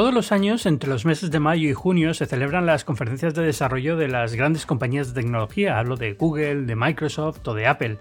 Todos 0.00 0.14
los 0.14 0.32
años, 0.32 0.64
entre 0.64 0.88
los 0.88 1.04
meses 1.04 1.30
de 1.30 1.40
mayo 1.40 1.68
y 1.68 1.74
junio, 1.74 2.14
se 2.14 2.24
celebran 2.24 2.64
las 2.64 2.86
conferencias 2.86 3.34
de 3.34 3.42
desarrollo 3.42 3.98
de 3.98 4.08
las 4.08 4.34
grandes 4.34 4.64
compañías 4.64 5.08
de 5.12 5.20
tecnología. 5.20 5.78
Hablo 5.78 5.96
de 5.96 6.14
Google, 6.14 6.62
de 6.62 6.74
Microsoft 6.74 7.46
o 7.46 7.52
de 7.52 7.66
Apple. 7.66 7.98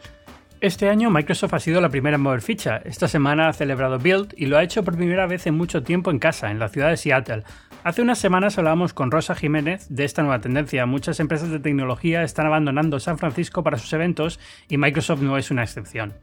Este 0.61 0.87
año 0.87 1.09
Microsoft 1.09 1.55
ha 1.55 1.59
sido 1.59 1.81
la 1.81 1.89
primera 1.89 2.15
en 2.15 2.21
mover 2.21 2.41
ficha. 2.41 2.77
Esta 2.85 3.09
semana 3.09 3.49
ha 3.49 3.53
celebrado 3.53 3.99
Build 3.99 4.33
y 4.37 4.45
lo 4.45 4.57
ha 4.57 4.63
hecho 4.63 4.81
por 4.81 4.95
primera 4.95 5.27
vez 5.27 5.45
en 5.45 5.57
mucho 5.57 5.83
tiempo 5.83 6.09
en 6.09 6.19
casa, 6.19 6.49
en 6.49 6.59
la 6.59 6.69
ciudad 6.69 6.87
de 6.87 6.95
Seattle. 6.95 7.43
Hace 7.83 8.01
unas 8.01 8.17
semanas 8.17 8.57
hablábamos 8.57 8.93
con 8.93 9.11
Rosa 9.11 9.35
Jiménez 9.35 9.85
de 9.89 10.05
esta 10.05 10.21
nueva 10.21 10.39
tendencia. 10.39 10.85
Muchas 10.85 11.19
empresas 11.19 11.49
de 11.49 11.59
tecnología 11.59 12.23
están 12.23 12.45
abandonando 12.45 13.01
San 13.01 13.17
Francisco 13.17 13.61
para 13.61 13.77
sus 13.77 13.91
eventos 13.91 14.39
y 14.69 14.77
Microsoft 14.77 15.19
no 15.19 15.37
es 15.37 15.51
una 15.51 15.63
excepción. 15.63 16.13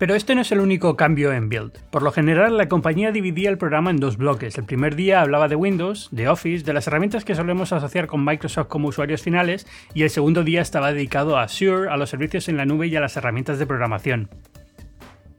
Pero 0.00 0.14
este 0.14 0.34
no 0.34 0.40
es 0.40 0.50
el 0.50 0.60
único 0.60 0.96
cambio 0.96 1.30
en 1.30 1.50
Build. 1.50 1.72
Por 1.90 2.00
lo 2.00 2.10
general, 2.10 2.56
la 2.56 2.70
compañía 2.70 3.12
dividía 3.12 3.50
el 3.50 3.58
programa 3.58 3.90
en 3.90 3.98
dos 3.98 4.16
bloques. 4.16 4.56
El 4.56 4.64
primer 4.64 4.96
día 4.96 5.20
hablaba 5.20 5.46
de 5.46 5.56
Windows, 5.56 6.08
de 6.10 6.26
Office, 6.26 6.64
de 6.64 6.72
las 6.72 6.86
herramientas 6.86 7.26
que 7.26 7.34
solemos 7.34 7.74
asociar 7.74 8.06
con 8.06 8.24
Microsoft 8.24 8.68
como 8.68 8.88
usuarios 8.88 9.20
finales, 9.20 9.66
y 9.92 10.04
el 10.04 10.08
segundo 10.08 10.42
día 10.42 10.62
estaba 10.62 10.94
dedicado 10.94 11.36
a 11.36 11.42
Azure, 11.42 11.90
a 11.90 11.98
los 11.98 12.08
servicios 12.08 12.48
en 12.48 12.56
la 12.56 12.64
nube 12.64 12.86
y 12.86 12.96
a 12.96 13.00
las 13.00 13.14
herramientas 13.18 13.58
de 13.58 13.66
programación. 13.66 14.30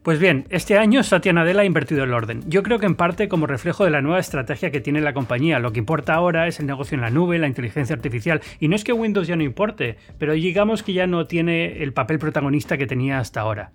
Pues 0.04 0.20
bien, 0.20 0.46
este 0.52 0.78
año 0.78 1.02
Satya 1.02 1.34
Nadella 1.34 1.62
ha 1.62 1.66
invertido 1.66 2.04
el 2.04 2.14
orden. 2.14 2.44
Yo 2.46 2.62
creo 2.62 2.78
que 2.78 2.86
en 2.86 2.94
parte 2.94 3.28
como 3.28 3.48
reflejo 3.48 3.84
de 3.84 3.90
la 3.90 4.02
nueva 4.04 4.20
estrategia 4.20 4.70
que 4.70 4.80
tiene 4.80 5.02
la 5.02 5.14
compañía. 5.14 5.58
Lo 5.58 5.74
que 5.74 5.80
importa 5.80 6.14
ahora 6.14 6.48
es 6.48 6.60
el 6.60 6.68
negocio 6.68 6.94
en 6.94 7.02
la 7.02 7.10
nube, 7.10 7.40
la 7.40 7.48
inteligencia 7.48 7.96
artificial. 7.96 8.42
Y 8.60 8.68
no 8.68 8.76
es 8.76 8.84
que 8.84 8.94
Windows 8.94 9.26
ya 9.26 9.36
no 9.36 9.44
importe, 9.44 9.98
pero 10.20 10.34
digamos 10.34 10.84
que 10.84 10.94
ya 10.94 11.08
no 11.08 11.26
tiene 11.26 11.82
el 11.82 11.94
papel 11.94 12.20
protagonista 12.20 12.78
que 12.78 12.86
tenía 12.86 13.18
hasta 13.18 13.42
ahora. 13.42 13.72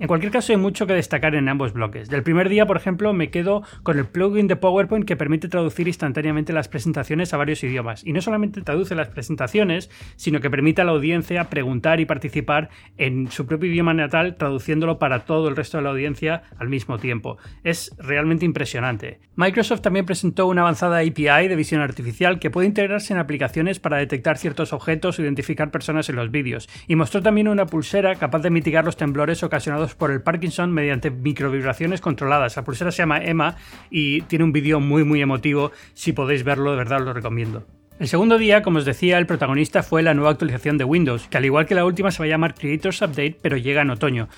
En 0.00 0.08
cualquier 0.08 0.32
caso, 0.32 0.52
hay 0.52 0.58
mucho 0.58 0.88
que 0.88 0.92
destacar 0.92 1.36
en 1.36 1.48
ambos 1.48 1.72
bloques. 1.72 2.08
Del 2.08 2.24
primer 2.24 2.48
día, 2.48 2.66
por 2.66 2.76
ejemplo, 2.76 3.12
me 3.12 3.30
quedo 3.30 3.62
con 3.84 3.96
el 3.96 4.06
plugin 4.06 4.48
de 4.48 4.56
PowerPoint 4.56 5.06
que 5.06 5.16
permite 5.16 5.48
traducir 5.48 5.86
instantáneamente 5.86 6.52
las 6.52 6.66
presentaciones 6.66 7.32
a 7.32 7.36
varios 7.36 7.62
idiomas. 7.62 8.04
Y 8.04 8.12
no 8.12 8.20
solamente 8.20 8.60
traduce 8.62 8.96
las 8.96 9.08
presentaciones, 9.08 9.90
sino 10.16 10.40
que 10.40 10.50
permite 10.50 10.82
a 10.82 10.84
la 10.84 10.90
audiencia 10.90 11.44
preguntar 11.44 12.00
y 12.00 12.06
participar 12.06 12.70
en 12.96 13.30
su 13.30 13.46
propio 13.46 13.70
idioma 13.70 13.94
natal, 13.94 14.34
traduciéndolo 14.36 14.98
para 14.98 15.20
todo 15.26 15.48
el 15.48 15.54
resto 15.54 15.76
de 15.76 15.84
la 15.84 15.90
audiencia 15.90 16.42
al 16.58 16.68
mismo 16.68 16.98
tiempo. 16.98 17.38
Es 17.62 17.92
realmente 17.96 18.44
impresionante. 18.44 19.20
Microsoft 19.36 19.82
también 19.82 20.06
presentó 20.06 20.46
una 20.46 20.62
avanzada 20.62 20.98
API 20.98 21.48
de 21.48 21.56
visión 21.56 21.80
artificial 21.80 22.40
que 22.40 22.50
puede 22.50 22.66
integrarse 22.66 23.12
en 23.12 23.20
aplicaciones 23.20 23.78
para 23.78 23.98
detectar 23.98 24.38
ciertos 24.38 24.72
objetos 24.72 25.18
o 25.18 25.22
identificar 25.22 25.70
personas 25.70 26.08
en 26.08 26.16
los 26.16 26.32
vídeos. 26.32 26.68
Y 26.88 26.96
mostró 26.96 27.22
también 27.22 27.46
una 27.46 27.66
pulsera 27.66 28.16
capaz 28.16 28.40
de 28.40 28.50
mitigar 28.50 28.84
los 28.84 28.96
temblores 28.96 29.42
ocasionados 29.42 29.83
por 29.94 30.10
el 30.10 30.22
Parkinson 30.22 30.72
mediante 30.72 31.10
microvibraciones 31.10 32.00
controladas. 32.00 32.56
La 32.56 32.64
pulsera 32.64 32.90
se 32.90 33.02
llama 33.02 33.22
Emma 33.22 33.56
y 33.90 34.22
tiene 34.22 34.44
un 34.44 34.52
vídeo 34.52 34.80
muy 34.80 35.04
muy 35.04 35.20
emotivo. 35.20 35.72
Si 35.92 36.12
podéis 36.12 36.44
verlo, 36.44 36.70
de 36.70 36.78
verdad 36.78 37.00
os 37.00 37.04
lo 37.04 37.12
recomiendo. 37.12 37.66
El 37.96 38.08
segundo 38.08 38.38
día, 38.38 38.62
como 38.62 38.78
os 38.78 38.84
decía, 38.84 39.18
el 39.18 39.26
protagonista 39.26 39.84
fue 39.84 40.02
la 40.02 40.14
nueva 40.14 40.30
actualización 40.30 40.78
de 40.78 40.84
Windows, 40.84 41.28
que 41.28 41.36
al 41.36 41.44
igual 41.44 41.64
que 41.64 41.76
la 41.76 41.84
última 41.84 42.10
se 42.10 42.18
va 42.18 42.24
a 42.24 42.28
llamar 42.28 42.54
Creators 42.54 43.00
Update, 43.02 43.38
pero 43.40 43.56
llega 43.56 43.82
en 43.82 43.90
otoño. 43.90 44.28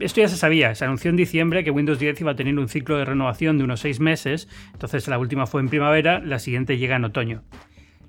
Esto 0.00 0.20
ya 0.20 0.28
se 0.28 0.36
sabía, 0.36 0.74
se 0.74 0.84
anunció 0.84 1.10
en 1.10 1.16
diciembre 1.16 1.62
que 1.62 1.70
Windows 1.70 2.00
10 2.00 2.22
iba 2.22 2.32
a 2.32 2.34
tener 2.36 2.58
un 2.58 2.68
ciclo 2.68 2.98
de 2.98 3.04
renovación 3.04 3.56
de 3.56 3.62
unos 3.62 3.78
6 3.80 4.00
meses, 4.00 4.48
entonces 4.72 5.06
la 5.06 5.20
última 5.20 5.46
fue 5.46 5.60
en 5.60 5.68
primavera, 5.68 6.18
la 6.18 6.40
siguiente 6.40 6.76
llega 6.76 6.96
en 6.96 7.04
otoño. 7.04 7.44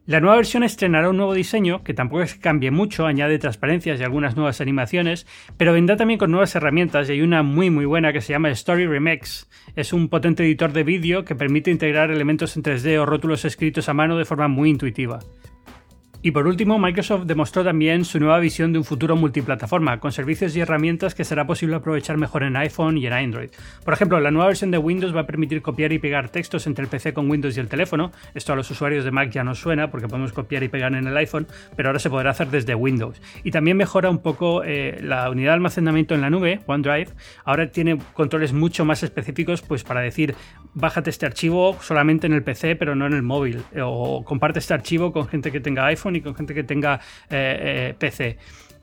La 0.08 0.20
nueva 0.20 0.36
versión 0.36 0.62
estrenará 0.62 1.10
un 1.10 1.18
nuevo 1.18 1.34
diseño, 1.34 1.84
que 1.84 1.96
tampoco 1.96 2.22
es 2.22 2.36
que 2.36 2.40
cambie 2.40 2.70
mucho, 2.70 3.08
añade 3.08 3.40
transparencias 3.40 4.00
y 4.00 4.04
algunas 4.04 4.36
nuevas 4.36 4.62
animaciones, 4.62 5.26
pero 5.58 5.74
vendrá 5.74 5.98
también 5.98 6.20
con 6.20 6.30
nuevas 6.30 6.56
herramientas 6.56 7.10
y 7.10 7.14
hay 7.14 7.22
una 7.22 7.42
muy 7.42 7.72
muy 7.72 7.86
buena 7.86 8.14
que 8.14 8.22
se 8.22 8.32
llama 8.32 8.52
Story 8.52 8.86
Remix. 8.86 9.50
Es 9.76 9.94
un 9.94 10.08
potente 10.08 10.44
editor 10.44 10.74
de 10.74 10.84
vídeo 10.84 11.26
que 11.26 11.34
permite 11.34 11.72
integrar 11.72 12.12
elementos 12.12 12.56
en 12.56 12.62
3D 12.62 13.00
o 13.00 13.08
rótulos 13.08 13.46
escritos 13.46 13.90
a 13.90 13.96
mano 13.96 14.16
de 14.16 14.26
forma 14.26 14.48
muy 14.48 14.70
intuitiva. 14.70 15.22
Y 16.26 16.32
por 16.32 16.48
último, 16.48 16.80
Microsoft 16.80 17.26
demostró 17.26 17.64
también 17.64 18.04
su 18.04 18.20
nueva 18.20 18.40
visión 18.40 18.74
de 18.74 18.80
un 18.80 18.84
futuro 18.84 19.16
multiplataforma, 19.16 20.00
con 20.00 20.12
servicios 20.12 20.56
y 20.56 20.60
herramientas 20.60 21.14
que 21.14 21.24
será 21.24 21.46
posible 21.46 21.76
aprovechar 21.76 22.18
mejor 22.18 22.42
en 22.42 22.56
iPhone 22.56 22.98
y 22.98 23.06
en 23.06 23.14
Android. 23.14 23.52
Por 23.84 23.94
ejemplo, 23.94 24.20
la 24.20 24.32
nueva 24.32 24.48
versión 24.48 24.72
de 24.72 24.80
Windows 24.80 25.16
va 25.16 25.20
a 25.20 25.26
permitir 25.28 25.62
copiar 25.62 25.94
y 25.94 26.00
pegar 26.00 26.30
textos 26.30 26.66
entre 26.66 26.86
el 26.86 26.90
PC 26.90 27.14
con 27.14 27.30
Windows 27.30 27.56
y 27.56 27.60
el 27.60 27.68
teléfono. 27.68 28.12
Esto 28.34 28.54
a 28.54 28.56
los 28.56 28.72
usuarios 28.72 29.06
de 29.06 29.12
Mac 29.12 29.30
ya 29.30 29.44
no 29.44 29.54
suena 29.54 29.92
porque 29.92 30.08
podemos 30.08 30.34
copiar 30.34 30.64
y 30.64 30.68
pegar 30.68 30.96
en 30.96 31.06
el 31.06 31.16
iPhone, 31.16 31.46
pero 31.76 31.90
ahora 31.90 32.00
se 32.00 32.10
podrá 32.10 32.32
hacer 32.32 32.48
desde 32.48 32.74
Windows. 32.74 33.22
Y 33.44 33.52
también 33.52 33.78
mejora 33.78 34.10
un 34.10 34.18
poco 34.18 34.64
eh, 34.64 34.98
la 35.04 35.30
unidad 35.30 35.52
de 35.52 35.56
almacenamiento 35.58 36.16
en 36.16 36.22
la 36.22 36.32
nube, 36.32 36.60
OneDrive. 36.66 37.12
Ahora 37.44 37.70
tiene 37.70 38.00
controles 38.14 38.52
mucho 38.52 38.84
más 38.84 39.04
específicos 39.04 39.62
pues 39.62 39.84
para 39.84 40.02
decir, 40.02 40.34
bájate 40.74 41.12
este 41.12 41.28
archivo 41.28 41.78
solamente 41.82 42.26
en 42.26 42.34
el 42.34 42.42
PC 42.42 42.76
pero 42.78 42.96
no 42.96 43.06
en 43.06 43.14
el 43.14 43.22
móvil. 43.22 43.62
O 43.80 44.24
comparte 44.26 44.58
este 44.58 44.74
archivo 44.74 45.14
con 45.14 45.28
gente 45.28 45.52
que 45.52 45.60
tenga 45.60 45.86
iPhone 45.86 46.15
y 46.16 46.22
con 46.22 46.36
gente 46.36 46.54
que 46.54 46.64
tenga 46.64 47.00
eh, 47.30 47.92
eh, 47.92 47.96
PC. 47.98 48.38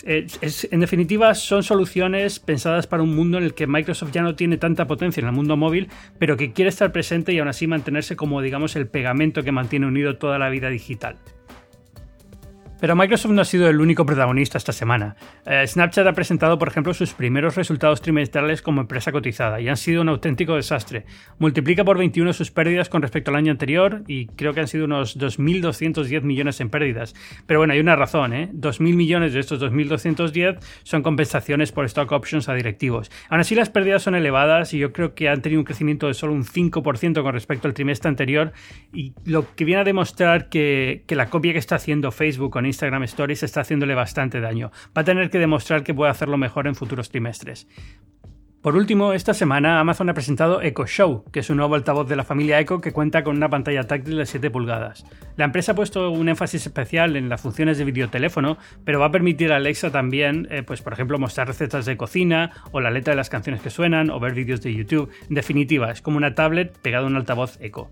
en 0.05 0.81
definitiva, 0.81 1.35
son 1.35 1.63
soluciones 1.63 2.39
pensadas 2.41 2.87
para 2.87 3.03
un 3.03 3.15
mundo 3.15 3.39
en 3.39 3.45
el 3.45 3.55
que 3.55 3.67
Microsoft 3.67 4.13
ya 4.13 4.23
no 4.23 4.35
tiene 4.35 4.57
tanta 4.57 4.87
potencia 4.87 5.21
en 5.21 5.29
el 5.29 5.33
mundo 5.33 5.57
móvil, 5.57 5.89
pero 6.19 6.37
que 6.37 6.53
quiere 6.53 6.69
estar 6.69 6.93
presente 6.93 7.33
y 7.33 7.39
aún 7.39 7.49
así 7.49 7.67
mantenerse 7.67 8.17
como, 8.17 8.41
digamos, 8.43 8.77
el 8.77 8.87
pegamento 8.87 9.43
que 9.43 9.53
mantiene 9.53 9.87
unido 9.87 10.17
toda 10.17 10.39
la 10.39 10.49
vida 10.49 10.69
digital. 10.69 11.17
Pero 12.83 12.97
Microsoft 12.97 13.31
no 13.31 13.43
ha 13.43 13.45
sido 13.45 13.69
el 13.69 13.81
único 13.81 14.05
protagonista 14.05 14.59
esta 14.59 14.73
semana. 14.73 15.15
Eh, 15.47 15.65
Snapchat 15.65 16.05
ha 16.05 16.15
presentado, 16.15 16.59
por 16.59 16.67
ejemplo, 16.67 16.93
sus 16.93 17.13
primeros 17.13 17.55
resultados 17.55 18.03
trimestrales 18.03 18.61
como 18.61 18.81
empresa 18.81 19.13
cotizada 19.13 19.61
y 19.61 19.69
han 19.69 19.77
sido 19.77 20.03
un 20.03 20.09
auténtico 20.09 20.57
desastre. 20.57 21.05
Multiplica 21.39 21.85
por 21.85 21.97
21 21.97 22.33
sus 22.33 22.51
pérdidas 22.51 22.89
con 22.89 23.01
respecto 23.01 23.31
al 23.31 23.37
año 23.37 23.53
anterior 23.53 24.03
y 24.09 24.27
creo 24.27 24.53
que 24.53 24.59
han 24.59 24.67
sido 24.67 24.87
unos 24.87 25.17
2.210 25.17 26.23
millones 26.23 26.61
en 26.61 26.71
pérdidas. 26.71 27.15
Pero 27.47 27.61
bueno, 27.61 27.73
hay 27.73 27.79
una 27.79 27.95
razón, 27.95 28.33
¿eh? 28.33 28.51
2.000 28.53 28.97
millones 28.97 29.33
de 29.33 29.39
estos 29.39 29.63
2.210 29.63 30.59
son 30.83 31.03
compensaciones 31.03 31.71
por 31.71 31.85
stock 31.85 32.11
options 32.11 32.49
a 32.49 32.55
directivos. 32.55 33.13
Aún 33.29 33.43
así, 33.43 33.55
las 33.55 33.71
pérdidas 33.71 34.03
son 34.03 34.17
elevadas 34.17 34.75
y 34.75 34.79
yo 34.79 34.93
creo 34.93 35.15
que 35.15 35.29
han 35.29 35.41
tenido 35.41 35.61
un 35.61 35.65
crecimiento 35.67 36.09
de 36.09 36.15
solo 36.15 36.33
un 36.33 36.45
5% 36.45 37.23
con 37.23 37.33
respecto 37.33 37.69
al 37.69 37.75
trimestre 37.75 38.09
anterior 38.09 38.53
y 38.93 39.13
lo 39.25 39.55
que 39.55 39.65
viene 39.65 39.83
a 39.83 39.85
demostrar 39.85 40.49
que, 40.49 41.05
que 41.07 41.15
la 41.15 41.31
copia 41.31 41.53
que 41.53 41.61
está 41.61 41.77
haciendo 41.77 42.11
Facebook 42.11 42.51
con 42.51 42.72
Instagram 42.73 43.03
Stories 43.05 43.43
está 43.43 43.61
haciéndole 43.61 43.95
bastante 43.95 44.41
daño. 44.41 44.73
Va 44.97 45.03
a 45.03 45.05
tener 45.05 45.31
que 45.31 45.39
demostrar 45.39 45.85
que 45.85 45.95
puede 45.95 46.11
hacerlo 46.11 46.39
mejor 46.39 46.67
en 46.67 46.75
futuros 46.75 47.11
trimestres. 47.11 47.69
Por 48.63 48.77
último, 48.77 49.13
esta 49.13 49.35
semana 49.35 49.81
Amazon 49.81 50.09
ha 50.09 50.15
presentado 50.15 50.63
Echo 50.63 50.87
Show, 50.87 51.25
que 51.33 51.41
es 51.41 51.51
un 51.51 51.57
nuevo 51.57 51.75
altavoz 51.75 52.09
de 52.09 52.15
la 52.15 52.23
familia 52.23 52.61
Echo 52.61 52.81
que 52.81 52.93
cuenta 52.93 53.25
con 53.25 53.37
una 53.37 53.51
pantalla 53.51 53.83
táctil 53.89 54.17
de 54.17 54.25
7 54.25 54.53
pulgadas. 54.53 55.05
La 55.37 55.45
empresa 55.45 55.73
ha 55.73 55.75
puesto 55.75 56.13
un 56.13 56.29
énfasis 56.29 56.67
especial 56.67 57.17
en 57.17 57.29
las 57.29 57.41
funciones 57.41 57.77
de 57.77 57.85
videoteléfono, 57.85 58.59
pero 58.85 59.01
va 59.01 59.07
a 59.07 59.11
permitir 59.11 59.53
a 59.53 59.57
Alexa 59.57 59.91
también, 59.91 60.47
eh, 60.49 60.63
pues 60.63 60.81
por 60.81 60.93
ejemplo, 60.93 61.19
mostrar 61.19 61.49
recetas 61.49 61.87
de 61.87 61.97
cocina, 61.97 62.53
o 62.71 62.81
la 62.81 62.93
letra 62.93 63.11
de 63.11 63.17
las 63.17 63.31
canciones 63.31 63.63
que 63.63 63.71
suenan, 63.71 64.11
o 64.11 64.21
ver 64.21 64.33
vídeos 64.33 64.63
de 64.63 64.73
YouTube. 64.73 65.11
En 65.29 65.35
definitiva, 65.35 65.91
es 65.91 66.01
como 66.01 66.17
una 66.17 66.37
tablet 66.37 66.79
pegada 66.79 67.03
a 67.03 67.09
un 67.09 67.17
altavoz 67.17 67.59
Echo. 67.61 67.91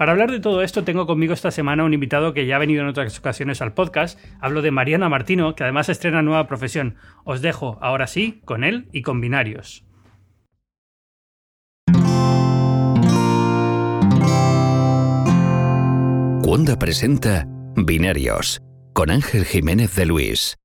Para 0.00 0.12
hablar 0.12 0.30
de 0.30 0.40
todo 0.40 0.62
esto 0.62 0.82
tengo 0.82 1.06
conmigo 1.06 1.34
esta 1.34 1.50
semana 1.50 1.84
un 1.84 1.92
invitado 1.92 2.32
que 2.32 2.46
ya 2.46 2.56
ha 2.56 2.58
venido 2.58 2.80
en 2.80 2.88
otras 2.88 3.18
ocasiones 3.18 3.60
al 3.60 3.74
podcast. 3.74 4.18
Hablo 4.40 4.62
de 4.62 4.70
Mariana 4.70 5.10
Martino, 5.10 5.54
que 5.54 5.62
además 5.62 5.90
estrena 5.90 6.22
nueva 6.22 6.46
profesión. 6.46 6.96
Os 7.24 7.42
dejo 7.42 7.76
ahora 7.82 8.06
sí 8.06 8.40
con 8.46 8.64
él 8.64 8.88
y 8.92 9.02
con 9.02 9.20
binarios. 9.20 9.84
Presenta 16.78 17.46
Binarios 17.76 18.62
con 18.94 19.10
Ángel 19.10 19.44
Jiménez 19.44 19.94
de 19.96 20.06
Luis. 20.06 20.56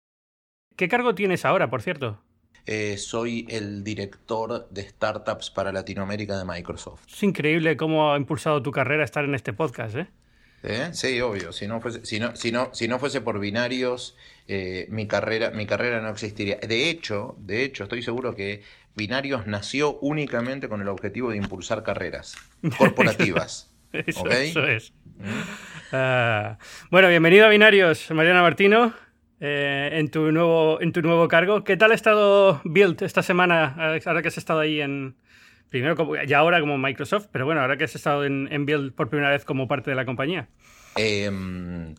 ¿Qué 0.78 0.88
cargo 0.88 1.14
tienes 1.14 1.44
ahora, 1.44 1.70
por 1.70 1.82
cierto? 1.82 2.22
Eh, 2.68 2.98
soy 2.98 3.46
el 3.50 3.84
director 3.84 4.68
de 4.70 4.90
startups 4.90 5.52
para 5.52 5.72
Latinoamérica 5.72 6.38
de 6.38 6.46
Microsoft. 6.46 7.02
Es 7.08 7.22
increíble 7.22 7.78
cómo 7.78 8.12
ha 8.12 8.18
impulsado 8.18 8.62
tu 8.62 8.72
carrera 8.72 9.04
estar 9.04 9.24
en 9.24 9.36
este 9.36 9.54
podcast, 9.54 9.96
¿eh? 9.96 10.08
¿Eh? 10.64 10.90
Sí, 10.94 11.22
obvio. 11.22 11.52
Si 11.52 11.68
no 11.68 11.80
fuese, 11.80 12.04
si 12.06 12.20
no, 12.20 12.36
si 12.36 12.52
no, 12.52 12.74
si 12.74 12.88
no 12.88 12.98
fuese 12.98 13.22
por 13.22 13.40
binarios, 13.40 14.18
eh, 14.48 14.88
mi, 14.90 15.06
carrera, 15.06 15.52
mi 15.52 15.68
carrera 15.68 16.02
no 16.02 16.10
existiría. 16.10 16.58
De 16.58 16.90
hecho, 16.90 17.36
de 17.38 17.64
hecho, 17.64 17.84
estoy 17.84 18.02
seguro 18.02 18.36
que 18.36 18.64
Binarios 18.96 19.46
nació 19.46 20.00
únicamente 20.00 20.68
con 20.68 20.82
el 20.82 20.88
objetivo 20.88 21.30
de 21.30 21.38
impulsar 21.38 21.84
carreras 21.84 22.36
corporativas. 22.78 23.72
eso, 23.92 24.28
eso, 24.28 24.66
es. 24.66 24.92
¿Mm? 25.18 25.30
Ah, 25.92 26.58
bueno, 26.90 27.10
bienvenido 27.10 27.46
a 27.46 27.50
Binarios, 27.50 28.10
Mariana 28.12 28.42
Martino. 28.42 29.05
Eh, 29.42 29.90
en, 29.92 30.10
tu 30.10 30.32
nuevo, 30.32 30.82
en 30.82 30.94
tu 30.94 31.02
nuevo 31.02 31.28
cargo. 31.28 31.64
¿Qué 31.64 31.76
tal 31.76 31.92
ha 31.92 31.96
estado 31.96 32.62
Build 32.64 33.02
esta 33.04 33.22
semana, 33.22 33.76
ahora 34.06 34.22
que 34.22 34.28
has 34.28 34.38
estado 34.38 34.60
ahí 34.60 34.82
en... 34.82 35.16
Primero, 35.70 35.96
como, 35.96 36.16
ya 36.16 36.38
ahora 36.38 36.62
como 36.62 36.78
Microsoft, 36.78 37.28
pero 37.32 37.46
bueno, 37.46 37.60
ahora 37.60 37.76
que 37.76 37.84
has 37.84 37.96
estado 37.96 38.24
en, 38.24 38.66
Build 38.66 38.94
por 38.94 39.10
primera 39.10 39.32
vez 39.32 39.44
como 39.44 39.68
parte 39.68 39.90
de 39.90 39.96
la 39.96 40.06
compañía. 40.06 40.48
Em, 40.96 41.96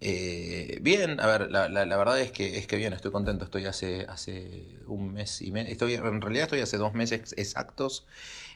eh, 0.00 0.78
bien, 0.80 1.18
a 1.18 1.26
ver, 1.26 1.50
la, 1.50 1.84
verdad 1.96 2.20
es 2.20 2.30
que, 2.30 2.58
es 2.58 2.68
que 2.68 2.76
bien, 2.76 2.92
estoy 2.92 3.10
contento, 3.10 3.46
estoy 3.46 3.64
hace, 3.64 4.06
hace 4.08 4.76
un 4.86 5.14
mes 5.14 5.42
y 5.42 5.50
medio, 5.50 5.72
estoy, 5.72 5.94
en 5.94 6.20
realidad 6.20 6.44
estoy 6.44 6.60
hace 6.60 6.76
dos 6.76 6.94
meses 6.94 7.34
exactos 7.36 8.06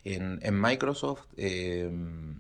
en, 0.05 0.39
Microsoft. 0.61 1.25
Em, 1.37 2.37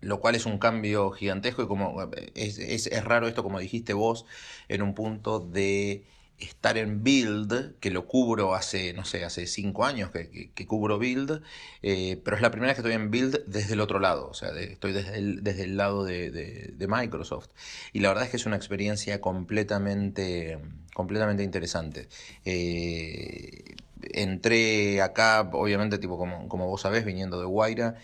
lo 0.00 0.20
cual 0.20 0.34
es 0.34 0.46
un 0.46 0.58
cambio 0.58 1.10
gigantesco 1.10 1.62
y 1.62 1.66
como 1.66 2.10
es, 2.34 2.58
es, 2.58 3.04
raro 3.04 3.28
esto, 3.28 3.42
como 3.42 3.58
dijiste 3.58 3.92
vos, 3.94 4.24
en 4.68 4.82
un 4.82 4.94
punto 4.94 5.40
de 5.40 6.04
estar 6.38 6.78
en 6.78 7.02
Build, 7.02 7.78
que 7.80 7.90
lo 7.90 8.06
cubro 8.06 8.54
hace, 8.54 8.92
no 8.92 9.04
sé, 9.04 9.24
hace 9.24 9.46
cinco 9.46 9.84
años 9.84 10.10
que, 10.10 10.50
que, 10.54 10.66
cubro 10.66 10.98
Build, 10.98 11.42
eh, 11.82 12.20
pero 12.24 12.36
es 12.36 12.42
la 12.42 12.50
primera 12.50 12.70
vez 12.70 12.76
que 12.76 12.82
estoy 12.82 12.94
en 12.94 13.10
Build 13.10 13.44
desde 13.46 13.74
el 13.74 13.80
otro 13.80 13.98
lado, 13.98 14.28
o 14.28 14.34
sea, 14.34 14.50
estoy 14.50 14.92
desde 14.92 15.18
el, 15.18 15.42
desde 15.42 15.64
el 15.64 15.76
lado 15.76 16.04
de, 16.04 16.30
de, 16.30 16.88
Microsoft. 16.88 17.48
Y 17.92 18.00
la 18.00 18.08
verdad 18.08 18.24
es 18.24 18.30
que 18.30 18.36
es 18.36 18.46
una 18.46 18.56
experiencia 18.56 19.20
completamente, 19.20 20.58
completamente 20.94 21.42
interesante. 21.42 22.08
Eh, 22.44 23.74
entré 24.12 25.02
acá, 25.02 25.48
obviamente, 25.52 25.98
tipo 25.98 26.18
como, 26.18 26.48
como 26.48 26.66
vos 26.68 26.82
sabés, 26.82 27.04
viniendo 27.04 27.40
de 27.40 27.46
Guaira. 27.46 27.96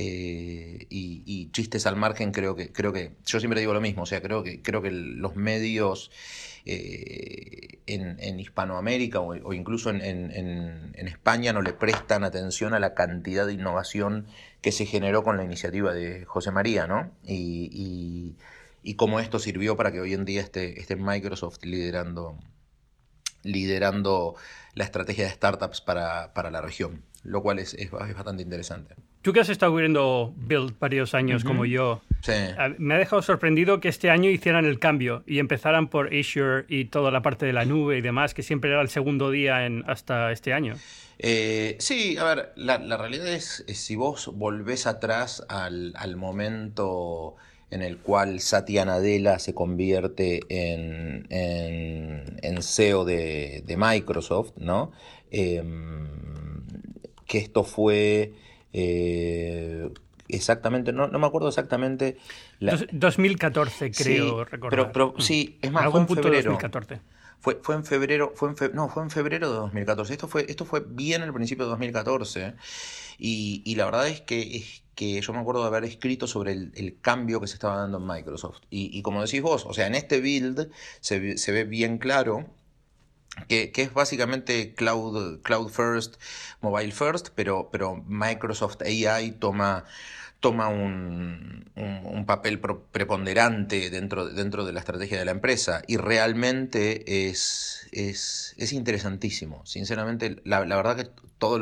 Eh, 0.00 0.86
y, 0.90 1.50
chistes 1.50 1.84
al 1.86 1.96
margen, 1.96 2.30
creo 2.30 2.54
que, 2.54 2.70
creo 2.70 2.92
que, 2.92 3.16
yo 3.26 3.40
siempre 3.40 3.58
digo 3.58 3.74
lo 3.74 3.80
mismo, 3.80 4.04
o 4.04 4.06
sea, 4.06 4.22
creo 4.22 4.44
que, 4.44 4.62
creo 4.62 4.80
que 4.80 4.92
los 4.92 5.34
medios 5.34 6.12
eh, 6.66 7.80
en, 7.86 8.38
Hispanoamérica 8.38 9.18
o, 9.18 9.52
incluso 9.52 9.90
en, 9.90 10.92
España 10.94 11.52
no 11.52 11.62
le 11.62 11.72
prestan 11.72 12.22
atención 12.22 12.74
a 12.74 12.78
la 12.78 12.94
cantidad 12.94 13.44
de 13.44 13.54
innovación 13.54 14.26
que 14.62 14.70
se 14.70 14.86
generó 14.86 15.24
con 15.24 15.36
la 15.36 15.42
iniciativa 15.42 15.92
de 15.92 16.24
José 16.26 16.52
María, 16.52 16.86
¿no? 16.86 17.10
Y, 17.24 18.36
cómo 18.96 19.18
esto 19.18 19.40
sirvió 19.40 19.76
para 19.76 19.90
que 19.90 20.00
hoy 20.00 20.14
en 20.14 20.24
día 20.24 20.42
esté, 20.42 20.96
Microsoft 20.96 21.64
liderando, 21.64 22.38
liderando 23.42 24.36
la 24.74 24.84
estrategia 24.84 25.24
de 25.24 25.30
startups 25.30 25.80
para, 25.80 26.32
para 26.34 26.52
la 26.52 26.60
región, 26.60 27.02
lo 27.24 27.42
cual 27.42 27.58
es, 27.58 27.76
bastante 27.90 28.44
interesante. 28.44 28.94
Tú 29.22 29.32
que 29.32 29.40
has 29.40 29.48
estado 29.48 29.72
cubriendo 29.72 30.32
Build 30.36 30.78
varios 30.78 31.14
años 31.14 31.44
como 31.44 31.64
yo, 31.64 32.00
me 32.78 32.94
ha 32.94 32.98
dejado 32.98 33.20
sorprendido 33.22 33.80
que 33.80 33.88
este 33.88 34.10
año 34.10 34.30
hicieran 34.30 34.64
el 34.64 34.78
cambio 34.78 35.22
y 35.26 35.38
empezaran 35.38 35.88
por 35.88 36.14
Azure 36.14 36.64
y 36.68 36.86
toda 36.86 37.10
la 37.10 37.20
parte 37.22 37.44
de 37.44 37.52
la 37.52 37.64
nube 37.64 37.98
y 37.98 38.00
demás, 38.00 38.32
que 38.32 38.42
siempre 38.42 38.70
era 38.70 38.80
el 38.80 38.88
segundo 38.88 39.30
día 39.30 39.66
en, 39.66 39.84
hasta 39.88 40.32
este 40.32 40.52
año. 40.52 40.76
Eh, 41.18 41.76
sí, 41.80 42.16
a 42.16 42.24
ver, 42.24 42.52
la, 42.56 42.96
realidad 42.96 43.28
es, 43.28 43.64
si 43.66 43.96
vos 43.96 44.30
volvés 44.34 44.86
atrás 44.86 45.44
al, 45.48 45.92
al 45.96 46.16
momento 46.16 47.36
en 47.70 47.82
el 47.82 47.98
cual 47.98 48.40
Satya 48.40 48.84
Nadella 48.84 49.38
se 49.38 49.54
convierte 49.54 50.40
en, 50.48 51.26
en, 51.30 52.62
CEO 52.62 53.04
de, 53.04 53.62
Microsoft, 53.76 54.52
¿no? 54.56 54.92
Em, 55.30 56.08
que 57.26 57.38
esto 57.38 57.64
fue 57.64 58.32
eh, 58.72 59.90
exactamente, 60.28 60.92
no, 60.92 61.08
no, 61.08 61.18
me 61.18 61.26
acuerdo 61.26 61.48
exactamente. 61.48 62.18
2014, 62.92 63.90
creo 63.92 64.44
recordar. 64.44 64.92
Pero, 64.92 65.14
sí, 65.18 65.58
es 65.62 65.72
más, 65.72 65.90
fue 65.90 66.00
en 66.00 66.08
febrero. 66.08 66.52
2014. 66.52 67.00
Fue, 67.40 67.60
fue 67.62 67.76
en 67.76 67.84
febrero, 67.84 68.32
fue 68.34 68.50
en 68.50 68.74
no, 68.74 68.88
fue 68.88 69.02
en 69.04 69.10
febrero 69.10 69.48
de 69.48 69.56
2014. 69.58 70.12
Esto 70.12 70.28
fue, 70.28 70.46
esto 70.48 70.64
fue 70.64 70.84
bien 70.86 71.22
al 71.22 71.32
principio 71.32 71.64
de 71.64 71.70
2014. 71.70 72.54
Y, 73.18 73.62
y 73.64 73.74
la 73.76 73.84
verdad 73.84 74.08
es 74.08 74.20
que, 74.20 74.56
es 74.56 74.82
que 74.98 75.20
yo 75.20 75.32
me 75.32 75.38
acuerdo 75.38 75.62
de 75.62 75.68
haber 75.68 75.84
escrito 75.84 76.26
sobre 76.26 76.50
el, 76.50 76.98
cambio 77.00 77.40
que 77.40 77.46
se 77.46 77.54
estaba 77.54 77.76
dando 77.76 77.98
en 77.98 78.06
Microsoft. 78.08 78.62
Y, 78.68 79.00
como 79.02 79.22
decís 79.22 79.40
vos, 79.40 79.64
o 79.64 79.72
sea, 79.72 79.86
en 79.86 79.94
este 79.94 80.20
build 80.20 80.70
se, 80.98 81.38
se 81.38 81.52
ve 81.52 81.62
bien 81.62 81.98
claro 81.98 82.46
que, 83.46 83.70
es 83.74 83.92
básicamente 83.92 84.74
cloud, 84.74 85.40
cloud 85.42 85.68
first, 85.68 86.16
mobile 86.60 86.92
first, 86.92 87.28
pero, 87.34 87.68
pero 87.70 87.96
Microsoft 88.06 88.82
AI 88.82 89.32
toma 89.32 89.84
toma 90.40 90.68
un, 90.68 91.66
papel 92.26 92.60
preponderante 92.60 93.90
dentro, 93.90 94.26
dentro 94.26 94.64
de 94.66 94.72
la 94.72 94.80
estrategia 94.80 95.18
de 95.18 95.24
la 95.24 95.30
empresa 95.30 95.82
y 95.86 95.96
realmente 95.96 97.28
es, 97.28 97.88
es, 97.92 98.72
interesantísimo. 98.72 99.64
Sinceramente, 99.64 100.36
la, 100.44 100.60
verdad 100.60 100.96
que 100.96 101.08
todas 101.38 101.60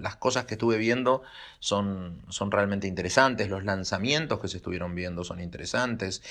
las 0.00 0.16
cosas 0.16 0.46
que 0.46 0.54
estuve 0.54 0.78
viendo 0.78 1.22
son, 1.58 2.22
son 2.30 2.50
realmente 2.50 2.86
interesantes, 2.86 3.48
los 3.50 3.64
lanzamientos 3.64 4.40
que 4.40 4.48
se 4.48 4.56
estuvieron 4.56 4.94
viendo 4.94 5.22
son 5.22 5.40
interesantes. 5.40 6.22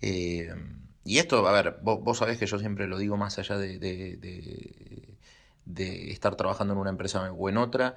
Eh, 0.00 0.54
y 1.08 1.18
esto, 1.18 1.46
a 1.46 1.52
ver, 1.52 1.78
vos, 1.82 2.18
sabés 2.18 2.38
que 2.38 2.46
yo 2.46 2.58
siempre 2.58 2.86
lo 2.86 2.98
digo 2.98 3.16
más 3.16 3.38
allá 3.38 3.56
de, 3.56 3.78
de 5.64 6.10
estar 6.10 6.36
trabajando 6.36 6.74
en 6.74 6.80
una 6.80 6.90
empresa 6.90 7.32
o 7.32 7.48
en 7.48 7.56
otra 7.56 7.96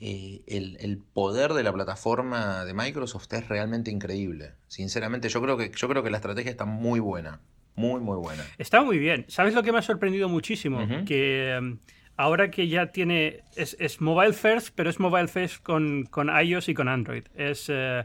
eh, 0.00 0.42
el, 0.48 0.98
poder 0.98 1.52
de 1.52 1.62
la 1.62 1.72
plataforma 1.72 2.64
de 2.64 2.74
Microsoft 2.74 3.32
es 3.32 3.48
realmente 3.48 3.90
increíble. 3.90 4.52
Sinceramente, 4.66 5.28
yo 5.28 5.40
creo 5.40 5.56
que, 5.56 5.70
yo 5.74 5.88
creo 5.88 6.02
que 6.02 6.10
la 6.10 6.18
estrategia 6.18 6.50
está 6.50 6.64
muy 6.64 7.00
buena. 7.00 7.40
Muy, 7.76 8.00
muy 8.00 8.16
buena. 8.16 8.44
Está 8.58 8.82
muy 8.82 8.98
bien. 8.98 9.24
¿Sabes 9.28 9.54
lo 9.54 9.62
que 9.62 9.72
me 9.72 9.78
ha 9.78 9.82
sorprendido 9.82 10.28
muchísimo? 10.28 10.86
Que 11.06 11.54
em, 11.54 11.78
ahora 12.16 12.50
que 12.50 12.68
ya 12.68 12.92
tiene. 12.92 13.40
Es, 13.56 14.00
mobile 14.00 14.32
first, 14.32 14.74
pero 14.74 14.90
es 14.90 15.00
mobile 15.00 15.28
first 15.28 15.62
con, 15.62 16.04
con 16.04 16.28
iOS 16.28 16.68
y 16.68 16.74
con 16.74 16.88
Android. 16.88 17.24
Es. 17.34 17.66
Eh, 17.68 18.04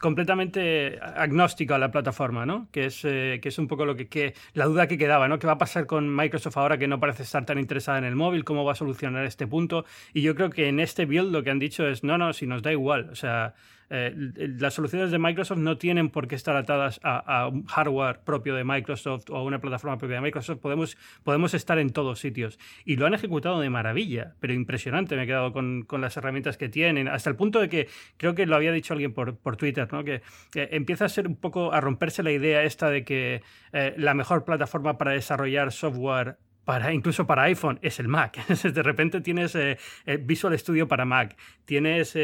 completamente 0.00 0.98
agnóstico 1.00 1.74
a 1.74 1.78
la 1.78 1.90
plataforma, 1.90 2.46
¿no? 2.46 2.68
Que 2.72 2.86
es, 2.86 3.04
eh, 3.04 3.38
que 3.42 3.50
es 3.50 3.58
un 3.58 3.68
poco 3.68 3.84
lo 3.84 3.96
que, 3.96 4.34
la 4.54 4.64
duda 4.64 4.88
que 4.88 4.96
quedaba, 4.98 5.28
¿no? 5.28 5.38
¿Qué 5.38 5.46
va 5.46 5.52
a 5.54 5.58
pasar 5.58 5.86
con 5.86 6.14
Microsoft 6.14 6.56
ahora 6.56 6.78
que 6.78 6.88
no 6.88 6.98
parece 6.98 7.22
estar 7.22 7.44
tan 7.44 7.58
interesada 7.58 7.98
en 7.98 8.04
el 8.04 8.16
móvil? 8.16 8.44
¿Cómo 8.44 8.64
va 8.64 8.72
a 8.72 8.76
solucionar 8.76 9.24
este 9.26 9.46
punto? 9.46 9.84
Y 10.14 10.22
yo 10.22 10.34
creo 10.34 10.50
que 10.50 10.68
en 10.68 10.80
este 10.80 11.04
build 11.04 11.30
lo 11.30 11.42
que 11.42 11.50
han 11.50 11.58
dicho 11.58 11.86
es, 11.86 12.02
no, 12.02 12.16
no, 12.16 12.32
si 12.32 12.46
nos 12.46 12.62
da 12.62 12.72
igual. 12.72 13.10
O 13.10 13.14
sea, 13.14 13.54
eh, 13.90 14.14
las 14.36 14.74
soluciones 14.74 15.10
de 15.10 15.18
Microsoft 15.18 15.58
no 15.58 15.76
tienen 15.76 16.10
por 16.10 16.28
qué 16.28 16.36
estar 16.36 16.56
atadas 16.56 17.00
a, 17.02 17.48
un 17.48 17.66
hardware 17.66 18.20
propio 18.20 18.54
de 18.54 18.62
Microsoft 18.62 19.30
o 19.30 19.36
a 19.36 19.42
una 19.42 19.60
plataforma 19.60 19.98
propia 19.98 20.16
de 20.16 20.22
Microsoft. 20.22 20.60
Podemos, 20.60 20.96
podemos 21.24 21.54
estar 21.54 21.78
en 21.80 21.90
todos 21.90 22.20
sitios. 22.20 22.58
Y 22.84 22.96
lo 22.96 23.06
han 23.06 23.14
ejecutado 23.14 23.60
de 23.60 23.68
maravilla, 23.68 24.34
pero 24.38 24.54
impresionante. 24.54 25.16
Me 25.16 25.24
he 25.24 25.26
quedado 25.26 25.52
con, 25.52 25.86
las 26.00 26.16
herramientas 26.16 26.56
que 26.56 26.68
tienen, 26.68 27.08
hasta 27.08 27.30
el 27.30 27.36
punto 27.36 27.60
de 27.60 27.68
que 27.68 27.88
creo 28.16 28.34
que 28.36 28.46
lo 28.46 28.54
había 28.54 28.70
dicho 28.70 28.94
alguien 28.94 29.12
por, 29.12 29.56
Twitter, 29.56 29.92
¿no? 29.92 30.04
que 30.04 30.22
empieza 30.54 31.04
a 31.04 31.08
ser 31.08 31.26
un 31.26 31.36
poco 31.36 31.72
a 31.72 31.80
romperse 31.80 32.22
la 32.22 32.30
idea 32.30 32.62
esta 32.62 32.88
de 32.88 33.04
que 33.04 33.42
eh, 33.72 33.94
la 33.96 34.14
mejor 34.14 34.44
plataforma 34.44 34.96
para 34.98 35.10
desarrollar 35.12 35.72
software 35.72 36.38
para, 36.64 36.92
incluso 36.92 37.26
para 37.26 37.42
iPhone 37.44 37.80
es 37.82 37.98
el 37.98 38.06
Mac. 38.06 38.46
de 38.62 38.82
repente 38.82 39.20
tienes 39.20 39.56
eh, 39.56 39.78
Visual 40.20 40.56
Studio 40.56 40.86
para 40.86 41.04
Mac, 41.04 41.36
tienes 41.64 42.14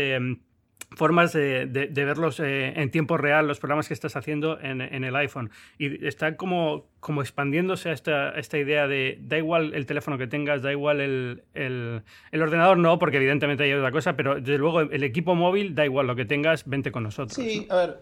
formas 0.96 1.34
de, 1.34 1.66
verlos 1.94 2.40
eh, 2.40 2.72
en 2.74 2.90
tiempo 2.90 3.18
real, 3.18 3.46
los 3.46 3.60
programas 3.60 3.86
que 3.86 3.94
estás 3.94 4.16
haciendo 4.16 4.58
en, 4.58 4.80
el 4.80 5.14
iPhone. 5.14 5.50
Y 5.78 6.06
está 6.06 6.36
como, 6.36 6.86
como 7.00 7.20
expandiéndose 7.20 7.90
a 7.90 7.92
esta, 7.92 8.30
esta 8.30 8.56
idea 8.58 8.88
de 8.88 9.18
da 9.20 9.36
igual 9.36 9.74
el 9.74 9.84
teléfono 9.84 10.16
que 10.16 10.26
tengas, 10.26 10.62
da 10.62 10.72
igual 10.72 11.00
el, 11.00 11.42
el, 11.52 12.02
ordenador, 12.42 12.78
no, 12.78 12.98
porque 12.98 13.18
evidentemente 13.18 13.64
hay 13.64 13.74
otra 13.74 13.92
cosa, 13.92 14.16
pero 14.16 14.36
desde 14.36 14.56
luego 14.56 14.80
el 14.80 15.04
equipo 15.04 15.34
móvil, 15.34 15.74
da 15.74 15.84
igual 15.84 16.06
lo 16.06 16.16
que 16.16 16.24
tengas, 16.24 16.66
vente 16.66 16.90
con 16.90 17.02
nosotros. 17.02 17.34
Sí, 17.36 17.66
a 17.68 17.76
ver, 17.76 17.98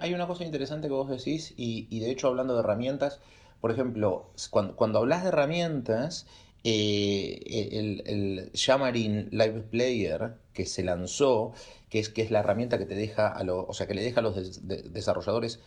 hay, 0.00 0.12
una 0.12 0.26
cosa 0.26 0.44
interesante 0.44 0.88
que 0.88 0.94
vos 0.94 1.08
decís, 1.08 1.54
y, 1.56 1.86
y 1.88 2.00
de 2.00 2.10
hecho 2.10 2.26
hablando 2.26 2.54
de 2.54 2.60
herramientas, 2.60 3.20
por 3.60 3.70
ejemplo, 3.70 4.32
cuando, 4.50 4.74
cuando 4.74 4.98
hablas 4.98 5.22
de 5.22 5.28
herramientas, 5.28 6.26
eh, 6.64 7.70
el, 7.72 8.02
el 8.06 8.50
Xamarin 8.54 9.28
Live 9.30 9.66
Player 9.70 10.34
que 10.56 10.66
se 10.66 10.82
lanzó, 10.82 11.52
que 11.90 12.00
es, 12.00 12.08
que 12.08 12.22
es 12.22 12.32
la 12.32 12.40
herramienta 12.40 12.78
que 12.78 12.86
te 12.86 12.96
deja 12.96 13.28
a 13.28 13.44
los, 13.44 13.64
o 13.68 13.74
sea, 13.74 13.86
que 13.86 13.94
le 13.94 14.02
deja 14.02 14.20
a 14.20 14.22
los 14.22 14.64
desarrolladores 14.64 15.60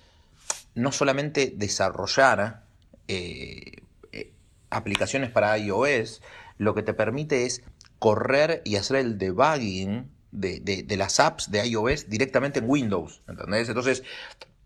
no 0.75 0.91
solamente 0.91 1.53
desarrollar 1.55 2.63
eh, 3.07 3.83
eh, 4.11 4.33
aplicaciones 4.69 5.29
para 5.29 5.57
iOS, 5.57 6.21
lo 6.57 6.73
que 6.73 6.83
te 6.83 6.93
permite 6.93 7.45
es 7.45 7.61
correr 7.99 8.61
y 8.65 8.75
hacer 8.75 8.97
el 8.97 9.17
debugging 9.17 10.09
de, 10.31 10.59
de, 10.59 10.97
las 10.97 11.19
apps 11.19 11.51
de 11.51 11.65
iOS 11.67 12.09
directamente 12.09 12.59
en 12.59 12.69
Windows. 12.69 13.21
¿Entendés? 13.27 13.69
Entonces, 13.69 14.03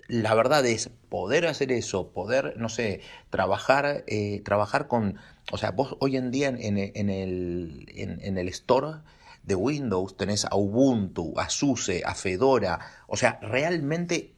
la 0.07 0.33
verdad 0.35 0.65
es 0.65 0.89
poder 1.09 1.47
hacer 1.47 1.71
eso, 1.71 2.11
poder, 2.11 2.55
no 2.57 2.69
sé, 2.69 3.01
trabajar, 3.29 4.03
eh, 4.07 4.41
trabajar 4.43 4.87
con, 4.87 5.17
o 5.51 5.57
sea, 5.57 5.71
vos 5.71 5.95
hoy 5.99 6.17
en 6.17 6.31
día 6.31 6.49
en, 6.49 6.59
en, 6.59 7.09
el, 7.09 7.85
en, 7.95 8.37
el 8.37 8.47
store 8.49 8.99
de 9.43 9.55
Windows 9.55 10.17
tenés 10.17 10.45
a 10.45 10.55
Ubuntu, 10.55 11.33
a 11.37 11.49
SUSE, 11.49 12.03
a 12.05 12.15
Fedora, 12.15 12.79
o 13.07 13.17
sea, 13.17 13.39
realmente 13.41 14.33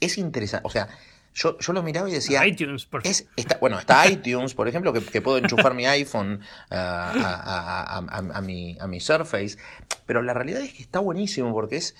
es 0.00 0.18
interesante, 0.18 0.66
o 0.66 0.70
sea, 0.70 0.88
yo, 1.34 1.56
yo 1.58 1.72
lo 1.72 1.82
miraba 1.82 2.08
y 2.08 2.12
decía... 2.12 2.44
iTunes, 2.46 2.86
por 2.86 3.06
es, 3.06 3.26
está, 3.36 3.58
Bueno, 3.58 3.78
está 3.78 4.08
iTunes, 4.08 4.54
por 4.54 4.66
ejemplo, 4.66 4.92
que, 4.92 5.20
puedo 5.20 5.38
enchufar 5.38 5.74
mi 5.74 5.86
iPhone 5.86 6.40
a, 6.70 8.02
a, 8.08 8.40
mi, 8.42 8.76
a 8.80 8.86
mi 8.88 9.00
Surface, 9.00 9.56
pero 10.06 10.22
la 10.22 10.34
realidad 10.34 10.62
es 10.62 10.72
que 10.72 10.82
está 10.82 10.98
buenísimo 10.98 11.52
porque 11.52 11.76
es 11.76 11.94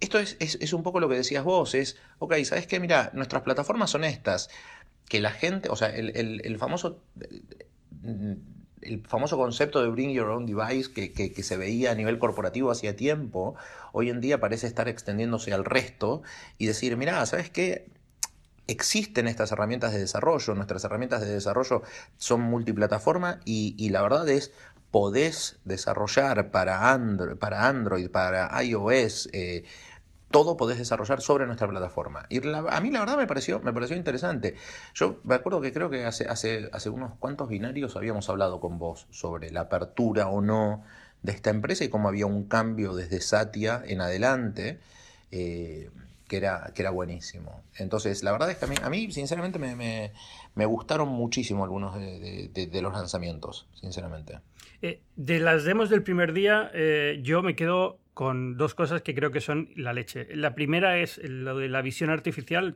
esto 0.00 0.18
es, 0.18 0.36
es, 0.38 0.72
un 0.72 0.82
poco 0.82 1.00
lo 1.00 1.08
que 1.08 1.16
decías 1.16 1.44
vos, 1.44 1.74
es, 1.74 1.96
ok, 2.18 2.34
¿sabes 2.44 2.66
qué? 2.66 2.80
Mira, 2.80 3.10
nuestras 3.14 3.42
plataformas 3.42 3.90
son 3.90 4.04
estas, 4.04 4.50
que 5.08 5.20
la 5.20 5.30
gente, 5.30 5.68
o 5.70 5.76
sea, 5.76 5.88
el, 5.88 6.56
famoso 6.58 7.00
el 8.82 9.02
famoso 9.06 9.36
concepto 9.36 9.82
de 9.82 9.88
bring 9.88 10.10
your 10.10 10.28
own 10.28 10.46
device 10.46 10.92
que, 10.92 11.12
que, 11.12 11.42
se 11.42 11.56
veía 11.56 11.92
a 11.92 11.94
nivel 11.94 12.18
corporativo 12.18 12.70
hacía 12.70 12.96
tiempo, 12.96 13.56
hoy 13.92 14.10
en 14.10 14.20
día 14.20 14.40
parece 14.40 14.66
estar 14.66 14.88
extendiéndose 14.88 15.52
al 15.52 15.64
resto 15.64 16.22
y 16.58 16.66
decir, 16.66 16.96
mira, 16.96 17.24
¿sabes 17.26 17.50
qué? 17.50 17.88
Existen 18.68 19.28
estas 19.28 19.52
herramientas 19.52 19.92
de 19.92 20.00
desarrollo, 20.00 20.54
nuestras 20.54 20.84
herramientas 20.84 21.20
de 21.20 21.32
desarrollo 21.32 21.82
son 22.16 22.40
multiplataforma 22.40 23.40
y, 23.44 23.74
y 23.78 23.90
la 23.90 24.02
verdad 24.02 24.28
es, 24.28 24.52
podés 24.90 25.58
desarrollar 25.64 26.50
para 26.50 26.92
Android, 26.92 27.36
para, 27.36 27.68
Android, 27.68 28.10
para 28.10 28.62
iOS, 28.62 29.28
eh, 29.32 29.64
todo 30.30 30.56
podés 30.56 30.78
desarrollar 30.78 31.20
sobre 31.20 31.46
nuestra 31.46 31.68
plataforma. 31.68 32.26
Y 32.28 32.38
a 32.38 32.80
mí 32.80 32.90
la 32.90 33.00
verdad 33.00 33.16
me 33.16 33.26
pareció, 33.26 33.60
me 33.60 33.72
pareció 33.72 33.96
interesante. 33.96 34.54
Yo 34.94 35.20
me 35.24 35.34
acuerdo 35.34 35.60
que 35.60 35.72
creo 35.72 35.90
que 35.90 36.04
hace, 36.04 36.70
unos 36.90 37.12
cuantos 37.18 37.48
binarios 37.48 37.96
habíamos 37.96 38.28
hablado 38.28 38.60
con 38.60 38.78
vos 38.78 39.06
sobre 39.10 39.50
la 39.50 39.62
apertura 39.62 40.28
o 40.28 40.40
no 40.40 40.82
de 41.22 41.32
esta 41.32 41.50
empresa 41.50 41.84
y 41.84 41.88
cómo 41.88 42.08
había 42.08 42.26
un 42.26 42.44
cambio 42.44 42.94
desde 42.94 43.20
Satya 43.20 43.82
en 43.86 44.00
adelante. 44.00 44.80
Eh, 45.30 45.90
que 46.28 46.38
era, 46.38 46.72
que 46.74 46.82
era 46.82 46.90
buenísimo. 46.90 47.62
Entonces, 47.76 48.24
la 48.24 48.32
verdad 48.32 48.50
es 48.50 48.56
que 48.56 48.66
a 48.82 48.90
mí, 48.90 49.12
sinceramente, 49.12 49.60
me, 49.60 50.66
gustaron 50.66 51.08
muchísimo 51.08 51.62
algunos 51.62 51.94
de, 51.94 52.50
de, 52.52 52.82
los 52.82 52.92
lanzamientos, 52.92 53.68
sinceramente. 53.74 54.40
Eh, 54.82 55.00
de 55.14 55.38
las 55.38 55.64
demos 55.64 55.88
del 55.88 56.02
primer 56.02 56.32
día, 56.32 56.70
eh, 56.74 57.20
yo 57.22 57.42
me 57.42 57.54
quedo 57.54 57.98
con 58.16 58.56
dos 58.56 58.74
cosas 58.74 59.02
que 59.02 59.14
creo 59.14 59.30
que 59.30 59.42
son 59.42 59.68
la 59.76 59.92
leche. 59.92 60.26
La 60.34 60.54
primera 60.54 60.98
es 60.98 61.20
lo 61.22 61.58
de 61.58 61.68
la 61.68 61.82
visión 61.82 62.08
artificial, 62.08 62.74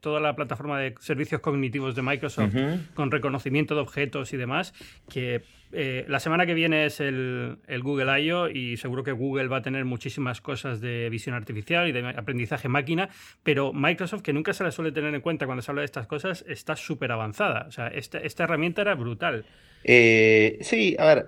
toda 0.00 0.20
la 0.20 0.34
plataforma 0.34 0.80
de 0.80 0.94
servicios 1.00 1.42
cognitivos 1.42 1.94
de 1.94 2.00
Microsoft 2.00 2.54
con 2.94 3.10
reconocimiento 3.10 3.74
de 3.74 3.82
objetos 3.82 4.32
y 4.32 4.38
demás, 4.38 4.72
que 5.10 5.42
eh, 5.72 6.06
la 6.08 6.18
semana 6.18 6.46
que 6.46 6.54
viene 6.54 6.86
es 6.86 6.98
el, 7.00 7.58
Google 7.82 8.22
I.O. 8.22 8.48
y 8.48 8.78
seguro 8.78 9.04
que 9.04 9.12
Google 9.12 9.48
va 9.48 9.58
a 9.58 9.62
tener 9.62 9.84
muchísimas 9.84 10.40
cosas 10.40 10.80
de 10.80 11.10
visión 11.10 11.34
artificial 11.34 11.86
y 11.86 11.92
de 11.92 12.14
aprendizaje 12.16 12.68
máquina, 12.68 13.10
pero 13.42 13.74
Microsoft, 13.74 14.22
que 14.22 14.32
nunca 14.32 14.54
se 14.54 14.64
la 14.64 14.70
suele 14.70 14.92
tener 14.92 15.14
en 15.14 15.20
cuenta 15.20 15.44
cuando 15.44 15.60
se 15.60 15.70
habla 15.70 15.82
de 15.82 15.86
estas 15.92 16.06
cosas, 16.06 16.42
está 16.48 16.74
súper 16.74 17.12
avanzada. 17.12 17.66
O 17.68 17.70
sea, 17.70 17.88
esta, 17.88 18.18
esta 18.18 18.44
herramienta 18.44 18.80
era 18.80 18.94
brutal. 18.94 19.44
Eh, 19.84 20.56
sí, 20.62 20.96
a 20.98 21.04
ver, 21.04 21.26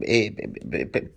eh, 0.00 1.10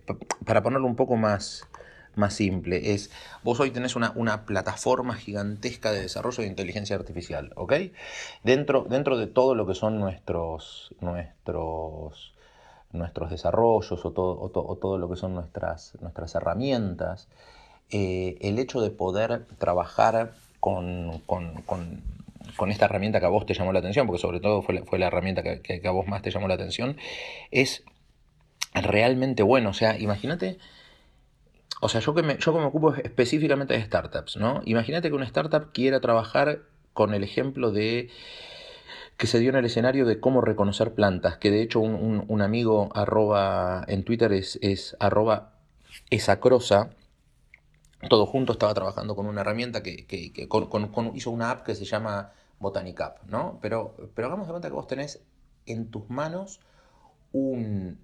para 0.46 0.64
ponerlo 0.64 0.88
un 0.88 0.96
poco 0.96 1.16
más, 1.16 1.68
más 2.16 2.34
simple, 2.34 2.94
es 2.94 3.12
vos 3.44 3.60
hoy 3.60 3.72
tenés 3.72 3.96
una, 3.96 4.12
una, 4.16 4.46
plataforma 4.46 5.16
gigantesca 5.16 5.92
de 5.92 6.02
desarrollo 6.02 6.44
de 6.44 6.50
inteligencia 6.50 6.96
artificial, 6.96 7.52
¿ok? 7.56 7.74
Dentro, 8.44 8.86
dentro 8.90 9.18
de 9.18 9.28
todo 9.28 9.56
lo 9.56 9.66
que 9.66 9.76
son 9.76 10.00
nuestros, 10.00 10.94
nuestros, 11.02 12.34
nuestros 12.92 13.30
desarrollos 13.30 14.06
o 14.06 14.12
todo, 14.12 14.40
o, 14.42 14.76
todo 14.78 14.98
lo 14.98 15.10
que 15.10 15.16
son 15.16 15.34
nuestras, 15.34 15.94
nuestras 16.02 16.36
herramientas, 16.36 17.28
eh, 17.90 18.38
el 18.42 18.60
hecho 18.60 18.82
de 18.82 18.90
poder 18.90 19.46
trabajar 19.58 20.34
con, 20.60 21.22
con, 21.26 21.62
con, 21.64 22.02
esta 22.70 22.86
herramienta 22.86 23.20
que 23.20 23.26
a 23.26 23.30
vos 23.30 23.46
te 23.46 23.54
llamó 23.54 23.74
la 23.74 23.80
atención, 23.80 24.08
porque 24.08 24.22
sobre 24.22 24.40
todo 24.40 24.62
fue 24.62 24.76
la, 24.76 24.86
fue 24.86 25.00
la 25.00 25.08
herramienta 25.08 25.44
que, 25.44 25.62
que 25.62 25.88
a 25.88 25.92
vos 25.92 26.08
más 26.08 26.22
te 26.22 26.32
llamó 26.32 26.48
la 26.48 26.54
atención, 26.54 26.98
es 27.52 27.84
realmente 28.74 29.44
bueno. 29.44 29.70
O 29.70 29.74
sea, 29.74 30.00
imagínate, 30.00 30.58
o 31.82 31.90
sea, 31.90 32.02
yo 32.02 32.14
que, 32.14 32.24
me, 32.24 32.38
yo 32.38 32.54
que 32.54 32.60
me 32.60 32.66
ocupo 32.66 32.94
específicamente 32.96 33.74
de 33.74 33.84
startups, 33.84 34.38
¿no? 34.38 34.62
Imagínate 34.66 35.10
que 35.10 35.16
una 35.16 35.26
startup 35.26 35.72
quiera 35.74 36.00
trabajar 36.00 36.62
con 36.94 37.14
el 37.14 37.24
ejemplo 37.24 37.72
de 37.72 38.10
que 39.18 39.28
se 39.28 39.40
dio 39.40 39.50
en 39.50 39.56
el 39.58 39.66
escenario 39.66 40.06
de 40.06 40.20
cómo 40.20 40.42
reconocer 40.42 40.94
plantas, 40.94 41.38
que 41.38 41.52
de 41.52 41.62
hecho 41.62 41.80
un, 41.80 42.42
amigo 42.42 42.90
arroba 42.96 43.84
en 43.88 44.04
Twitter 44.04 44.34
es, 44.34 44.58
es 44.62 44.98
arroba 45.00 45.54
esacrosa, 46.10 46.90
todo 48.10 48.26
junto 48.26 48.54
estaba 48.54 48.74
trabajando 48.74 49.16
con 49.16 49.28
una 49.28 49.42
herramienta 49.42 49.84
que, 49.84 50.06
que, 50.08 50.48
hizo 51.14 51.32
una 51.32 51.52
app 51.52 51.66
que 51.66 51.76
se 51.76 51.86
llama 51.86 52.34
Botanic 52.60 53.00
App, 53.02 53.24
¿no? 53.26 53.60
Pero, 53.62 53.96
pero 54.16 54.28
hagamos 54.28 54.48
de 54.48 54.52
cuenta 54.52 54.68
que 54.68 54.74
vos 54.74 54.88
tenés 54.88 55.24
en 55.66 55.90
tus 55.90 56.10
manos 56.10 56.60
un, 57.32 58.00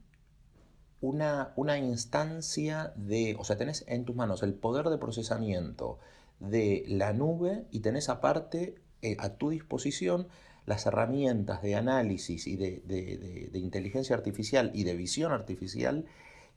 una, 1.01 1.53
una 1.55 1.77
instancia 1.77 2.93
de, 2.95 3.35
o 3.39 3.43
sea, 3.43 3.57
tenés 3.57 3.85
en 3.87 4.05
tus 4.05 4.15
manos 4.15 4.43
el 4.43 4.53
poder 4.53 4.89
de 4.89 4.97
procesamiento 4.97 5.99
de 6.39 6.83
la 6.87 7.13
nube 7.13 7.65
y 7.71 7.79
tenés 7.79 8.09
aparte 8.09 8.75
eh, 9.01 9.15
a 9.19 9.29
tu 9.35 9.49
disposición 9.49 10.27
las 10.65 10.85
herramientas 10.85 11.61
de 11.61 11.75
análisis 11.75 12.45
y 12.45 12.55
de, 12.55 13.49
inteligencia 13.53 14.15
artificial 14.15 14.71
y 14.73 14.83
de 14.83 14.95
visión 14.95 15.31
artificial 15.31 16.05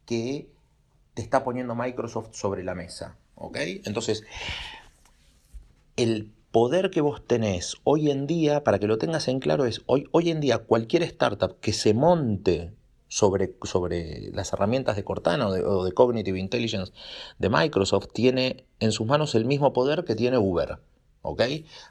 que 0.06 0.48
te 1.14 1.22
está 1.22 1.44
poniendo 1.44 1.74
Microsoft 1.74 2.30
sobre 2.32 2.62
la 2.62 2.74
mesa. 2.74 3.16
¿ok? 3.36 3.56
Entonces, 3.84 4.24
el 5.96 6.30
poder 6.50 6.90
que 6.90 7.00
vos 7.00 7.26
tenés 7.26 7.76
hoy 7.84 8.10
en 8.10 8.26
día, 8.26 8.64
para 8.64 8.78
que 8.78 8.86
lo 8.86 8.98
tengas 8.98 9.28
en 9.28 9.40
claro, 9.40 9.64
es 9.64 9.82
hoy, 9.86 10.06
hoy 10.12 10.30
en 10.30 10.40
día 10.40 10.58
cualquier 10.58 11.02
startup 11.04 11.58
que 11.60 11.72
se 11.72 11.94
monte 11.94 12.72
sobre, 13.12 13.54
sobre 13.64 14.30
las 14.32 14.54
herramientas 14.54 14.96
de 14.96 15.04
Cortana 15.04 15.46
o 15.46 15.84
de, 15.84 15.92
Cognitive 15.92 16.38
Intelligence 16.38 16.94
de 17.38 17.50
Microsoft 17.50 18.08
tiene 18.14 18.64
en 18.80 18.90
sus 18.90 19.06
manos 19.06 19.34
el 19.34 19.44
mismo 19.44 19.74
poder 19.74 20.06
que 20.06 20.14
tiene 20.14 20.38
Uber. 20.38 20.78
¿Ok? 21.20 21.42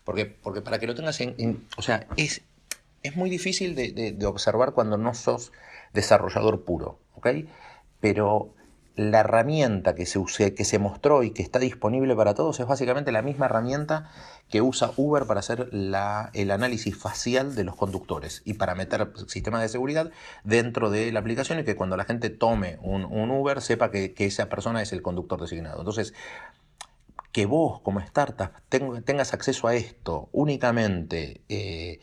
Porque, 0.04 0.26
porque 0.26 0.62
para 0.62 0.80
que 0.80 0.88
lo 0.88 0.96
tengas 0.96 1.22
en, 1.22 1.68
o 1.78 1.84
sea, 1.84 2.08
es, 2.18 2.42
es 3.04 3.16
muy 3.16 3.30
difícil 3.30 3.76
de, 3.76 3.92
de, 3.92 4.26
observar 4.26 4.74
cuando 4.74 4.98
no 4.98 5.14
sos 5.14 5.52
desarrollador 5.94 6.64
puro. 6.64 6.98
¿Ok? 7.14 7.28
Pero 8.00 8.56
la 9.10 9.22
herramienta 9.22 9.96
que 9.96 10.06
se, 10.06 10.54
que 10.54 10.66
se 10.66 10.80
mostró 10.80 11.24
y 11.24 11.32
que 11.32 11.42
está 11.42 11.60
disponible 11.60 12.16
para 12.16 12.34
todos 12.34 12.60
es 12.60 12.68
básicamente 12.68 13.12
la 13.12 13.22
misma 13.22 13.46
herramienta 13.48 14.10
que 14.50 14.62
usa 14.62 14.92
Uber 14.98 15.26
para 15.26 15.40
hacer 15.40 15.70
la, 15.72 16.30
el 16.34 16.52
análisis 16.52 16.96
facial 16.96 17.56
de 17.56 17.64
los 17.64 17.76
conductores 17.76 18.42
y 18.46 18.56
para 18.56 18.76
meter 18.76 19.12
sistemas 19.28 19.62
de 19.62 19.70
seguridad 19.70 20.12
dentro 20.44 20.90
de 20.90 21.12
la 21.12 21.20
aplicación 21.20 21.60
y 21.60 21.64
que 21.64 21.76
cuando 21.76 21.98
la 21.98 22.06
gente 22.06 22.30
tome 22.30 22.78
un, 22.82 23.32
Uber 23.32 23.62
sepa 23.62 23.92
que, 23.92 24.14
esa 24.18 24.50
persona 24.50 24.82
es 24.82 24.94
el 24.94 25.02
conductor 25.02 25.42
designado. 25.42 25.80
Entonces, 25.80 26.14
que 27.32 27.46
vos 27.46 27.80
como 27.82 28.02
startup 28.02 28.52
tengas 28.70 29.34
acceso 29.34 29.68
a 29.68 29.76
esto 29.76 30.30
únicamente 30.34 31.42
eh, 31.48 32.02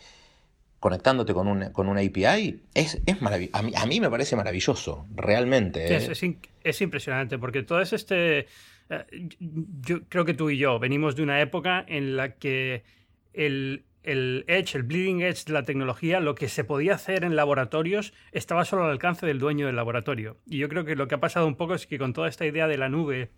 conectándote 0.81 1.35
con, 1.35 1.49
un, 1.49 1.71
con 1.73 1.89
una 1.89 2.01
API, 2.01 2.63
es, 2.75 3.01
es 3.05 3.21
maravilloso. 3.21 3.57
A 3.57 3.87
mí, 3.87 4.01
me 4.01 4.11
parece 4.11 4.37
maravilloso, 4.37 5.07
realmente. 5.15 5.93
¿eh? 5.93 6.37
Es, 6.63 6.81
impresionante, 6.81 7.39
porque 7.39 7.63
todo 7.63 7.81
es 7.81 7.93
este... 7.93 8.47
Eh, 8.91 9.29
yo 9.39 10.05
creo 10.09 10.25
que 10.25 10.35
tú 10.35 10.51
y 10.51 10.59
yo 10.59 10.79
venimos 10.79 11.17
de 11.17 11.23
una 11.23 11.41
época 11.41 11.85
en 11.87 12.17
la 12.17 12.35
que 12.37 12.85
el, 13.33 13.85
el 14.03 14.45
edge, 14.47 14.77
el 14.77 14.85
bleeding 14.85 15.21
edge 15.21 15.45
de 15.45 15.53
la 15.53 15.65
tecnología, 15.65 16.21
lo 16.21 16.35
que 16.35 16.49
se 16.49 16.65
podía 16.65 16.95
hacer 16.95 17.25
en 17.25 17.35
laboratorios 17.35 18.15
estaba 18.33 18.65
solo 18.65 18.85
al 18.85 18.91
alcance 18.91 19.27
del 19.27 19.39
dueño 19.39 19.67
del 19.67 19.77
laboratorio. 19.77 20.39
Y 20.47 20.59
yo 20.59 20.69
creo 20.69 20.85
que 20.85 20.95
lo 20.95 21.09
que 21.09 21.17
ha 21.17 21.21
pasado 21.21 21.47
un 21.47 21.57
poco 21.57 21.75
es 21.75 21.87
que 21.87 21.99
con 21.99 22.13
toda 22.13 22.29
esta 22.29 22.47
idea 22.47 22.69
de 22.69 22.79
la 22.79 22.89
nube 22.89 23.31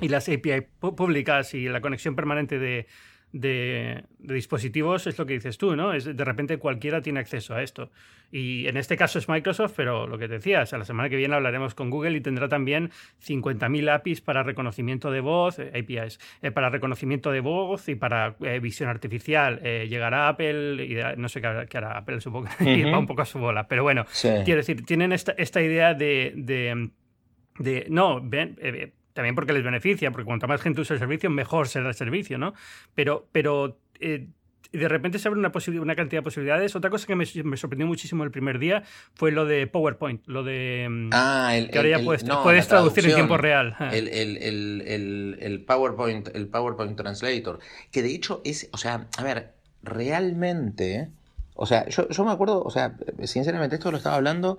y 0.00 0.08
las 0.08 0.28
API 0.28 0.66
públicas 0.80 1.54
y 1.54 1.68
la 1.68 1.80
conexión 1.80 2.16
permanente 2.16 2.58
de, 2.58 2.86
de, 3.32 4.04
dispositivos 4.18 5.06
es 5.06 5.18
lo 5.18 5.26
que 5.26 5.34
dices 5.34 5.58
tú, 5.58 5.74
¿no? 5.74 5.92
Es, 5.92 6.04
de 6.04 6.24
repente 6.24 6.58
cualquiera 6.58 7.00
tiene 7.00 7.20
acceso 7.20 7.54
a 7.54 7.62
esto. 7.62 7.90
Y 8.30 8.66
en 8.66 8.76
este 8.76 8.96
caso 8.96 9.18
es 9.18 9.28
Microsoft, 9.28 9.74
pero 9.76 10.06
lo 10.06 10.16
que 10.18 10.26
te 10.26 10.34
decías, 10.34 10.72
a 10.72 10.78
la 10.78 10.84
semana 10.84 11.08
que 11.08 11.16
viene 11.16 11.34
hablaremos 11.34 11.74
con 11.74 11.90
Google 11.90 12.16
y 12.16 12.20
tendrá 12.20 12.48
también 12.48 12.90
50.000 13.26 13.90
APIs 13.90 14.20
para 14.20 14.42
reconocimiento 14.42 15.10
de 15.10 15.20
voz, 15.20 15.58
eh, 15.58 15.70
APIs, 15.74 16.18
eh, 16.40 16.50
para 16.50 16.70
reconocimiento 16.70 17.30
de 17.30 17.40
voz 17.40 17.88
y 17.88 17.94
para 17.94 18.36
eh, 18.40 18.58
visión 18.60 18.88
artificial. 18.88 19.60
llegará 19.62 20.28
Apple 20.28 20.84
y 20.84 21.18
no 21.18 21.28
sé 21.28 21.40
qué 21.40 21.76
hará, 21.76 21.98
Apple, 21.98 22.20
supongo 22.20 22.48
que 22.58 22.84
va 22.90 22.98
un 22.98 23.06
poco 23.06 23.22
a 23.22 23.26
su 23.26 23.38
bola. 23.38 23.66
Pero 23.68 23.82
bueno, 23.82 24.06
quiero 24.20 24.56
decir, 24.56 24.84
tienen 24.84 25.12
esta, 25.12 25.32
esta 25.32 25.60
idea 25.60 25.94
de, 25.94 26.32
de, 26.36 26.90
de 27.58 27.86
no, 27.90 28.20
ven, 28.22 28.56
también 29.12 29.34
porque 29.34 29.52
les 29.52 29.62
beneficia, 29.62 30.10
porque 30.10 30.24
cuanto 30.24 30.48
más 30.48 30.60
gente 30.60 30.80
use 30.80 30.94
el 30.94 31.00
servicio, 31.00 31.30
mejor 31.30 31.68
será 31.68 31.88
el 31.88 31.94
servicio, 31.94 32.38
¿no? 32.38 32.54
Pero, 32.94 33.28
pero 33.32 33.78
eh, 34.00 34.28
de 34.72 34.88
repente 34.88 35.18
se 35.18 35.28
abre 35.28 35.38
una, 35.38 35.52
una 35.80 35.96
cantidad 35.96 36.20
de 36.20 36.22
posibilidades. 36.22 36.74
Otra 36.74 36.90
cosa 36.90 37.06
que 37.06 37.14
me, 37.14 37.26
sorprendió 37.26 37.86
muchísimo 37.86 38.24
el 38.24 38.30
primer 38.30 38.58
día 38.58 38.82
fue 39.14 39.30
lo 39.30 39.44
de 39.44 39.66
PowerPoint, 39.66 40.26
lo 40.26 40.42
de... 40.42 40.88
Mm, 40.90 41.10
ah, 41.12 41.56
el, 41.56 41.70
que 41.70 41.78
ahora 41.78 41.90
ya 41.90 42.04
puedes, 42.04 42.24
puedes 42.24 42.68
traducir 42.68 43.04
en 43.06 43.14
tiempo 43.14 43.36
real. 43.36 43.76
El, 43.92 44.08
el, 44.08 45.64
PowerPoint, 45.66 46.28
el 46.34 46.48
PowerPoint 46.48 46.96
Translator, 46.96 47.58
que 47.90 48.02
de 48.02 48.14
hecho 48.14 48.40
es, 48.44 48.68
o 48.72 48.78
sea, 48.78 49.08
a 49.18 49.22
ver, 49.22 49.52
realmente... 49.82 51.10
O 51.54 51.66
sea, 51.66 51.86
yo, 51.88 52.08
yo 52.08 52.24
me 52.24 52.32
acuerdo, 52.32 52.62
o 52.62 52.70
sea, 52.70 52.96
sinceramente 53.24 53.76
esto 53.76 53.90
lo 53.90 53.98
estaba 53.98 54.16
hablando 54.16 54.56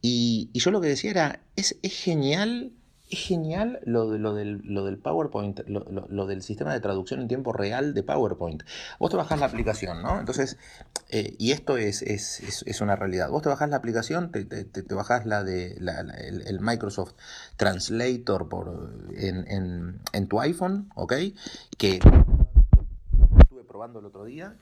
y, 0.00 0.48
y 0.54 0.60
yo 0.60 0.70
lo 0.70 0.80
que 0.80 0.88
decía 0.88 1.10
era, 1.10 1.40
es, 1.54 1.78
es 1.82 2.02
genial 2.02 2.72
es 3.10 3.18
genial 3.18 3.80
lo, 3.84 4.16
lo, 4.16 4.34
del, 4.34 4.60
lo 4.64 4.84
del 4.84 4.96
PowerPoint, 4.96 5.60
lo, 5.66 6.26
del 6.26 6.42
sistema 6.42 6.72
de 6.72 6.80
traducción 6.80 7.20
en 7.20 7.28
tiempo 7.28 7.52
real 7.52 7.92
de 7.92 8.02
PowerPoint. 8.02 8.62
Vos 8.98 9.10
te 9.10 9.16
bajás 9.16 9.40
la 9.40 9.46
aplicación, 9.46 10.02
¿no? 10.02 10.20
Entonces, 10.20 10.58
eh, 11.08 11.34
y 11.38 11.50
esto 11.50 11.76
es, 11.76 12.02
es, 12.02 12.80
una 12.80 12.96
realidad. 12.96 13.28
Vos 13.30 13.42
te 13.42 13.48
bajás 13.48 13.68
la 13.68 13.76
aplicación, 13.76 14.30
te, 14.30 14.44
te, 14.44 14.64
te 14.64 14.94
bajás 14.94 15.26
la 15.26 15.42
de 15.42 15.72
el, 16.46 16.60
Microsoft 16.60 17.14
Translator 17.56 18.48
por, 18.48 18.94
en, 19.16 20.00
en, 20.12 20.28
tu 20.28 20.40
iPhone, 20.40 20.90
¿ok? 20.94 21.14
Que 21.76 22.00
estuve 23.40 23.64
probando 23.66 23.98
el 23.98 24.06
otro 24.06 24.24
día. 24.24 24.54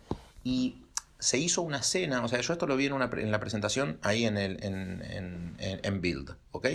Y 0.43 0.83
se 1.19 1.39
hizo 1.39 1.63
una 1.63 1.83
cena, 1.83 2.25
o 2.25 2.29
sea, 2.29 2.41
yo 2.41 2.53
esto 2.53 2.67
lo 2.67 2.77
vi 2.77 2.87
en, 2.87 2.93
una, 2.93 3.11
en 3.13 3.33
la 3.33 3.41
presentación 3.41 3.99
ahí 4.03 4.25
en, 4.25 4.39
el, 4.39 4.63
en, 4.63 5.57
en, 5.59 6.01
Build, 6.01 6.37
¿ok? 6.53 6.69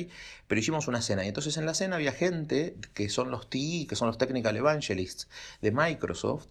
Pero 0.47 0.59
hicimos 0.59 0.88
una 0.88 1.01
cena 1.01 1.23
y 1.23 1.29
entonces 1.29 1.55
en 1.55 1.65
la 1.65 1.73
cena 1.73 1.95
había 1.95 2.12
gente 2.12 2.75
que 2.93 3.07
son 3.07 3.31
los 3.31 3.50
TI, 3.50 3.85
que 3.88 3.95
son 3.95 4.07
los 4.07 4.17
Technical 4.17 4.57
Evangelists 4.57 5.29
de 5.62 5.71
Microsoft, 5.71 6.47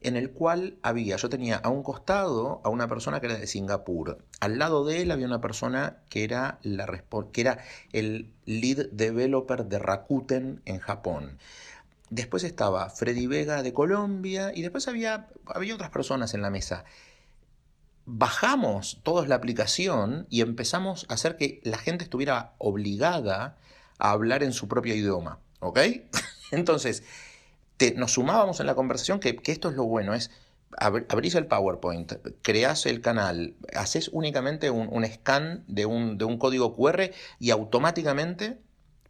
en 0.00 0.16
el 0.16 0.30
cual 0.30 0.78
había, 0.82 1.16
yo 1.16 1.28
tenía 1.28 1.56
a 1.56 1.68
un 1.68 1.82
costado 1.82 2.62
a 2.64 2.70
una 2.70 2.88
persona 2.88 3.20
que 3.20 3.26
era 3.26 3.36
de 3.36 3.46
Singapur, 3.46 4.18
al 4.40 4.58
lado 4.58 4.86
de 4.86 5.02
él 5.02 5.10
había 5.10 5.26
una 5.26 5.42
persona 5.42 5.98
que 6.08 6.24
era, 6.24 6.58
la, 6.62 6.86
que 7.30 7.40
era 7.40 7.58
el 7.92 8.30
lead 8.46 8.86
developer 8.90 9.66
de 9.66 9.78
Rakuten 9.78 10.62
en 10.64 10.78
Japón. 10.78 11.38
Después 12.08 12.44
estaba 12.44 12.90
Freddy 12.90 13.26
Vega 13.26 13.62
de 13.62 13.72
Colombia 13.72 14.52
y 14.54 14.62
después 14.62 14.88
había, 14.88 15.28
había 15.46 15.74
otras 15.74 15.90
personas 15.90 16.32
en 16.32 16.42
la 16.42 16.50
mesa 16.50 16.84
bajamos 18.06 19.00
todos 19.02 19.28
la 19.28 19.36
aplicación 19.36 20.26
y 20.30 20.40
empezamos 20.40 21.06
a 21.08 21.14
hacer 21.14 21.36
que 21.36 21.60
la 21.64 21.78
gente 21.78 22.04
estuviera 22.04 22.54
obligada 22.58 23.56
a 23.98 24.10
hablar 24.10 24.42
en 24.42 24.52
su 24.52 24.68
propio 24.68 24.94
idioma. 24.94 25.38
¿Ok? 25.60 25.78
Entonces, 26.50 27.02
nos 27.96 28.12
sumábamos 28.12 28.60
en 28.60 28.66
la 28.66 28.74
conversación, 28.74 29.20
que, 29.20 29.38
esto 29.46 29.68
es 29.68 29.76
lo 29.76 29.84
bueno, 29.84 30.14
es 30.14 30.30
abrís 30.76 31.36
el 31.36 31.46
PowerPoint, 31.46 32.14
creás 32.42 32.86
el 32.86 33.00
canal, 33.00 33.54
haces 33.74 34.10
únicamente 34.12 34.70
un, 34.70 35.06
scan 35.06 35.62
de 35.68 35.86
un, 35.86 36.18
de 36.18 36.24
un, 36.24 36.36
código 36.36 36.74
QR 36.74 37.12
y 37.38 37.50
automáticamente 37.50 38.58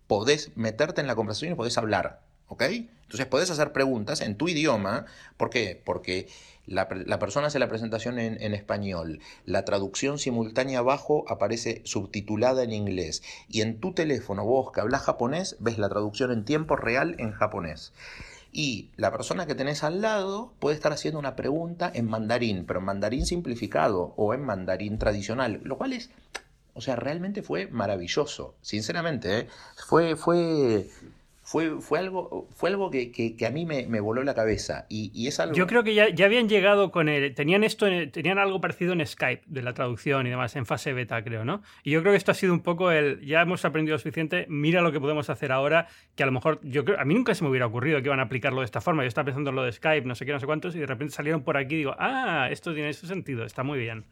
podés 0.07 0.55
meterte 0.57 1.01
en 1.01 1.07
la 1.07 1.15
conversación 1.15 1.53
y 1.53 1.55
podés 1.55 1.79
hablar. 1.79 2.21
¿Ok? 2.49 2.65
Entonces 3.05 3.27
podés 3.27 3.51
hacer 3.51 3.73
preguntas 3.73 4.21
en 4.21 4.37
tu 4.37 4.49
idioma. 4.49 5.07
¿Por 5.37 5.51
qué? 5.51 5.81
Porque 5.85 6.29
la, 6.67 6.89
persona 6.89 7.49
hace 7.49 7.59
la 7.59 7.69
presentación 7.69 8.19
en, 8.19 8.55
español, 8.55 9.21
la 9.45 9.65
traducción 9.65 10.19
simultánea 10.19 10.79
abajo 10.79 11.25
aparece 11.29 11.83
subtitulada 11.85 12.63
en 12.63 12.73
inglés 12.73 13.23
y 13.49 13.61
en 13.61 13.81
tu 13.81 13.93
teléfono 13.93 14.45
vos 14.45 14.73
que 14.73 14.81
hablas 14.81 15.03
japonés 15.03 15.57
ves 15.61 15.79
la 15.79 15.91
traducción 15.91 16.33
en 16.33 16.45
tiempo 16.45 16.77
real 16.77 17.17
en 17.19 17.33
japonés. 17.33 17.93
Y 18.51 18.91
la 18.97 19.11
persona 19.11 19.47
que 19.47 19.57
tenés 19.57 19.83
al 19.83 20.01
lado 20.01 20.53
puede 20.61 20.77
estar 20.77 20.93
haciendo 20.93 21.19
una 21.19 21.37
pregunta 21.37 21.91
en 21.93 22.09
mandarín, 22.09 22.65
pero 22.67 22.79
en 22.79 22.87
mandarín 22.87 23.27
simplificado 23.27 24.15
o 24.17 24.33
en 24.33 24.43
mandarín 24.43 24.99
tradicional, 24.99 25.61
lo 25.65 25.77
cual 25.77 25.93
es, 25.93 26.11
o 26.73 26.81
sea, 26.81 26.97
realmente 26.97 27.43
fue 27.43 27.67
maravilloso, 27.67 28.55
sinceramente, 28.63 29.41
¿eh? 29.41 29.49
fue, 29.89 30.15
fue, 30.15 30.89
fue, 31.55 31.81
fue 31.81 32.01
algo, 32.01 32.49
fue 32.57 32.71
algo 32.71 32.91
que, 32.91 33.37
a 33.47 33.51
mí 33.51 33.65
me, 33.65 34.01
voló 34.01 34.25
la 34.25 34.35
cabeza. 34.35 34.87
Y, 34.89 35.29
es 35.29 35.39
algo... 35.39 35.55
Yo 35.55 35.69
creo 35.69 35.85
que 35.85 35.95
ya, 35.95 36.07
habían 36.25 36.49
llegado 36.49 36.91
con 36.91 37.09
el. 37.09 37.33
Tenían 37.33 37.63
esto, 37.63 37.87
tenían 38.11 38.41
algo 38.41 38.61
parecido 38.61 38.93
en 38.93 39.07
Skype, 39.07 39.45
de 39.47 39.63
la 39.63 39.73
traducción 39.73 40.27
y 40.27 40.31
demás, 40.31 40.57
en 40.57 40.67
fase 40.67 40.93
beta, 40.93 41.23
creo, 41.23 41.45
¿no? 41.45 41.63
Y 41.85 41.93
yo 41.93 42.01
creo 42.01 42.13
que 42.13 42.17
esto 42.17 42.33
ha 42.33 42.35
sido 42.35 42.53
un 42.53 42.61
poco 42.61 42.91
el. 42.91 43.25
Ya 43.25 43.41
hemos 43.41 43.65
aprendido 43.65 43.95
lo 43.95 44.01
suficiente, 44.01 44.47
mira 44.49 44.81
lo 44.81 44.91
que 44.91 44.99
podemos 44.99 45.31
hacer 45.31 45.53
ahora, 45.53 45.87
que 46.17 46.25
a 46.25 46.27
lo 46.27 46.33
mejor. 46.33 46.59
yo 46.65 46.85
creo 46.85 46.99
A 46.99 47.05
mí 47.05 47.15
nunca 47.15 47.37
se 47.37 47.45
me 47.45 47.51
hubiera 47.51 47.67
ocurrido 47.67 48.03
que 48.03 48.09
iban 48.09 48.19
a 48.19 48.25
aplicarlo 48.25 48.59
de 48.59 48.65
esta 48.65 48.81
forma. 48.81 49.05
Yo 49.05 49.09
estaba 49.09 49.27
pensando 49.27 49.51
en 49.51 49.55
lo 49.55 49.63
de 49.63 49.71
Skype, 49.71 50.09
no 50.09 50.17
sé 50.17 50.27
qué, 50.27 50.33
no 50.33 50.41
sé 50.41 50.47
cuántos, 50.47 50.75
y 50.75 50.81
de 50.81 50.87
repente 50.87 51.15
salieron 51.15 51.45
por 51.45 51.57
aquí 51.57 51.77
y 51.77 51.79
digo, 51.79 51.95
ah, 52.01 52.49
esto 52.51 52.75
tiene 52.75 52.89
ese 52.89 53.07
sentido, 53.07 53.45
está 53.45 53.63
muy 53.63 53.79
bien. 53.79 54.07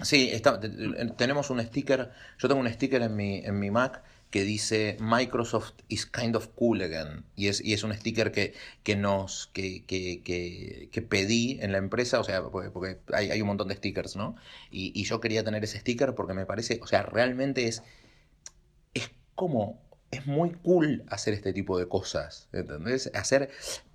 Sí, 0.00 0.32
tenemos 1.16 1.48
un 1.50 1.62
sticker. 1.62 2.10
Yo 2.38 2.48
tengo 2.48 2.60
un 2.60 2.68
sticker 2.68 3.02
en 3.02 3.14
mi, 3.14 3.38
en 3.38 3.60
mi 3.60 3.70
Mac 3.70 4.02
que 4.32 4.44
dice 4.44 4.96
Microsoft 4.98 5.74
is 5.88 6.06
kind 6.06 6.34
of 6.34 6.48
cool 6.54 6.80
again. 6.80 7.26
Y 7.36 7.48
es, 7.48 7.62
y 7.62 7.74
es 7.74 7.84
un 7.84 7.92
sticker 7.94 8.32
que, 8.32 8.54
que 8.82 8.96
nos 8.96 9.50
que, 9.52 9.84
que, 9.84 10.22
que, 10.90 11.02
pedí 11.02 11.58
en 11.60 11.70
la 11.70 11.78
empresa, 11.78 12.18
o 12.18 12.24
sea, 12.24 12.42
porque, 12.42 12.98
hay, 13.12 13.30
hay, 13.30 13.42
un 13.42 13.48
montón 13.48 13.68
de 13.68 13.76
stickers, 13.76 14.16
¿no? 14.16 14.34
Y, 14.70 14.90
y, 14.98 15.04
yo 15.04 15.20
quería 15.20 15.44
tener 15.44 15.62
ese 15.62 15.78
sticker 15.78 16.14
porque 16.14 16.32
me 16.32 16.46
parece, 16.46 16.80
o 16.82 16.86
sea, 16.86 17.02
realmente 17.02 17.68
es, 17.68 17.82
es 18.94 19.10
como 19.34 19.78
es 20.12 20.26
muy 20.26 20.52
cool 20.62 21.04
hacer 21.08 21.32
este 21.32 21.54
tipo 21.54 21.78
de 21.78 21.88
cosas, 21.88 22.46
¿entendés? 22.52 23.10
Hacer 23.14 23.48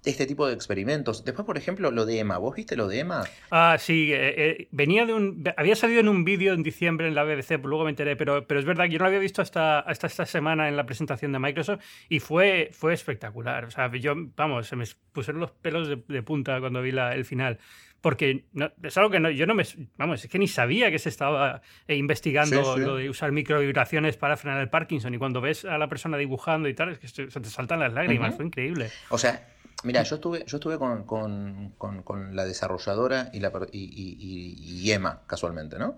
este 0.03 0.25
tipo 0.25 0.47
de 0.47 0.53
experimentos. 0.55 1.23
Después, 1.23 1.45
por 1.45 1.59
ejemplo, 1.59 1.91
lo 1.91 2.07
de 2.07 2.17
Emma. 2.17 2.39
¿Vos 2.39 2.55
viste 2.55 2.75
lo 2.75 2.87
de 2.87 2.99
Emma? 2.99 3.23
Ah, 3.51 3.77
sí. 3.79 4.11
Eh, 4.11 4.33
eh, 4.35 4.67
venía 4.71 5.05
de 5.05 5.13
un... 5.13 5.43
Había 5.55 5.75
salido 5.75 5.99
en 5.99 6.07
un 6.07 6.23
vídeo 6.23 6.53
en 6.53 6.63
diciembre 6.63 7.07
en 7.07 7.13
la 7.13 7.23
BBC, 7.23 7.63
luego 7.63 7.83
me 7.83 7.91
enteré, 7.91 8.15
pero, 8.15 8.47
pero 8.47 8.59
es 8.59 8.65
verdad 8.65 8.85
que 8.85 8.91
yo 8.91 8.97
no 8.97 9.05
lo 9.05 9.09
había 9.09 9.19
visto 9.19 9.43
hasta, 9.43 9.79
hasta 9.79 10.07
esta 10.07 10.25
semana 10.25 10.67
en 10.67 10.75
la 10.75 10.87
presentación 10.87 11.31
de 11.33 11.39
Microsoft 11.39 11.83
y 12.09 12.19
fue, 12.19 12.71
fue 12.73 12.93
espectacular. 12.93 13.65
O 13.65 13.71
sea, 13.71 13.91
yo, 13.95 14.15
vamos, 14.35 14.67
se 14.67 14.75
me 14.75 14.85
pusieron 15.11 15.39
los 15.39 15.51
pelos 15.51 15.87
de, 15.87 16.23
punta 16.23 16.59
cuando 16.59 16.81
vi 16.81 16.89
el 16.89 17.25
final 17.25 17.59
porque 18.01 18.45
es 18.83 18.97
algo 18.97 19.09
que 19.09 19.19
no, 19.19 19.29
yo 19.29 19.45
no 19.45 19.55
me. 19.55 19.65
Vamos, 19.97 20.23
es 20.23 20.29
que 20.29 20.39
ni 20.39 20.47
sabía 20.47 20.91
que 20.91 20.99
se 20.99 21.09
estaba 21.09 21.61
eh, 21.87 21.95
investigando 21.95 22.77
lo 22.77 22.95
de 22.95 23.09
usar 23.09 23.31
microvibraciones 23.31 24.17
para 24.17 24.37
frenar 24.37 24.61
el 24.61 24.69
Parkinson. 24.69 25.13
Y 25.13 25.17
cuando 25.17 25.41
ves 25.41 25.65
a 25.65 25.77
la 25.77 25.89
persona 25.89 26.17
dibujando 26.17 26.69
y 26.69 26.73
tal, 26.73 26.89
es 26.89 26.99
que 26.99 27.07
se 27.07 27.27
te 27.27 27.49
saltan 27.49 27.79
las 27.79 27.93
lágrimas. 27.93 28.35
Fue 28.35 28.45
increíble. 28.45 28.91
O 29.09 29.17
sea, 29.17 29.47
mira, 29.83 30.03
yo 30.03 30.15
estuve, 30.15 30.43
yo 30.45 30.57
estuve 30.57 30.77
con, 30.77 31.03
con, 31.05 31.73
con, 32.03 32.35
la 32.35 32.45
desarrolladora 32.45 33.29
y, 33.33 33.39
la, 33.39 33.51
y, 33.71 34.83
y, 34.83 34.91
Emma, 34.91 35.21
casualmente, 35.27 35.79
¿no? 35.79 35.97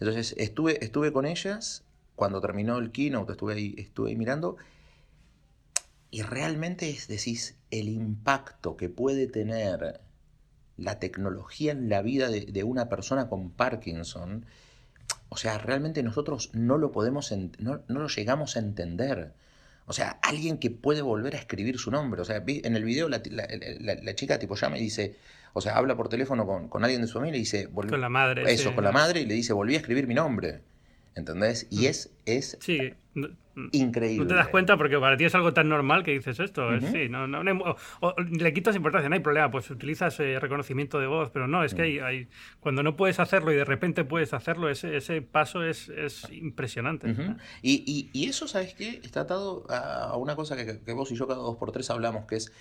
Entonces, 0.00 0.34
estuve, 0.38 0.84
estuve 0.84 1.12
con 1.12 1.26
ellas 1.26 1.84
cuando 2.14 2.40
terminó 2.40 2.78
el 2.78 2.90
keynote, 2.90 3.32
estuve 3.32 3.54
ahí, 3.54 3.74
estuve 3.78 4.10
ahí 4.10 4.16
mirando. 4.16 4.56
Y 6.10 6.22
realmente 6.22 6.88
es, 6.90 7.06
decís, 7.06 7.58
el 7.70 7.88
impacto 7.88 8.76
que 8.76 8.88
puede 8.88 9.26
tener 9.26 10.00
la 10.78 10.98
tecnología 10.98 11.72
en 11.72 11.88
la 11.88 12.00
vida 12.02 12.30
de, 12.30 12.64
una 12.64 12.88
persona 12.88 13.28
con 13.28 13.50
Parkinson, 13.50 14.46
o 15.28 15.36
sea, 15.36 15.58
realmente 15.58 16.02
nosotros 16.02 16.50
no 16.54 16.78
lo 16.78 16.92
podemos, 16.92 17.32
no, 17.58 17.82
no, 17.88 18.00
lo 18.00 18.08
llegamos 18.08 18.56
a 18.56 18.60
entender. 18.60 19.32
O 19.86 19.92
sea, 19.92 20.18
alguien 20.22 20.58
que 20.58 20.70
puede 20.70 21.02
volver 21.02 21.34
a 21.34 21.38
escribir 21.38 21.78
su 21.78 21.90
nombre. 21.90 22.20
O 22.20 22.24
sea, 22.24 22.44
en 22.46 22.76
el 22.76 22.84
video 22.84 23.08
la, 23.08 23.22
la, 23.30 24.14
chica 24.14 24.38
tipo 24.38 24.54
llama 24.54 24.78
y 24.78 24.82
dice, 24.82 25.16
o 25.54 25.60
sea, 25.60 25.76
habla 25.76 25.96
por 25.96 26.08
teléfono 26.08 26.46
con, 26.46 26.68
con 26.68 26.84
alguien 26.84 27.00
de 27.00 27.08
su 27.08 27.14
familia 27.14 27.38
y 27.38 27.40
dice, 27.40 27.68
con 27.68 28.00
la 28.00 28.08
madre. 28.08 28.50
Eso, 28.52 28.74
con 28.74 28.84
la 28.84 28.92
madre 28.92 29.22
y 29.22 29.26
le 29.26 29.34
dice, 29.34 29.52
volví 29.52 29.74
a 29.74 29.78
escribir 29.78 30.06
mi 30.06 30.14
nombre. 30.14 30.60
¿Entendés? 31.14 31.66
Y 31.70 31.80
mm. 31.80 31.86
es, 31.86 32.10
es 32.26 32.58
sí. 32.60 32.94
Increíble. 33.72 34.24
No 34.24 34.28
te 34.28 34.34
das 34.34 34.48
cuenta 34.48 34.76
porque 34.76 34.98
para 34.98 35.16
ti 35.16 35.24
es 35.24 35.34
algo 35.34 35.52
tan 35.52 35.68
normal 35.68 36.04
que 36.04 36.12
dices 36.12 36.38
esto. 36.40 36.68
sí, 36.80 37.08
no, 37.08 37.26
no, 37.26 37.42
le 37.42 38.52
quitas 38.52 38.76
importancia, 38.76 39.08
no 39.08 39.14
hay 39.14 39.20
problema, 39.20 39.50
pues 39.50 39.70
utilizas 39.70 40.18
eh, 40.20 40.38
reconocimiento 40.38 40.98
de 41.00 41.06
voz, 41.06 41.30
pero 41.30 41.48
no, 41.48 41.64
es 41.64 41.74
que 41.74 41.82
hay, 41.82 41.98
hay, 41.98 42.28
cuando 42.60 42.82
no 42.82 42.96
puedes 42.96 43.20
hacerlo 43.20 43.52
y 43.52 43.56
de 43.56 43.64
repente 43.64 44.04
puedes 44.04 44.34
hacerlo, 44.34 44.68
ese, 44.68 44.96
ese 44.96 45.22
paso 45.22 45.64
es, 45.64 45.88
es 45.88 46.28
impresionante. 46.30 47.14
y, 47.62 47.82
y, 47.86 48.10
y, 48.12 48.28
eso, 48.28 48.48
¿sabes 48.48 48.74
qué? 48.74 49.00
Está 49.02 49.22
atado 49.22 49.66
a 49.70 50.16
una 50.16 50.36
cosa 50.36 50.56
que, 50.56 50.80
que, 50.80 50.92
vos 50.92 51.10
y 51.10 51.16
yo 51.16 51.26
cada 51.26 51.40
dos 51.40 51.56
por 51.56 51.72
tres 51.72 51.90
hablamos, 51.90 52.26
que 52.26 52.36
es 52.36 52.52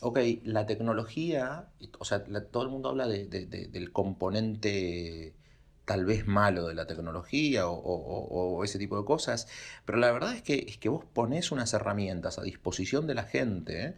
ok, 0.00 0.18
la 0.44 0.66
tecnología, 0.66 1.68
o 1.98 2.04
sea, 2.04 2.24
todo 2.24 2.62
el 2.62 2.68
mundo 2.68 2.90
habla 2.90 3.08
de, 3.08 3.26
de, 3.26 3.46
del 3.46 3.92
componente 3.92 5.34
tal 5.88 6.04
vez 6.04 6.26
malo 6.26 6.68
de 6.68 6.74
la 6.74 6.86
tecnología 6.86 7.66
o, 7.66 8.62
ese 8.62 8.78
tipo 8.78 8.98
de 8.98 9.06
cosas, 9.06 9.48
pero 9.86 9.96
la 9.96 10.12
verdad 10.12 10.34
es 10.34 10.42
que, 10.42 10.66
es 10.68 10.76
que 10.76 10.90
vos 10.90 11.06
pones 11.06 11.50
unas 11.50 11.72
herramientas 11.72 12.38
a 12.38 12.42
disposición 12.42 13.06
de 13.06 13.14
la 13.14 13.22
gente 13.22 13.96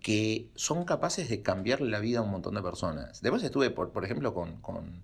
que 0.00 0.48
son 0.54 0.86
capaces 0.86 1.28
de 1.28 1.42
cambiarle 1.42 1.90
la 1.90 2.00
vida 2.00 2.20
a 2.20 2.22
un 2.22 2.30
montón 2.30 2.54
de 2.54 2.62
personas. 2.62 3.20
Después 3.20 3.42
estuve, 3.42 3.68
por, 3.68 3.92
por 3.92 4.06
ejemplo, 4.06 4.32
con, 4.32 4.56
con, 4.62 5.02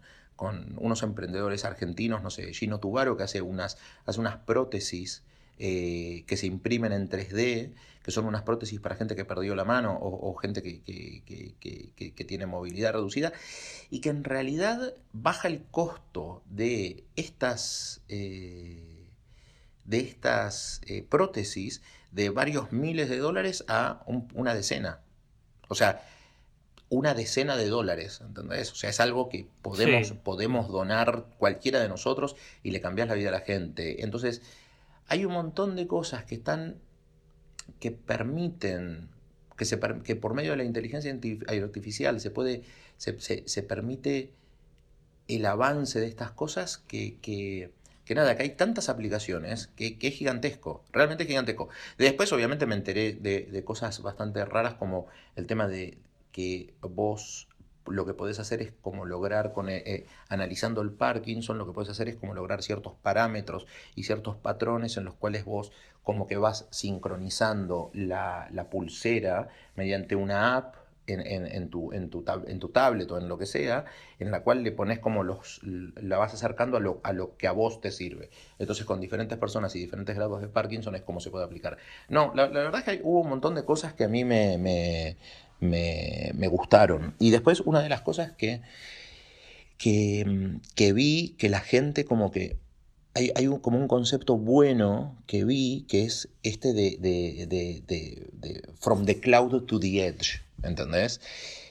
unos 0.78 1.02
emprendedores 1.02 1.66
argentinos, 1.66 2.22
no 2.22 2.30
sé, 2.30 2.54
Gino 2.54 2.80
Tubaro, 2.80 3.18
que 3.18 3.24
hace 3.24 3.42
unas, 3.42 3.76
hace 4.06 4.18
unas 4.18 4.38
prótesis 4.38 5.24
eh, 5.58 6.24
que 6.26 6.36
se 6.36 6.46
imprimen 6.46 6.92
en 6.92 7.08
3D, 7.08 7.72
que 8.02 8.10
son 8.10 8.26
unas 8.26 8.42
prótesis 8.42 8.80
para 8.80 8.96
gente 8.96 9.16
que 9.16 9.24
perdió 9.24 9.54
la 9.54 9.64
mano 9.64 9.96
o, 10.00 10.34
gente 10.34 10.62
que, 10.62 10.82
que, 10.82 12.24
tiene 12.24 12.44
movilidad 12.44 12.92
reducida, 12.92 13.32
y 13.88 14.00
que 14.00 14.10
en 14.10 14.24
realidad 14.24 14.94
baja 15.12 15.48
el 15.48 15.62
costo 15.70 16.42
de 16.44 17.04
estas, 17.16 18.02
eh, 18.08 19.08
de 19.84 20.00
estas 20.00 20.82
eh, 20.86 21.02
prótesis 21.02 21.80
de 22.10 22.28
varios 22.28 22.72
miles 22.72 23.08
de 23.08 23.18
dólares 23.18 23.64
a 23.68 24.04
una 24.34 24.54
decena. 24.54 25.00
O 25.68 25.74
sea, 25.74 26.02
una 26.90 27.14
decena 27.14 27.56
de 27.56 27.68
dólares, 27.68 28.20
¿entendés? 28.20 28.70
O 28.70 28.74
sea, 28.74 28.90
es 28.90 29.00
algo 29.00 29.28
que 29.28 29.48
podemos, 29.62 30.12
podemos 30.12 30.68
donar 30.68 31.24
cualquiera 31.38 31.80
de 31.80 31.88
nosotros 31.88 32.36
y 32.62 32.70
le 32.70 32.80
cambias 32.80 33.08
la 33.08 33.14
vida 33.14 33.30
a 33.30 33.32
la 33.32 33.40
gente. 33.40 34.04
Entonces, 34.04 34.42
hay 35.08 35.24
un 35.24 35.32
montón 35.32 35.76
de 35.76 35.86
cosas 35.86 36.24
que 36.24 36.36
están 36.36 36.76
que 37.80 37.90
permiten, 37.90 39.08
que, 39.56 39.64
se, 39.64 39.78
que 40.04 40.16
por 40.16 40.34
medio 40.34 40.52
de 40.52 40.58
la 40.58 40.64
inteligencia 40.64 41.12
artificial 41.62 42.20
se 42.20 42.30
puede, 42.30 42.62
se, 42.96 43.62
permite 43.62 44.32
el 45.28 45.46
avance 45.46 46.00
de 46.00 46.06
estas 46.06 46.30
cosas 46.30 46.78
que, 46.78 47.18
que, 47.20 47.70
nada, 48.14 48.36
que 48.36 48.42
hay 48.42 48.50
tantas 48.50 48.88
aplicaciones 48.88 49.68
que, 49.68 49.96
es 50.00 50.14
gigantesco, 50.14 50.84
realmente 50.92 51.26
gigantesco. 51.26 51.68
Después 51.98 52.32
obviamente 52.32 52.66
me 52.66 52.74
enteré 52.74 53.14
de, 53.14 53.48
de 53.50 53.64
cosas 53.64 54.02
bastante 54.02 54.44
raras 54.44 54.74
como 54.74 55.06
el 55.36 55.46
tema 55.46 55.68
de 55.68 55.98
que 56.32 56.74
vos 56.80 57.48
lo 57.86 58.06
que 58.06 58.14
podés 58.14 58.38
hacer 58.38 58.62
es 58.62 58.72
como 58.82 59.04
lograr, 59.04 59.52
con, 59.52 59.68
eh, 59.68 59.82
eh, 59.86 60.06
analizando 60.28 60.80
el 60.80 60.90
Parkinson, 60.90 61.58
lo 61.58 61.66
que 61.66 61.72
puedes 61.72 61.90
hacer 61.90 62.08
es 62.08 62.16
como 62.16 62.34
lograr 62.34 62.62
ciertos 62.62 62.94
parámetros 63.02 63.66
y 63.94 64.04
ciertos 64.04 64.36
patrones 64.36 64.96
en 64.96 65.04
los 65.04 65.14
cuales 65.14 65.44
vos 65.44 65.72
como 66.02 66.26
que 66.26 66.36
vas 66.36 66.66
sincronizando 66.70 67.90
la, 67.94 68.48
pulsera 68.70 69.48
mediante 69.74 70.16
una 70.16 70.56
app 70.56 70.76
en, 71.06 71.68
tu, 71.68 71.92
en, 71.92 72.08
tu 72.08 72.24
en 72.46 72.58
tu 72.58 72.68
tablet 72.68 73.10
o 73.10 73.18
en 73.18 73.28
lo 73.28 73.36
que 73.36 73.46
sea, 73.46 73.84
en 74.18 74.30
la 74.30 74.42
cual 74.42 74.62
le 74.62 74.72
pones 74.72 74.98
como 74.98 75.22
los, 75.22 75.60
la 75.64 76.16
vas 76.16 76.32
acercando 76.32 76.76
a 76.78 76.80
lo, 76.80 77.00
a 77.04 77.12
lo 77.12 77.36
que 77.36 77.46
a 77.46 77.52
vos 77.52 77.80
te 77.80 77.90
sirve. 77.90 78.30
Entonces 78.58 78.86
con 78.86 79.00
diferentes 79.00 79.36
personas 79.38 79.74
y 79.76 79.80
diferentes 79.80 80.16
grados 80.16 80.40
de 80.40 80.48
Parkinson 80.48 80.94
es 80.94 81.02
como 81.02 81.20
se 81.20 81.30
puede 81.30 81.44
aplicar. 81.44 81.76
No, 82.08 82.32
la, 82.34 82.46
verdad 82.46 82.82
es 82.86 82.98
que 82.98 83.02
hubo 83.04 83.20
un 83.20 83.28
montón 83.28 83.54
de 83.54 83.64
cosas 83.64 83.92
que 83.92 84.04
a 84.04 84.08
mí 84.08 84.24
me, 84.24 85.16
gustaron. 86.48 87.14
Y 87.18 87.30
después 87.30 87.60
una 87.60 87.82
de 87.82 87.88
las 87.88 88.02
cosas 88.02 88.32
que, 88.32 88.62
que, 89.78 90.92
vi 90.92 91.34
que 91.38 91.48
la 91.48 91.60
gente 91.60 92.04
como 92.04 92.30
que... 92.30 92.56
Hay, 93.16 93.30
hay 93.36 93.46
un, 93.46 93.60
como 93.60 93.78
un 93.78 93.86
concepto 93.86 94.36
bueno 94.36 95.16
que 95.28 95.44
vi 95.44 95.86
que 95.88 96.02
es 96.02 96.30
este 96.42 96.72
de, 96.72 96.96
de, 96.98 97.46
de, 97.86 98.62
from 98.80 99.06
the 99.06 99.20
cloud 99.20 99.62
to 99.66 99.78
the 99.78 100.04
edge, 100.04 100.42
¿entendés? 100.64 101.20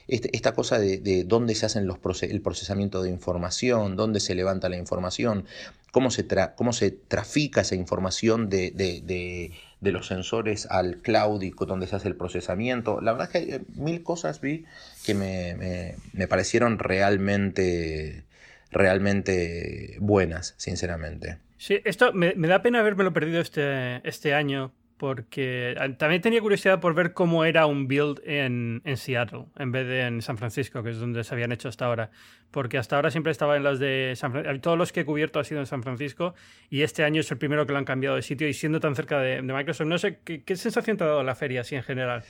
Este, 0.06 0.30
esta 0.34 0.52
cosa 0.52 0.78
de, 0.78 1.24
dónde 1.24 1.54
se 1.54 1.66
hacen 1.66 1.86
los 1.86 1.98
el 2.22 2.40
procesamiento 2.42 3.02
de 3.02 3.10
información, 3.10 3.96
dónde 3.96 4.20
se 4.20 4.34
levanta 4.34 4.68
la 4.68 4.76
información, 4.76 5.46
cómo 5.92 6.10
se, 6.10 6.26
cómo 6.56 6.72
se 6.72 6.90
trafica 6.90 7.62
esa 7.62 7.74
información 7.74 8.50
de, 8.50 9.52
de 9.84 9.92
los 9.92 10.06
sensores 10.06 10.66
al 10.70 10.96
cloud 10.96 11.44
donde 11.66 11.86
se 11.86 11.94
hace 11.94 12.08
el 12.08 12.16
procesamiento. 12.16 13.00
La 13.00 13.12
verdad 13.12 13.30
es 13.32 13.46
que 13.46 13.60
mil 13.76 14.02
cosas 14.02 14.40
vi 14.40 14.64
que 15.04 15.14
me, 15.14 16.26
parecieron 16.26 16.78
realmente, 16.78 18.24
realmente 18.70 19.96
buenas, 20.00 20.54
sinceramente. 20.56 21.38
Sí, 21.58 21.80
esto 21.84 22.12
me, 22.12 22.34
da 22.34 22.62
pena 22.62 22.80
haberme 22.80 23.04
lo 23.04 23.12
perdido 23.12 23.40
este, 23.40 24.06
este 24.08 24.34
año 24.34 24.72
porque 24.96 25.74
ah, 25.78 25.88
también 25.96 26.22
tenía 26.22 26.40
curiosidad 26.40 26.80
por 26.80 26.94
ver 26.94 27.12
cómo 27.12 27.44
era 27.44 27.66
un 27.66 27.88
build 27.88 28.20
en, 28.24 28.82
Seattle 28.96 29.46
en 29.58 29.72
vez 29.72 29.86
de 29.86 30.02
en 30.02 30.22
San 30.22 30.38
Francisco, 30.38 30.82
que 30.82 30.90
es 30.90 30.98
donde 30.98 31.24
se 31.24 31.34
habían 31.34 31.52
hecho 31.52 31.68
hasta 31.68 31.86
ahora. 31.86 32.10
Porque 32.50 32.78
hasta 32.78 32.96
ahora 32.96 33.10
siempre 33.10 33.32
estaba 33.32 33.56
en 33.56 33.64
las 33.64 33.78
de 33.78 34.14
San 34.16 34.30
Francisco. 34.30 34.60
Todos 34.60 34.78
los 34.78 34.92
que 34.92 35.00
he 35.00 35.04
cubierto 35.04 35.40
han 35.40 35.44
sido 35.44 35.60
en 35.60 35.66
San 35.66 35.82
Francisco 35.82 36.34
y 36.70 36.82
este 36.82 37.02
año 37.04 37.20
es 37.20 37.30
el 37.30 37.38
primero 37.38 37.66
que 37.66 37.72
lo 37.72 37.78
han 37.78 37.84
cambiado 37.84 38.16
de 38.16 38.22
sitio 38.22 38.48
y 38.48 38.54
siendo 38.54 38.80
tan 38.80 38.94
cerca 38.94 39.18
de, 39.18 39.42
Microsoft. 39.42 39.88
No 39.88 39.98
sé, 39.98 40.20
¿qué, 40.24 40.56
sensación 40.56 40.96
te 40.96 41.04
ha 41.04 41.08
dado 41.08 41.22
la 41.24 41.34
feria 41.34 41.62
así 41.62 41.74
en 41.74 41.82
general? 41.82 42.22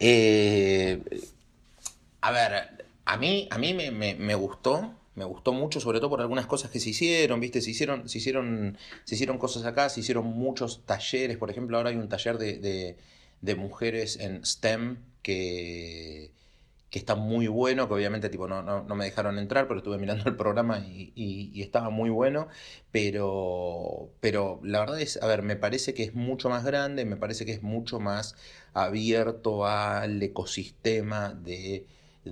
Eh, 0.00 1.00
a 2.20 2.32
ver, 2.32 2.84
a 3.04 3.16
mí, 3.16 3.48
a 3.50 3.58
mí 3.58 3.74
me 3.74 4.34
gustó 4.34 4.97
me 5.18 5.24
gustó 5.24 5.52
mucho, 5.52 5.80
sobre 5.80 5.98
todo 5.98 6.10
por 6.10 6.20
algunas 6.20 6.46
cosas 6.46 6.70
que 6.70 6.80
se 6.80 6.90
hicieron, 6.90 7.40
¿viste? 7.40 7.60
Se 7.60 7.70
hicieron, 7.70 8.08
se 8.08 8.18
hicieron, 8.18 8.78
se 9.04 9.16
hicieron 9.16 9.38
cosas 9.38 9.64
acá, 9.64 9.88
se 9.88 10.00
hicieron 10.00 10.26
muchos 10.26 10.84
talleres, 10.86 11.36
por 11.36 11.50
ejemplo, 11.50 11.76
ahora 11.76 11.90
hay 11.90 11.96
un 11.96 12.08
taller 12.08 12.38
de, 12.38 12.96
de, 13.40 13.54
mujeres 13.56 14.18
en 14.20 14.44
STEM 14.46 14.98
que, 15.22 16.32
que 16.90 16.98
está 16.98 17.16
muy 17.16 17.48
bueno, 17.48 17.88
que 17.88 17.94
obviamente 17.94 18.28
tipo, 18.30 18.48
no, 18.48 18.62
no, 18.62 18.94
me 18.94 19.04
dejaron 19.04 19.38
entrar, 19.38 19.66
pero 19.68 19.78
estuve 19.78 19.98
mirando 19.98 20.24
el 20.30 20.36
programa 20.36 20.78
y, 20.78 21.12
y, 21.14 21.62
estaba 21.62 21.90
muy 21.90 22.10
bueno, 22.10 22.48
pero, 22.92 24.10
pero 24.20 24.60
la 24.62 24.80
verdad 24.80 25.00
es, 25.00 25.20
a 25.22 25.26
ver, 25.26 25.42
me 25.42 25.56
parece 25.56 25.94
que 25.94 26.04
es 26.04 26.14
mucho 26.14 26.48
más 26.48 26.64
grande, 26.64 27.04
me 27.04 27.16
parece 27.16 27.44
que 27.44 27.52
es 27.52 27.62
mucho 27.62 28.00
más 28.00 28.36
abierto 28.72 29.66
al 29.66 30.22
ecosistema 30.22 31.34
de 31.34 31.86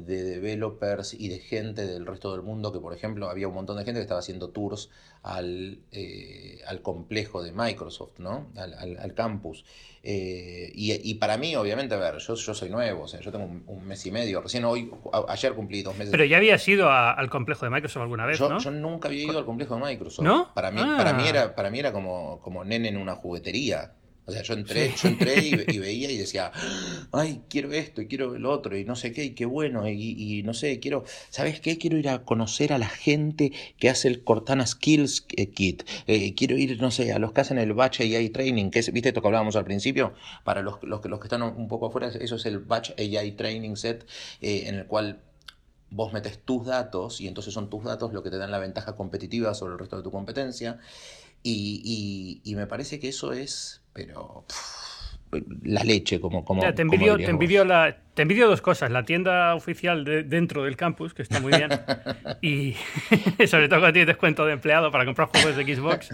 de 0.04 0.22
developers 0.24 1.14
y 1.14 1.28
de 1.28 1.38
gente 1.38 1.86
del 1.86 2.04
resto 2.04 2.32
del 2.32 2.42
mundo, 2.42 2.72
que 2.72 2.80
por 2.80 2.92
ejemplo 2.92 3.30
había 3.30 3.48
un 3.48 3.54
montón 3.54 3.78
de 3.78 3.84
gente 3.84 4.00
que 4.00 4.02
estaba 4.02 4.20
haciendo 4.20 4.50
tours 4.50 4.90
al, 5.22 5.78
eh, 5.92 6.60
al 6.66 6.82
complejo 6.82 7.42
de 7.42 7.52
Microsoft, 7.52 8.18
¿no? 8.18 8.48
al, 8.56 9.14
campus. 9.14 9.64
Eh, 10.02 10.70
y, 10.74 11.14
para 11.14 11.36
mí, 11.36 11.56
obviamente, 11.56 11.94
a 11.94 11.98
ver, 11.98 12.18
yo, 12.18 12.34
yo 12.34 12.54
soy 12.54 12.70
nuevo, 12.70 13.04
o 13.04 13.08
sea, 13.08 13.20
yo 13.20 13.32
tengo 13.32 13.44
un, 13.44 13.86
mes 13.86 14.04
y 14.06 14.10
medio, 14.10 14.40
recién 14.40 14.64
hoy, 14.64 14.90
ayer 15.28 15.54
cumplí 15.54 15.82
dos 15.82 15.96
meses. 15.96 16.12
Pero 16.12 16.24
ya 16.24 16.36
habías 16.36 16.66
ido 16.68 16.90
al 16.90 17.28
complejo 17.30 17.64
de 17.64 17.70
Microsoft 17.70 18.02
alguna 18.02 18.26
vez, 18.26 18.38
yo, 18.38 18.48
¿no? 18.48 18.58
Yo 18.58 18.70
nunca 18.70 19.08
había 19.08 19.24
ido 19.24 19.38
al 19.38 19.44
complejo 19.44 19.76
de 19.76 19.80
Microsoft. 19.80 20.24
¿No? 20.24 20.52
Para 20.54 20.70
mí, 20.70 20.80
para 20.80 21.12
mí 21.12 21.24
ah. 21.26 21.30
era, 21.30 21.54
para 21.54 21.70
mí 21.70 21.78
era 21.78 21.92
como, 21.92 22.40
como 22.40 22.64
nene 22.64 22.88
en 22.88 22.96
una 22.96 23.16
juguetería. 23.16 23.94
O 24.26 24.32
sea, 24.32 24.42
yo 24.42 24.54
entré, 24.54 24.92
yo 25.00 25.08
entré 25.08 25.38
y, 25.68 25.78
veía 25.78 26.10
y 26.10 26.16
decía, 26.16 26.52
ay, 27.12 27.42
quiero 27.48 27.72
esto 27.72 28.02
y 28.02 28.08
quiero 28.08 28.36
lo 28.38 28.50
otro 28.50 28.76
y 28.76 28.84
no 28.84 28.96
sé 28.96 29.12
qué, 29.12 29.24
y 29.24 29.30
qué 29.34 29.46
bueno, 29.46 29.88
y, 29.88 30.42
no 30.44 30.52
sé, 30.52 30.80
quiero, 30.80 31.04
¿sabes 31.30 31.60
qué? 31.60 31.78
Quiero 31.78 31.96
ir 31.96 32.08
a 32.08 32.24
conocer 32.24 32.72
a 32.72 32.78
la 32.78 32.88
gente 32.88 33.52
que 33.78 33.88
hace 33.88 34.08
el 34.08 34.24
Cortana 34.24 34.66
Skills 34.66 35.26
eh, 35.36 35.50
Kit. 35.50 35.84
Eh, 36.06 36.34
quiero 36.34 36.56
ir, 36.58 36.80
no 36.80 36.90
sé, 36.90 37.12
a 37.12 37.18
los 37.18 37.32
que 37.32 37.40
hacen 37.40 37.58
el 37.58 37.72
Batch 37.72 38.00
AI 38.00 38.30
Training, 38.30 38.70
que 38.70 38.80
es, 38.80 38.92
¿viste 38.92 39.10
esto 39.10 39.22
que 39.22 39.28
hablábamos 39.28 39.56
al 39.56 39.64
principio? 39.64 40.14
Para 40.44 40.62
los, 40.62 40.82
los, 40.82 41.04
los 41.04 41.20
que 41.20 41.26
están 41.26 41.42
un 41.42 41.68
poco 41.68 41.86
afuera, 41.86 42.08
eso 42.08 42.36
es 42.36 42.46
el 42.46 42.58
Batch 42.58 42.92
AI 42.98 43.32
Training 43.32 43.76
Set, 43.76 44.06
eh, 44.40 44.64
en 44.66 44.74
el 44.74 44.86
cual 44.86 45.20
vos 45.90 46.12
metes 46.12 46.40
tus 46.44 46.66
datos 46.66 47.20
y 47.20 47.28
entonces 47.28 47.54
son 47.54 47.70
tus 47.70 47.84
datos 47.84 48.12
lo 48.12 48.22
que 48.22 48.30
te 48.30 48.38
dan 48.38 48.50
la 48.50 48.58
ventaja 48.58 48.96
competitiva 48.96 49.54
sobre 49.54 49.74
el 49.74 49.78
resto 49.78 49.96
de 49.96 50.02
tu 50.02 50.10
competencia. 50.10 50.78
Y, 51.42 52.40
y, 52.44 52.54
me 52.56 52.66
parece 52.66 52.98
que 52.98 53.08
eso 53.08 53.32
es, 53.32 53.82
pero 53.96 54.44
la 55.64 55.82
leche, 55.82 56.20
como... 56.20 56.44
como 56.44 56.62
te, 56.72 56.82
envidio, 56.82 57.16
te, 57.16 57.24
envidio 57.24 57.64
la, 57.64 57.96
te 58.14 58.22
envidio 58.22 58.48
dos 58.48 58.60
cosas. 58.60 58.90
La 58.90 59.04
tienda 59.04 59.54
oficial 59.54 60.04
de, 60.04 60.22
dentro 60.22 60.62
del 60.62 60.76
campus, 60.76 61.14
que 61.14 61.22
está 61.22 61.40
muy 61.40 61.52
bien. 61.52 61.68
y 62.40 62.74
sobre 63.46 63.68
todo 63.68 63.80
cuando 63.80 63.92
tienes 63.92 64.06
descuento 64.06 64.46
de 64.46 64.52
empleado 64.52 64.92
para 64.92 65.04
comprar 65.04 65.28
juegos 65.28 65.56
de 65.56 65.74
Xbox. 65.74 66.10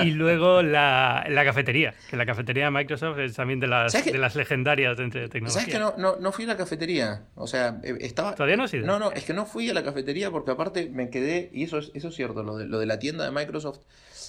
Y 0.00 0.10
luego 0.10 0.62
la, 0.62 1.24
la 1.28 1.44
cafetería, 1.44 1.94
que 2.08 2.16
la 2.16 2.26
cafetería 2.26 2.64
de 2.64 2.70
Microsoft 2.72 3.18
es 3.20 3.34
también 3.34 3.60
de 3.60 3.68
las, 3.68 3.92
de 3.92 4.18
las 4.18 4.34
legendarias 4.34 4.96
de 4.98 5.08
tecnología. 5.10 5.48
¿Sabes 5.48 5.72
que 5.72 5.78
no, 5.78 5.94
no, 5.96 6.16
no, 6.16 6.32
fui 6.32 6.44
a 6.44 6.48
la 6.48 6.56
cafetería? 6.56 7.22
O 7.36 7.46
sea, 7.46 7.80
eh, 7.84 7.96
estaba... 8.00 8.34
¿Todavía 8.34 8.56
no 8.56 8.64
has 8.64 8.74
ido? 8.74 8.86
No, 8.86 8.98
no, 8.98 9.12
es 9.12 9.24
que 9.24 9.32
no 9.32 9.46
fui 9.46 9.70
a 9.70 9.74
la 9.74 9.84
cafetería 9.84 10.30
porque 10.30 10.50
aparte 10.50 10.90
me 10.90 11.08
quedé, 11.08 11.50
y 11.52 11.62
eso 11.62 11.78
es, 11.78 11.92
eso 11.94 12.08
es 12.08 12.14
cierto, 12.14 12.42
lo 12.42 12.56
de, 12.56 12.66
lo 12.66 12.80
de 12.80 12.86
la 12.86 12.98
tienda 12.98 13.24
de 13.24 13.30
Microsoft 13.30 13.78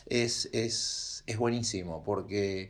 es, 0.08 0.50
es, 0.54 1.24
es 1.26 1.38
buenísimo, 1.38 2.04
porque 2.06 2.70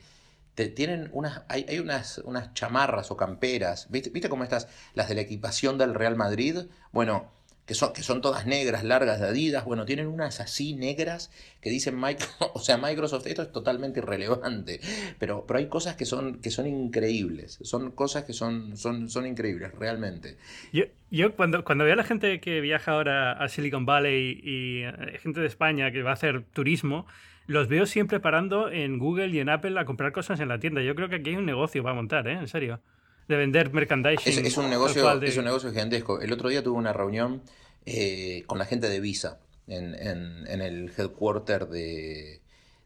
te, 0.56 0.68
tienen 0.68 1.10
unas, 1.14 1.44
hay, 1.48 1.66
hay, 1.68 1.80
unas, 1.80 2.20
unas 2.20 2.54
chamarras 2.54 3.12
o 3.12 3.18
camperas, 3.18 3.88
¿viste, 3.90 4.10
¿viste 4.10 4.30
cómo 4.30 4.44
estas, 4.44 4.68
las 4.94 5.10
de 5.10 5.16
la 5.16 5.22
equipación 5.22 5.78
del 5.78 5.94
Real 5.94 6.16
Madrid? 6.16 6.58
Bueno, 6.92 7.32
que 7.66 7.76
son, 7.76 7.94
que 7.94 8.04
son 8.04 8.22
todas 8.22 8.46
negras, 8.48 8.84
largas 8.84 9.22
de 9.22 9.28
Adidas, 9.28 9.64
bueno, 9.64 9.86
tienen 9.86 10.08
unas 10.08 10.40
así 10.40 10.74
negras 10.74 11.32
que 11.62 11.70
dicen 11.70 12.00
Microsoft, 12.00 12.52
o 12.54 12.60
sea, 12.60 12.78
Microsoft, 12.78 13.28
esto 13.28 13.44
es 13.44 13.52
totalmente 13.52 14.00
irrelevante, 14.00 14.82
pero, 15.20 15.46
pero 15.48 15.60
hay 15.60 15.68
cosas 15.68 15.96
que 15.96 16.06
son, 16.06 16.42
que 16.42 16.50
son 16.50 16.68
increíbles, 16.68 17.60
son 17.62 17.92
cosas 17.92 18.26
que 18.26 18.34
son, 18.34 18.76
son, 18.78 19.10
son 19.10 19.26
increíbles, 19.26 19.74
realmente. 19.74 20.38
Yo, 20.74 20.84
yo 21.12 21.36
cuando, 21.36 21.64
cuando 21.64 21.86
veo 21.86 21.94
a 21.94 21.98
la 21.98 22.04
gente 22.04 22.42
que 22.42 22.62
viaja 22.62 22.92
ahora 22.92 23.34
a 23.34 23.48
Silicon 23.48 23.86
Valley 23.86 24.42
y, 24.44 24.82
eh, 24.84 25.20
gente 25.22 25.40
de 25.40 25.48
España 25.48 25.92
que 25.92 26.04
va 26.04 26.10
a 26.10 26.16
hacer 26.16 26.44
turismo, 26.52 27.06
los 27.48 27.68
veo 27.68 27.86
siempre 27.86 28.20
parando 28.20 28.70
en 28.70 29.00
Google 29.00 29.30
y 29.30 29.40
en 29.40 29.50
Apple 29.50 29.80
a 29.80 29.86
comprar 29.86 30.12
cosas 30.12 30.40
en 30.40 30.48
la 30.48 30.60
tienda. 30.60 30.82
Yo 30.82 30.96
creo 30.96 31.10
que 31.10 31.16
aquí 31.16 31.32
hay 31.32 31.36
un 31.36 31.46
negocio 31.46 31.84
para 31.84 31.96
montar, 31.96 32.28
¿eh? 32.28 32.34
En 32.34 32.48
serio. 32.48 32.80
De 33.28 33.36
vender 33.38 33.72
merchandising. 33.72 34.46
Es, 34.46 34.58
un, 34.58 34.70
negocio, 34.70 35.22
es 35.22 35.38
un 35.38 35.46
negocio 35.46 35.70
gigantesco. 35.72 36.20
El 36.22 36.34
otro 36.34 36.50
día 36.50 36.64
tuve 36.64 36.78
una 36.78 36.94
reunión 36.94 37.42
eh, 37.86 38.44
con 38.48 38.58
la 38.58 38.66
gente 38.66 38.90
de 38.90 39.00
Visa 39.00 39.40
en, 39.68 39.96
el 39.96 40.92
headquarter 40.98 41.68
de, 41.68 42.42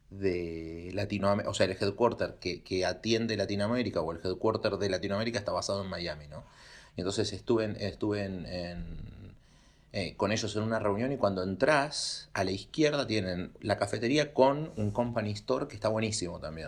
de 0.10 0.92
Latinoamérica, 0.94 1.50
o 1.50 1.54
sea, 1.54 1.66
el 1.66 1.72
headquarter 1.72 2.36
que, 2.40 2.62
que, 2.62 2.86
atiende 2.86 3.38
Latinoamérica 3.38 4.02
o 4.02 4.12
el 4.12 4.20
headquarter 4.24 4.74
de 4.74 4.90
Latinoamérica 4.90 5.40
está 5.40 5.52
basado 5.52 5.84
en 5.84 5.90
Miami, 5.90 6.28
¿no? 6.28 6.44
Y 6.96 7.02
entonces 7.02 7.34
estuve 7.34 7.66
en, 7.66 7.76
estuve 7.78 8.24
en 8.24 8.46
eh, 9.98 10.14
con 10.18 10.34
ellos 10.34 10.54
en 10.58 10.64
una 10.64 10.78
reunión 10.78 11.14
y 11.14 11.18
cuando 11.18 11.42
entras, 11.42 12.30
a 12.34 12.44
la 12.44 12.52
izquierda 12.52 13.08
tienen 13.08 13.54
la 13.62 13.78
cafetería 13.78 14.34
con 14.34 14.74
un 14.76 14.92
company 14.92 15.32
store 15.32 15.70
que 15.70 15.76
está 15.76 15.88
buenísimo 15.88 16.38
también. 16.42 16.68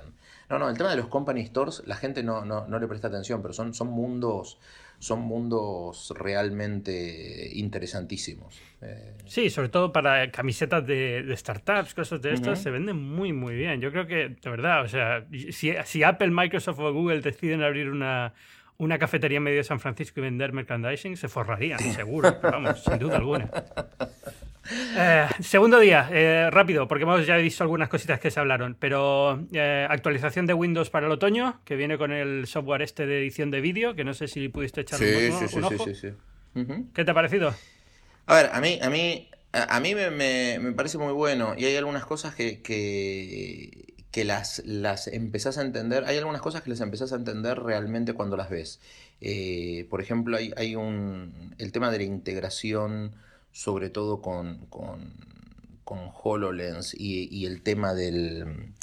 No, 0.50 0.58
no, 0.58 0.70
el 0.70 0.78
tema 0.78 0.92
de 0.92 0.96
los 0.96 1.08
company 1.08 1.46
stores, 1.46 1.84
la 1.86 1.98
gente 1.98 2.24
no, 2.24 2.46
no, 2.46 2.66
no 2.70 2.80
le 2.80 2.88
presta 2.88 3.10
atención, 3.10 3.42
pero 3.42 3.54
son, 3.54 3.74
son 3.74 3.90
mundos 3.90 4.60
son 5.00 5.20
mundos 5.20 6.14
realmente 6.18 7.52
interesantísimos. 7.54 8.60
Eh, 8.82 9.14
sí, 9.26 9.50
sobre 9.50 9.70
todo 9.70 9.92
para 9.92 10.32
camisetas 10.32 10.88
de, 10.88 11.34
startups, 11.36 11.94
cosas 11.94 12.22
de 12.22 12.34
estas, 12.34 12.62
se 12.62 12.72
venden 12.72 12.98
muy, 12.98 13.34
muy 13.34 13.56
bien. 13.56 13.80
Yo 13.80 13.92
creo 13.92 14.08
que, 14.08 14.30
de 14.30 14.50
verdad, 14.50 14.84
o 14.84 14.88
sea, 14.88 15.26
si, 15.52 15.74
si 15.84 16.04
Apple, 16.04 16.32
Microsoft 16.32 16.80
o 16.80 16.94
Google 16.94 17.22
deciden 17.22 17.62
abrir 17.62 17.90
una, 17.90 18.34
una 18.78 19.00
cafetería 19.00 19.38
en 19.38 19.44
medio 19.44 19.58
de 19.58 19.64
San 19.64 19.80
Francisco 19.80 20.20
y 20.20 20.24
vender 20.24 20.54
merchandising, 20.54 21.18
se 21.18 21.28
forrarían, 21.28 21.80
seguro, 21.94 22.38
vamos, 22.42 22.84
sin 22.84 23.00
duda 23.00 23.18
alguna. 23.18 23.50
Eh, 24.98 25.28
segundo 25.40 25.80
día, 25.80 26.10
eh, 26.12 26.50
rápido, 26.52 26.88
porque 26.88 27.04
hemos 27.04 27.26
ya 27.26 27.38
visto 27.38 27.64
algunas 27.64 27.90
cositas 27.90 28.20
que 28.20 28.32
se 28.32 28.40
hablaron, 28.40 28.76
pero 28.80 29.46
eh, 29.54 29.88
actualización 29.90 30.46
de 30.46 30.54
Windows 30.54 30.90
para 30.90 31.06
el 31.08 31.12
otoño, 31.12 31.62
que 31.64 31.76
viene 31.76 31.98
con 31.98 32.12
el 32.12 32.48
software 32.48 32.82
este 32.82 33.06
de 33.06 33.20
edición 33.20 33.50
de 33.50 33.62
vídeo, 33.62 33.96
que 33.96 34.04
no 34.04 34.14
sé 34.14 34.28
si 34.28 34.50
pudiste 34.50 34.82
echar 34.82 35.00
un, 35.02 35.64
ojo. 35.64 35.86
Sí, 35.86 35.96
sí, 35.96 36.10
¿Qué 36.94 37.06
te 37.06 37.12
ha 37.12 37.14
parecido? 37.14 37.54
A 38.26 38.36
ver, 38.36 38.50
a 38.52 38.60
mí, 38.60 38.78
a 38.82 38.90
mí, 38.90 39.30
a, 39.54 39.80
mí 39.80 39.96
me, 39.96 40.74
parece 40.76 40.98
muy 40.98 41.14
bueno 41.14 41.54
y 41.58 41.66
hay 41.66 41.76
algunas 41.78 42.06
cosas 42.06 42.36
que, 42.36 42.62
que, 42.62 43.94
las, 44.24 44.62
las 44.66 45.08
empezás 45.08 45.58
a 45.58 45.62
entender, 45.62 46.06
hay 46.06 46.18
algunas 46.18 46.42
cosas 46.42 46.62
que 46.62 46.70
las 46.70 46.82
empezás 46.82 47.14
a 47.14 47.16
entender 47.16 47.60
realmente 47.60 48.14
cuando 48.14 48.38
las 48.38 48.50
ves. 48.50 48.80
por 49.90 50.02
ejemplo, 50.02 50.38
hay, 50.38 50.54
hay 50.58 50.76
un, 50.76 51.56
el 51.58 51.72
tema 51.72 51.92
de 51.92 51.98
la 52.00 52.04
integración 52.04 53.14
sobre 53.58 53.90
todo 53.90 54.22
con, 54.22 54.68
con, 54.70 55.28
HoloLens 56.24 56.94
y, 56.94 57.46
el 57.48 57.64
tema 57.64 57.96
del, 57.96 58.74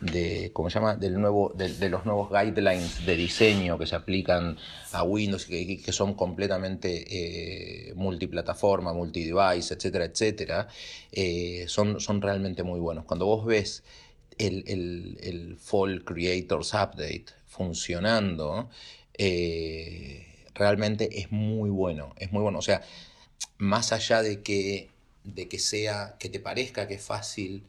de, 0.00 0.50
¿cómo 0.52 0.68
se 0.68 0.80
llama? 0.80 0.96
Del 0.96 1.20
nuevo, 1.20 1.52
de, 1.54 1.88
los 1.88 2.04
nuevos 2.04 2.30
guidelines 2.30 3.06
de 3.06 3.14
diseño 3.14 3.78
que 3.78 3.86
se 3.86 3.94
aplican 3.94 4.56
a 4.90 5.04
Windows 5.04 5.46
y 5.48 5.76
que, 5.80 5.92
son 5.92 6.14
completamente 6.14 7.04
eh, 7.90 7.94
multiplataforma, 7.94 8.92
multidevice, 8.92 9.74
etcétera, 9.74 10.06
etcétera, 10.06 10.68
eh, 11.12 11.66
son, 11.68 12.00
son 12.00 12.20
realmente 12.20 12.64
muy 12.64 12.80
buenos. 12.80 13.04
Cuando 13.04 13.26
vos 13.26 13.46
ves 13.46 13.84
el, 14.38 15.18
el, 15.20 15.56
Fall 15.58 16.04
Creators 16.04 16.74
Update 16.74 17.26
funcionando, 17.46 18.68
eh, 19.14 20.26
realmente 20.54 21.20
es 21.20 21.32
muy 21.32 21.70
bueno, 21.70 22.14
es 22.18 22.32
muy 22.32 22.42
bueno. 22.42 22.58
O 22.58 22.62
sea, 22.62 22.82
más 23.58 23.92
allá 23.92 24.22
de 24.22 24.42
que, 24.42 24.90
de 25.24 25.48
que 25.48 25.58
sea, 25.58 26.16
que 26.18 26.28
te 26.28 26.40
parezca 26.40 26.86
que 26.86 26.94
es 26.94 27.02
fácil 27.02 27.64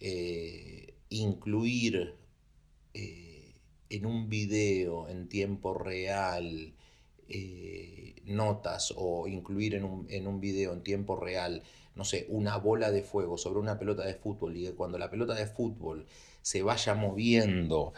eh, 0.00 0.94
incluir 1.08 2.14
eh, 2.94 3.54
en 3.90 4.06
un 4.06 4.28
video 4.28 5.08
en 5.08 5.28
tiempo 5.28 5.74
real 5.74 6.72
notas 8.26 8.92
o 8.96 9.26
incluir 9.26 9.74
en 9.74 9.84
un, 9.84 10.06
en 10.10 10.26
un 10.26 10.40
video 10.40 10.72
en 10.72 10.82
tiempo 10.82 11.16
real, 11.16 11.62
no 11.96 12.04
sé, 12.04 12.26
una 12.28 12.56
bola 12.56 12.90
de 12.90 13.02
fuego 13.02 13.38
sobre 13.38 13.60
una 13.60 13.78
pelota 13.78 14.04
de 14.04 14.14
fútbol 14.14 14.56
y 14.56 14.64
que 14.64 14.72
cuando 14.72 14.98
la 14.98 15.10
pelota 15.10 15.34
de 15.34 15.46
fútbol 15.46 16.06
se 16.42 16.62
vaya 16.62 16.94
moviendo 16.94 17.94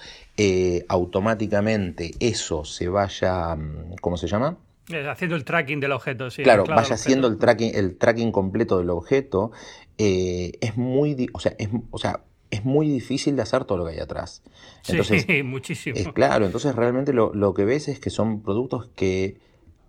automáticamente, 0.88 2.12
eso 2.20 2.64
se 2.64 2.88
vaya, 2.88 3.56
mm, 3.56 3.96
¿cómo 4.00 4.16
se 4.16 4.28
llama? 4.28 4.56
Eh, 4.88 5.08
haciendo 5.08 5.34
el 5.34 5.44
tracking 5.44 5.80
del 5.80 5.92
objeto, 5.92 6.30
sí. 6.30 6.42
Claro, 6.42 6.64
vaya 6.64 6.94
haciendo 6.94 7.26
el 7.26 7.38
tracking, 7.38 7.74
el 7.74 7.96
tracking 7.96 8.30
completo 8.30 8.78
del 8.78 8.90
objeto. 8.90 9.50
Eh, 9.98 10.52
es 10.60 10.76
muy, 10.76 11.28
o 11.32 11.40
sea, 11.40 11.54
es, 11.58 11.68
o 11.90 11.98
sea, 11.98 12.20
es 12.50 12.64
muy 12.64 12.88
difícil 12.88 13.34
de 13.34 13.42
hacer 13.42 13.64
todo 13.64 13.78
lo 13.78 13.86
que 13.86 13.92
hay 13.92 13.98
atrás. 13.98 14.42
Entonces, 14.86 15.24
sí, 15.26 15.42
muchísimo. 15.42 15.96
Es 15.96 16.12
claro, 16.12 16.46
entonces 16.46 16.74
realmente 16.76 17.12
lo, 17.12 17.34
lo 17.34 17.52
que 17.52 17.64
ves 17.64 17.88
es 17.88 17.98
que 17.98 18.10
son 18.10 18.42
productos 18.42 18.88
que 18.94 19.38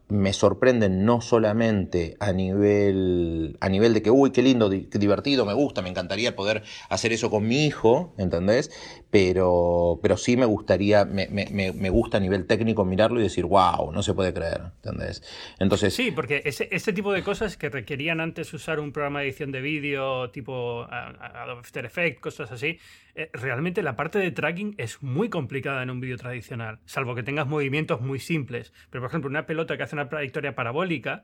me 0.10 0.32
sorprenden 0.32 1.06
no 1.06 1.22
solamente 1.22 2.16
a 2.20 2.32
nivel, 2.32 3.58
a 3.60 3.70
nivel 3.70 3.94
de 3.94 4.02
que, 4.02 4.12
uy, 4.12 4.32
qué 4.32 4.42
lindo, 4.42 4.70
divertido, 4.70 5.46
me 5.46 5.54
gusta, 5.54 5.82
me 5.82 5.90
encantaría 5.90 6.36
poder 6.36 6.64
hacer 6.90 7.12
eso 7.12 7.30
con 7.30 7.48
mi 7.48 7.66
hijo, 7.66 8.14
¿entendés? 8.18 8.72
Pero, 9.10 10.00
pero 10.02 10.18
sí 10.18 10.36
me 10.36 10.46
gustaría, 10.46 11.06
me, 11.06 11.28
me, 11.30 11.48
me 11.72 11.90
gusta 11.90 12.18
a 12.18 12.20
nivel 12.20 12.46
técnico 12.46 12.84
mirarlo 12.84 13.20
y 13.20 13.24
decir, 13.24 13.46
wow, 13.46 13.92
no 13.94 14.04
se 14.04 14.14
puede 14.14 14.34
creer, 14.34 14.62
¿entendés? 14.84 15.24
Entonces... 15.60 15.94
Sí, 15.94 16.12
porque 16.12 16.42
ese, 16.44 16.68
ese 16.72 16.92
tipo 16.92 17.14
de 17.14 17.24
cosas 17.24 17.56
que 17.56 17.70
requerían 17.70 18.20
antes 18.20 18.54
usar 18.54 18.80
un 18.80 18.92
programa 18.92 19.20
de 19.20 19.28
edición 19.28 19.52
de 19.52 19.62
vídeo 19.62 20.30
tipo 20.32 20.86
After 20.90 21.86
Effects, 21.86 22.20
cosas 22.20 22.52
así, 22.52 22.80
eh, 23.16 23.30
realmente 23.34 23.82
la 23.82 23.96
parte 23.96 24.20
de 24.20 24.30
tracking 24.32 24.76
es 24.78 25.02
muy 25.02 25.30
complicada 25.30 25.82
en 25.84 25.90
un 25.90 26.00
vídeo 26.00 26.18
tradicional, 26.18 26.80
salvo 26.86 27.16
que 27.16 27.24
tengas 27.24 27.48
movimientos 27.48 28.02
muy 28.02 28.20
simples. 28.20 28.74
Pero, 28.90 29.02
por 29.02 29.10
ejemplo, 29.10 29.30
una 29.30 29.46
pelota 29.46 29.78
que 29.78 29.84
hace 29.84 29.96
una 29.96 30.10
trayectoria 30.10 30.54
parabólica, 30.54 31.24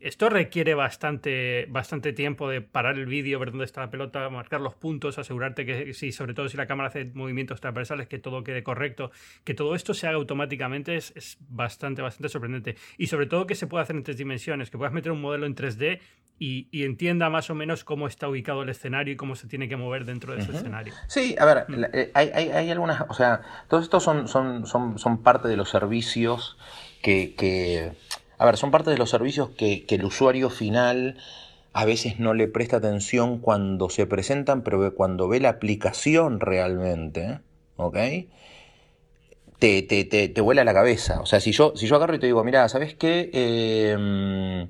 esto 0.00 0.28
requiere 0.28 0.74
bastante, 0.74 1.66
bastante 1.68 2.12
tiempo 2.12 2.48
de 2.48 2.60
parar 2.60 2.98
el 2.98 3.06
vídeo, 3.06 3.38
ver 3.38 3.50
dónde 3.50 3.64
está 3.64 3.80
la 3.80 3.90
pelota, 3.90 4.28
marcar 4.30 4.60
los 4.60 4.74
puntos, 4.74 5.18
asegurarte 5.18 5.64
que, 5.64 5.94
si, 5.94 6.12
sobre 6.12 6.34
todo 6.34 6.48
si 6.48 6.56
la 6.56 6.66
cámara 6.66 6.88
hace 6.88 7.04
movimientos 7.14 7.60
transversales, 7.60 8.08
que 8.08 8.18
todo 8.18 8.42
quede 8.42 8.62
correcto. 8.62 9.10
Que 9.44 9.54
todo 9.54 9.74
esto 9.74 9.94
se 9.94 10.06
haga 10.06 10.16
automáticamente 10.16 10.96
es, 10.96 11.12
es, 11.16 11.38
bastante, 11.48 12.02
bastante 12.02 12.28
sorprendente. 12.28 12.76
Y 12.98 13.06
sobre 13.06 13.26
todo 13.26 13.46
que 13.46 13.54
se 13.54 13.66
pueda 13.66 13.84
hacer 13.84 13.96
en 13.96 14.02
tres 14.02 14.16
dimensiones, 14.16 14.70
que 14.70 14.78
puedas 14.78 14.92
meter 14.92 15.12
un 15.12 15.20
modelo 15.20 15.46
en 15.46 15.54
3D 15.54 16.00
y, 16.44 16.84
entienda 16.84 17.30
más 17.30 17.50
o 17.50 17.54
menos 17.54 17.84
cómo 17.84 18.08
está 18.08 18.28
ubicado 18.28 18.62
el 18.62 18.68
escenario 18.68 19.14
y 19.14 19.16
cómo 19.16 19.36
se 19.36 19.46
tiene 19.46 19.68
que 19.68 19.76
mover 19.76 20.04
dentro 20.04 20.34
de 20.34 20.40
ese 20.40 20.50
escenario. 20.50 20.92
Sí, 21.06 21.36
a 21.38 21.44
ver, 21.44 21.64
mm. 21.68 21.84
eh, 21.92 22.10
hay, 22.14 22.30
hay, 22.34 22.50
hay, 22.50 22.70
algunas, 22.70 23.02
o 23.08 23.14
sea, 23.14 23.42
todos 23.68 23.84
estos 23.84 24.02
son, 24.02 24.26
son, 24.26 24.66
son, 24.66 24.98
son 24.98 25.22
parte 25.22 25.46
de 25.46 25.56
los 25.56 25.70
servicios 25.70 26.58
que, 27.00 27.34
que, 27.36 27.92
a 28.42 28.44
ver, 28.44 28.56
son 28.56 28.72
parte 28.72 28.90
de 28.90 28.98
los 28.98 29.08
servicios 29.08 29.50
que, 29.50 29.86
que 29.86 29.94
el 29.94 30.04
usuario 30.04 30.50
final 30.50 31.16
a 31.72 31.84
veces 31.84 32.18
no 32.18 32.34
le 32.34 32.48
presta 32.48 32.78
atención 32.78 33.38
cuando 33.38 33.88
se 33.88 34.04
presentan, 34.04 34.62
pero 34.62 34.94
cuando 34.96 35.28
ve 35.28 35.38
la 35.38 35.50
aplicación 35.50 36.40
realmente, 36.40 37.38
¿ok? 37.76 37.96
Te, 39.60 39.82
te, 39.82 40.04
te, 40.04 40.28
te 40.28 40.40
vuela 40.40 40.64
la 40.64 40.74
cabeza. 40.74 41.20
O 41.20 41.26
sea, 41.26 41.38
si 41.38 41.52
yo, 41.52 41.72
si 41.76 41.86
yo 41.86 41.94
agarro 41.94 42.16
y 42.16 42.18
te 42.18 42.26
digo, 42.26 42.42
mira, 42.42 42.68
¿sabes 42.68 42.96
qué? 42.96 43.30
Eh, 43.32 44.66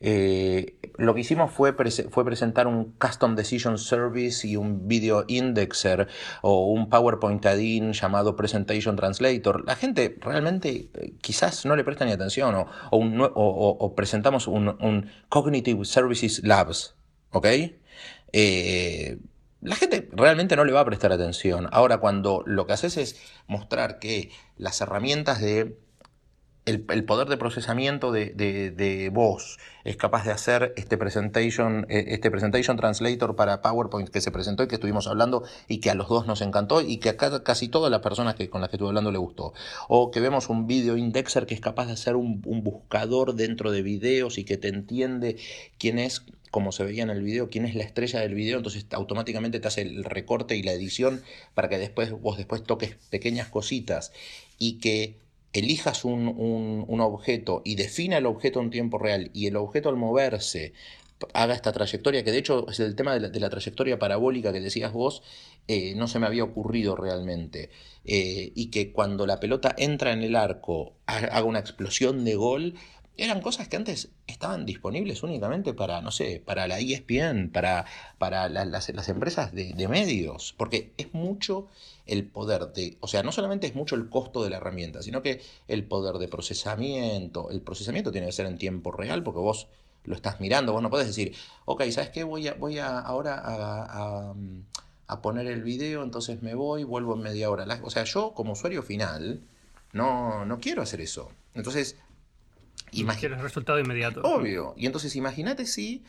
eh, 0.00 0.76
lo 0.96 1.14
que 1.14 1.20
hicimos 1.20 1.50
fue, 1.52 1.74
fue 2.10 2.24
presentar 2.24 2.66
un 2.66 2.92
Custom 2.92 3.34
Decision 3.34 3.78
Service 3.78 4.46
y 4.46 4.56
un 4.56 4.86
Video 4.86 5.24
Indexer 5.28 6.08
o 6.42 6.66
un 6.66 6.88
PowerPoint 6.88 7.44
add-in 7.46 7.92
llamado 7.92 8.36
Presentation 8.36 8.96
Translator. 8.96 9.64
La 9.64 9.76
gente 9.76 10.16
realmente 10.20 10.88
eh, 10.94 11.14
quizás 11.20 11.66
no 11.66 11.76
le 11.76 11.84
presta 11.84 12.04
ni 12.04 12.12
atención 12.12 12.54
o, 12.54 12.66
o, 12.90 13.94
presentamos 13.94 14.46
un, 14.46 15.10
Cognitive 15.28 15.84
Services 15.84 16.42
Labs, 16.44 16.94
¿ok? 17.30 17.46
Eh, 18.32 19.18
la 19.60 19.74
gente 19.74 20.08
realmente 20.12 20.54
no 20.54 20.64
le 20.64 20.72
va 20.72 20.80
a 20.80 20.84
prestar 20.84 21.12
atención. 21.12 21.68
Ahora, 21.72 21.98
cuando 21.98 22.42
lo 22.46 22.66
que 22.66 22.72
haces 22.72 22.96
es 22.96 23.20
mostrar 23.48 23.98
que 23.98 24.30
las 24.56 24.80
herramientas 24.80 25.40
de 25.40 25.76
el, 26.68 27.04
poder 27.04 27.28
de 27.28 27.36
procesamiento 27.36 28.12
de, 28.12 29.10
voz 29.12 29.58
es 29.84 29.96
capaz 29.96 30.24
de 30.24 30.32
hacer 30.32 30.74
este 30.76 30.98
presentation, 30.98 31.86
eh, 31.88 32.04
este 32.08 32.30
presentation 32.30 32.76
translator 32.76 33.36
para 33.36 33.62
PowerPoint 33.62 34.10
que 34.10 34.20
se 34.20 34.30
presentó 34.30 34.62
y 34.62 34.68
que 34.68 34.74
estuvimos 34.74 35.06
hablando 35.06 35.44
y 35.66 35.78
que 35.78 35.90
a 35.90 35.94
los 35.94 36.08
dos 36.08 36.26
nos 36.26 36.42
encantó 36.42 36.82
y 36.82 36.98
que 36.98 37.08
a 37.08 37.16
casi 37.16 37.68
todas 37.68 37.90
las 37.90 38.00
personas 38.00 38.34
que, 38.34 38.50
con 38.50 38.60
las 38.60 38.68
que 38.68 38.76
estuve 38.76 38.88
hablando 38.88 39.10
le 39.10 39.18
gustó. 39.18 39.54
O 39.88 40.10
que 40.10 40.20
vemos 40.20 40.50
un 40.50 40.66
video 40.66 40.96
indexer 40.96 41.46
que 41.46 41.54
es 41.54 41.60
capaz 41.60 41.86
de 41.86 41.92
hacer 41.92 42.16
un, 42.16 42.42
buscador 42.42 43.34
dentro 43.34 43.70
de 43.70 43.82
videos 43.82 44.36
y 44.36 44.44
que 44.44 44.56
te 44.56 44.68
entiende 44.68 45.36
quién 45.78 45.98
es 45.98 46.24
como 46.50 46.72
se 46.72 46.82
veía 46.82 47.02
en 47.02 47.10
el 47.10 47.22
video, 47.22 47.50
quién 47.50 47.66
es 47.66 47.74
la 47.74 47.84
estrella 47.84 48.20
del 48.20 48.34
video, 48.34 48.56
entonces 48.56 48.86
automáticamente 48.92 49.60
te 49.60 49.68
hace 49.68 49.82
el 49.82 50.04
recorte 50.04 50.56
y 50.56 50.62
la 50.62 50.72
edición 50.72 51.22
para 51.54 51.68
que 51.68 51.76
después 51.78 52.10
vos 52.10 52.38
después 52.38 52.62
toques 52.62 52.96
pequeñas 53.10 53.48
cositas 53.48 54.12
y 54.58 54.78
que 54.78 55.16
elijas 55.52 56.04
un, 56.04 56.86
objeto 57.00 57.62
y 57.64 57.74
defina 57.74 58.18
el 58.18 58.26
objeto 58.26 58.60
en 58.60 58.70
tiempo 58.70 58.98
real 58.98 59.30
y 59.32 59.46
el 59.46 59.56
objeto 59.56 59.88
al 59.88 59.96
moverse 59.96 60.72
haga 61.34 61.54
esta 61.54 61.72
trayectoria, 61.72 62.22
que 62.22 62.30
de 62.30 62.38
hecho 62.38 62.68
es 62.68 62.78
el 62.78 62.94
tema 62.94 63.18
de 63.18 63.40
la, 63.40 63.50
trayectoria 63.50 63.98
parabólica 63.98 64.52
que 64.52 64.60
decías 64.60 64.92
vos, 64.92 65.22
eh, 65.66 65.94
no 65.96 66.06
se 66.06 66.20
me 66.20 66.26
había 66.26 66.44
ocurrido 66.44 66.94
realmente. 66.94 67.70
Eh, 68.04 68.52
y 68.54 68.70
que 68.70 68.92
cuando 68.92 69.26
la 69.26 69.40
pelota 69.40 69.74
entra 69.76 70.12
en 70.12 70.22
el 70.22 70.36
arco 70.36 70.94
haga 71.06 71.42
una 71.42 71.58
explosión 71.58 72.24
de 72.24 72.36
gol, 72.36 72.74
eran 73.18 73.40
cosas 73.40 73.68
que 73.68 73.76
antes 73.76 74.10
estaban 74.28 74.64
disponibles 74.64 75.24
únicamente 75.24 75.74
para, 75.74 76.00
no 76.00 76.12
sé, 76.12 76.40
para 76.44 76.68
la 76.68 76.78
ESPN, 76.78 77.50
para, 77.50 77.84
para 78.16 78.48
las, 78.48 78.88
empresas 79.08 79.52
de, 79.52 79.88
medios, 79.88 80.54
porque 80.56 80.92
es 80.96 81.12
mucho 81.12 81.66
el 82.06 82.24
poder 82.24 82.72
de, 82.72 82.96
o 83.00 83.08
sea, 83.08 83.24
no 83.24 83.32
solamente 83.32 83.66
es 83.66 83.74
mucho 83.74 83.96
el 83.96 84.08
costo 84.08 84.44
de 84.44 84.50
la 84.50 84.58
herramienta, 84.58 85.02
sino 85.02 85.20
que 85.20 85.42
el 85.66 85.84
poder 85.84 86.18
de 86.18 86.28
procesamiento, 86.28 87.50
el 87.50 87.60
procesamiento 87.60 88.12
tiene 88.12 88.28
que 88.28 88.32
ser 88.32 88.46
en 88.46 88.56
tiempo 88.56 88.92
real, 88.92 89.24
porque 89.24 89.40
vos 89.40 89.66
lo 90.04 90.14
estás 90.14 90.40
mirando. 90.40 90.72
Vos 90.72 90.82
no 90.82 90.88
podés 90.88 91.08
decir, 91.08 91.34
ok, 91.64 91.82
¿sabes 91.90 92.10
qué? 92.10 92.22
Voy, 92.24 92.46
a, 92.46 92.54
voy 92.54 92.78
a, 92.78 93.00
ahora 93.00 93.42
a, 93.44 95.20
poner 95.22 95.48
el 95.48 95.64
video, 95.64 96.04
entonces 96.04 96.40
me 96.42 96.54
voy, 96.54 96.84
vuelvo 96.84 97.14
en 97.16 97.22
media 97.22 97.50
hora. 97.50 97.66
o 97.82 97.90
sea, 97.90 98.04
yo 98.04 98.32
como 98.34 98.52
usuario 98.52 98.82
final 98.84 99.42
no, 99.92 100.44
no 100.44 100.60
quiero 100.60 100.82
hacer 100.82 101.00
eso. 101.00 101.30
Entonces, 101.54 101.96
Quieres 102.90 103.40
resultado 103.40 103.78
inmediato. 103.78 104.20
Obvio. 104.22 104.74
Y 104.76 104.86
entonces 104.86 105.16
imagínate 105.16 105.66
si 105.66 106.04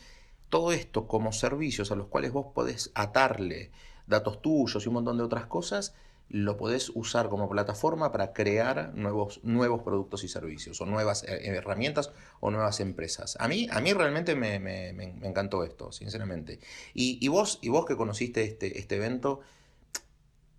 todo 0.50 0.72
esto 0.72 1.08
como 1.08 1.32
servicios 1.32 1.92
a 1.92 1.96
los 1.96 2.08
cuales 2.08 2.32
vos 2.32 2.48
podés 2.54 2.92
atarle 2.96 3.72
datos 4.08 4.42
tuyos 4.42 4.84
y 4.84 4.88
un 4.88 4.96
montón 4.96 5.18
de 5.18 5.24
otras 5.24 5.46
cosas, 5.46 5.94
lo 6.30 6.58
podés 6.58 6.92
usar 6.94 7.30
como 7.30 7.50
plataforma 7.50 8.12
para 8.12 8.34
crear 8.34 8.94
nuevos, 8.94 9.40
nuevos 9.44 9.82
productos 9.82 10.24
y 10.24 10.28
servicios, 10.28 10.80
o 10.80 10.86
nuevas 10.86 11.24
eh, 11.24 11.48
herramientas 11.48 12.12
o 12.40 12.52
nuevas 12.52 12.80
empresas. 12.80 13.36
A 13.40 13.48
mí, 13.48 13.68
a 13.72 13.82
mí 13.82 13.94
realmente 13.94 14.36
me, 14.36 14.60
me, 14.60 14.94
me 14.94 15.28
encantó 15.28 15.64
esto, 15.64 15.92
sinceramente. 15.92 16.60
Y, 16.94 17.18
y, 17.20 17.28
vos, 17.30 17.58
y 17.62 17.70
vos 17.70 17.86
que 17.86 17.96
conociste 17.96 18.44
este, 18.44 18.80
este 18.80 18.98
evento, 18.98 19.42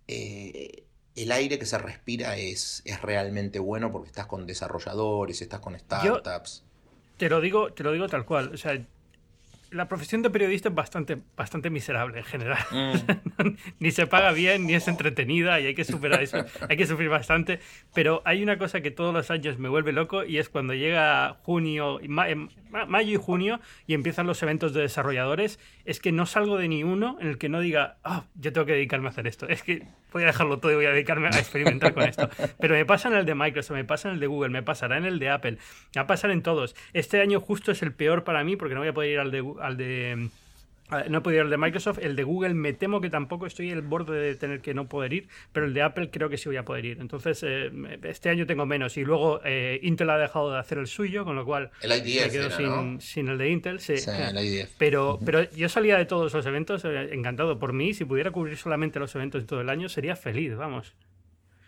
eh, 0.07 0.83
el 1.15 1.31
aire 1.31 1.59
que 1.59 1.65
se 1.65 1.77
respira 1.77 2.37
es, 2.37 2.81
es 2.85 3.01
realmente 3.01 3.59
bueno 3.59 3.91
porque 3.91 4.07
estás 4.07 4.27
con 4.27 4.45
desarrolladores, 4.47 5.41
estás 5.41 5.59
con 5.59 5.77
startups. 5.77 6.63
te 7.17 7.29
lo 7.29 7.41
digo, 7.41 7.73
te 7.73 7.83
lo 7.83 7.91
digo 7.91 8.07
tal 8.07 8.25
cual. 8.25 8.51
O 8.53 8.57
sea, 8.57 8.81
la 9.71 9.87
profesión 9.87 10.21
de 10.21 10.29
periodista 10.29 10.69
es 10.69 10.75
bastante, 10.75 11.17
bastante 11.35 11.69
miserable 11.69 12.19
en 12.19 12.25
general. 12.25 12.59
Mm. 12.71 13.47
ni 13.79 13.91
se 13.91 14.05
paga 14.05 14.33
bien, 14.33 14.67
ni 14.67 14.73
es 14.73 14.87
entretenida 14.87 15.59
y 15.59 15.65
hay 15.65 15.73
que 15.73 15.85
superar 15.85 16.21
eso. 16.21 16.45
hay 16.69 16.77
que 16.77 16.85
sufrir 16.85 17.09
bastante. 17.09 17.59
Pero 17.93 18.21
hay 18.25 18.43
una 18.43 18.57
cosa 18.57 18.81
que 18.81 18.91
todos 18.91 19.13
los 19.13 19.31
años 19.31 19.57
me 19.57 19.69
vuelve 19.69 19.93
loco 19.93 20.25
y 20.25 20.37
es 20.37 20.49
cuando 20.49 20.73
llega 20.73 21.37
junio, 21.43 21.99
mayo 22.87 23.13
y 23.13 23.17
junio 23.17 23.59
y 23.87 23.93
empiezan 23.93 24.27
los 24.27 24.43
eventos 24.43 24.73
de 24.73 24.81
desarrolladores, 24.81 25.59
es 25.85 25.99
que 25.99 26.11
no 26.11 26.25
salgo 26.25 26.57
de 26.57 26.67
ni 26.67 26.83
uno 26.83 27.17
en 27.21 27.27
el 27.27 27.37
que 27.37 27.49
no 27.49 27.61
diga, 27.61 27.97
oh, 28.03 28.25
yo 28.35 28.51
tengo 28.51 28.65
que 28.65 28.73
dedicarme 28.73 29.07
a 29.07 29.11
hacer 29.11 29.27
esto. 29.27 29.47
Es 29.47 29.63
que 29.63 29.87
voy 30.11 30.23
a 30.23 30.27
dejarlo 30.27 30.59
todo 30.59 30.71
y 30.71 30.75
voy 30.75 30.85
a 30.85 30.91
dedicarme 30.91 31.27
a 31.27 31.39
experimentar 31.39 31.93
con 31.93 32.03
esto. 32.03 32.29
Pero 32.59 32.75
me 32.75 32.85
pasa 32.85 33.07
en 33.07 33.15
el 33.15 33.25
de 33.25 33.35
Microsoft, 33.35 33.75
me 33.75 33.85
pasa 33.85 34.09
en 34.09 34.15
el 34.15 34.19
de 34.19 34.27
Google, 34.27 34.49
me 34.49 34.63
pasará 34.63 34.97
en 34.97 35.05
el 35.05 35.19
de 35.19 35.29
Apple, 35.29 35.51
me 35.51 35.99
va 35.99 36.01
a 36.01 36.07
pasar 36.07 36.31
en 36.31 36.41
todos. 36.41 36.75
Este 36.93 37.21
año 37.21 37.39
justo 37.39 37.71
es 37.71 37.81
el 37.81 37.93
peor 37.93 38.23
para 38.23 38.43
mí 38.43 38.55
porque 38.55 38.75
no 38.75 38.81
voy 38.81 38.89
a 38.89 38.93
poder 38.93 39.11
ir 39.11 39.19
al 39.19 39.31
de, 39.31 39.41
al 39.61 39.77
de 39.77 40.29
no 41.09 41.19
he 41.19 41.21
podido 41.21 41.41
ir 41.41 41.45
al 41.45 41.49
de 41.49 41.57
Microsoft, 41.57 41.99
el 42.01 42.15
de 42.15 42.23
Google 42.23 42.53
me 42.53 42.73
temo 42.73 42.99
que 42.99 43.09
tampoco 43.09 43.45
estoy 43.45 43.69
el 43.71 43.81
borde 43.81 44.19
de 44.19 44.35
tener 44.35 44.61
que 44.61 44.73
no 44.73 44.87
poder 44.87 45.13
ir, 45.13 45.27
pero 45.53 45.65
el 45.65 45.73
de 45.73 45.81
Apple 45.81 46.09
creo 46.11 46.29
que 46.29 46.37
sí 46.37 46.49
voy 46.49 46.57
a 46.57 46.65
poder 46.65 46.85
ir. 46.85 46.97
Entonces, 46.99 47.43
eh, 47.43 47.71
este 48.03 48.29
año 48.29 48.45
tengo 48.45 48.65
menos. 48.65 48.97
Y 48.97 49.05
luego 49.05 49.41
eh, 49.45 49.79
Intel 49.83 50.09
ha 50.09 50.17
dejado 50.17 50.51
de 50.51 50.59
hacer 50.59 50.77
el 50.77 50.87
suyo, 50.87 51.23
con 51.23 51.35
lo 51.35 51.45
cual 51.45 51.71
me 51.81 52.03
quedo 52.03 52.99
sin, 52.99 53.27
el 53.29 53.37
de 53.37 53.49
Intel. 53.49 53.79
Sí, 53.79 53.93
el 53.93 54.67
Pero, 54.77 55.19
pero 55.25 55.49
yo 55.51 55.69
salía 55.69 55.97
de 55.97 56.05
todos 56.05 56.33
los 56.33 56.45
eventos 56.45 56.83
eh, 56.83 57.09
encantado. 57.13 57.57
Por 57.57 57.73
mí, 57.73 57.93
si 57.93 58.03
pudiera 58.03 58.31
cubrir 58.31 58.57
solamente 58.57 58.99
los 58.99 59.15
eventos 59.15 59.41
de 59.41 59.47
todo 59.47 59.61
el 59.61 59.69
año, 59.69 59.87
sería 59.87 60.15
feliz, 60.15 60.55
vamos 60.55 60.93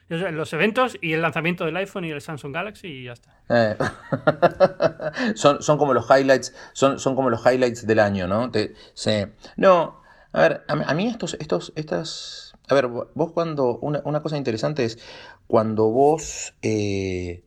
los 0.10 0.54
eventos 0.54 0.98
y 1.02 1.14
el 1.14 1.22
lanzamiento 1.22 1.66
del 1.66 1.76
iPhone 1.78 2.06
y 2.06 2.12
el 2.12 2.22
Samsung 2.22 2.54
Galaxy 2.54 2.88
y 2.88 3.04
ya 3.06 3.14
está. 3.14 3.38
Eh, 3.50 3.76
son, 5.36 5.62
son, 5.62 5.78
como 5.78 5.94
los 5.94 6.06
highlights, 6.10 6.54
son, 6.74 7.00
son 7.00 7.16
como 7.16 7.30
los 7.30 7.46
highlights 7.46 7.88
del 7.88 8.00
año, 8.00 8.28
¿no? 8.28 8.52
No, 9.58 10.02
a 10.34 10.42
ver, 10.42 10.64
a, 10.68 10.94
mí 10.94 11.08
estos, 11.08 11.36
estos, 11.36 11.74
estas. 11.76 12.54
A 12.68 12.76
ver, 12.76 12.88
vos 12.88 13.32
cuando. 13.34 13.78
Una, 13.80 14.22
cosa 14.22 14.38
interesante 14.38 14.84
es 14.86 15.00
cuando 15.48 15.90
vos. 15.90 16.54
Eh, 16.62 17.44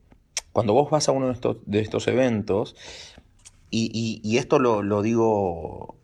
cuando 0.51 0.73
vos 0.73 0.89
vas 0.89 1.07
a 1.07 1.11
uno 1.11 1.27
de 1.27 1.33
estos, 1.33 1.57
de 1.65 1.81
estos 1.81 2.07
eventos, 2.07 2.75
y, 3.69 4.21
y, 4.23 4.37
esto 4.37 4.57
lo, 4.57 4.81
lo 4.81 5.01
digo 5.01 5.96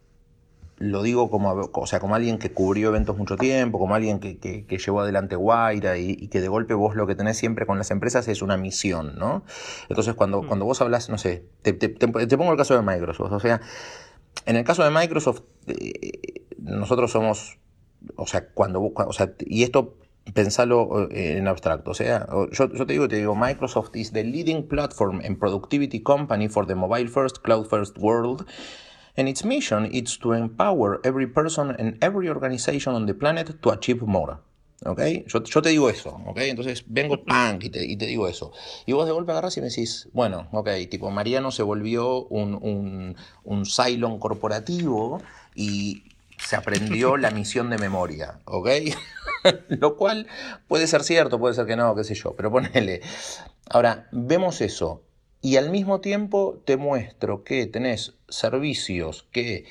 lo 0.84 1.02
digo 1.02 1.30
como, 1.30 1.52
o 1.52 1.88
sea, 1.88 2.00
como 2.00 2.16
alguien 2.16 2.38
que 2.38 2.52
cubrió 2.52 2.90
eventos 2.90 3.18
mucho 3.18 3.38
tiempo, 3.38 3.80
como 3.80 3.96
alguien 3.96 4.20
que, 4.20 4.38
que, 4.38 4.78
llevó 4.78 5.02
adelante 5.02 5.36
Guaira 5.36 5.98
y, 5.98 6.28
que 6.28 6.42
de 6.42 6.48
golpe 6.48 6.74
vos 6.74 6.96
lo 6.96 7.08
que 7.08 7.16
tenés 7.16 7.38
siempre 7.38 7.66
con 7.66 7.78
las 7.78 7.90
empresas 7.92 8.28
es 8.28 8.42
una 8.42 8.58
misión, 8.58 9.16
¿no? 9.18 9.44
Entonces 9.90 10.14
cuando, 10.14 10.44
mm. 10.44 10.48
cuando 10.48 10.66
vos 10.66 10.82
hablas, 10.82 11.10
no 11.10 11.18
sé, 11.18 11.46
te, 11.62 11.74
pongo 11.90 12.52
el 12.52 12.58
caso 12.58 12.76
de 12.76 12.82
Microsoft, 12.82 13.32
o 13.32 13.40
sea, 13.40 13.62
en 14.46 14.56
el 14.56 14.64
caso 14.64 14.84
de 14.84 14.90
Microsoft, 14.90 15.42
eh, 15.68 16.44
nosotros 16.60 17.12
somos, 17.12 17.58
o 18.16 18.28
sea, 18.28 18.50
cuando, 18.50 18.82
o 18.82 19.14
sea, 19.14 19.34
y 19.40 19.64
esto 19.64 19.98
pensalo 20.34 21.10
eh, 21.12 21.38
en 21.38 21.48
abstracto. 21.48 21.92
O 21.92 21.94
sea, 21.94 22.28
yo, 22.52 22.72
yo, 22.72 22.86
te 22.86 22.94
digo, 22.94 23.08
te 23.08 23.18
digo, 23.18 23.36
Microsoft 23.36 23.96
is 23.96 24.12
the 24.12 24.24
leading 24.24 24.68
platform 24.68 25.22
and 25.26 25.38
productivity 25.38 26.02
company 26.02 26.48
for 26.48 26.66
the 26.66 26.76
mobile 26.76 27.08
first, 27.08 27.40
cloud 27.42 27.68
first 27.68 27.98
world. 27.98 28.46
And 29.18 29.28
its 29.28 29.44
mission 29.44 29.86
is 29.86 30.18
to 30.20 30.34
empower 30.34 31.00
every 31.04 31.28
person 31.28 31.76
and 31.78 31.98
every 32.04 32.30
organization 32.30 32.96
on 32.96 33.06
the 33.06 33.14
planet 33.14 33.62
to 33.62 33.72
achieve 33.72 34.02
more. 34.02 34.38
¿Ok? 34.86 35.00
Yo, 35.28 35.44
yo, 35.44 35.62
te 35.62 35.70
digo 35.70 35.90
eso, 35.90 36.22
¿ok? 36.26 36.40
Entonces 36.40 36.84
vengo 36.88 37.24
punk 37.24 37.64
y 37.64 37.70
te, 37.70 37.86
y 37.86 37.96
te, 37.96 38.06
digo 38.06 38.28
eso. 38.28 38.52
Y 38.86 38.92
vos 38.92 39.06
de 39.06 39.14
golpe 39.14 39.32
agarras 39.32 39.56
y 39.56 39.62
me 39.62 39.70
decís, 39.70 40.10
bueno, 40.12 40.50
ok, 40.52 40.70
tipo 40.90 41.10
Mariano 41.10 41.52
se 41.52 41.64
volvió 41.64 42.26
un, 42.26 42.56
un, 42.56 43.16
un 43.46 43.66
Cylon 43.66 44.20
corporativo 44.20 45.22
y 45.56 46.04
se 46.38 46.58
aprendió 46.58 47.16
la 47.16 47.32
misión 47.32 47.70
de 47.70 47.78
memoria, 47.78 48.40
¿ok? 48.44 48.70
Lo 49.70 49.96
cual 49.96 50.28
puede 50.68 50.88
ser 50.88 51.04
cierto, 51.04 51.40
puede 51.40 51.54
ser 51.54 51.66
que 51.66 51.78
no, 51.78 51.96
qué 51.96 52.04
sé 52.04 52.16
yo, 52.16 52.36
pero 52.36 52.52
ponele. 52.52 53.02
Ahora, 53.70 54.10
vemos 54.12 54.60
eso 54.60 55.02
y 55.44 55.58
al 55.58 55.70
mismo 55.70 56.00
tiempo 56.00 56.62
te 56.64 56.78
muestro 56.78 57.44
que 57.44 57.68
tenés 57.68 58.14
servicios 58.30 59.28
que 59.34 59.66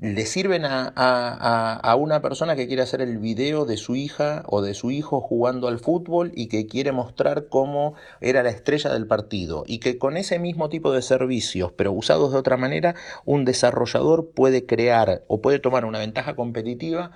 le 0.00 0.26
sirven 0.26 0.64
a, 0.66 1.96
una 1.96 2.20
persona 2.20 2.56
que 2.56 2.66
quiere 2.66 2.82
hacer 2.82 3.00
el 3.00 3.18
video 3.18 3.64
de 3.64 3.76
su 3.76 3.94
hija 3.94 4.42
o 4.48 4.62
de 4.62 4.74
su 4.74 4.90
hijo 4.90 5.20
jugando 5.20 5.68
al 5.68 5.78
fútbol 5.78 6.32
y 6.34 6.48
que 6.48 6.66
quiere 6.66 6.90
mostrar 6.90 7.46
cómo 7.48 7.94
era 8.20 8.42
la 8.42 8.50
estrella 8.50 8.92
del 8.92 9.06
partido. 9.06 9.62
Y 9.64 9.78
que 9.78 9.96
con 9.96 10.16
ese 10.16 10.40
mismo 10.40 10.68
tipo 10.68 10.92
de 10.92 11.02
servicios, 11.02 11.70
pero 11.76 11.92
usados 11.92 12.32
de 12.32 12.38
otra 12.38 12.56
manera, 12.56 12.96
un 13.24 13.44
desarrollador 13.44 14.32
puede 14.32 14.66
crear 14.66 15.22
o 15.28 15.40
puede 15.40 15.60
tomar 15.60 15.84
una 15.84 16.00
ventaja 16.00 16.34
competitiva 16.34 17.12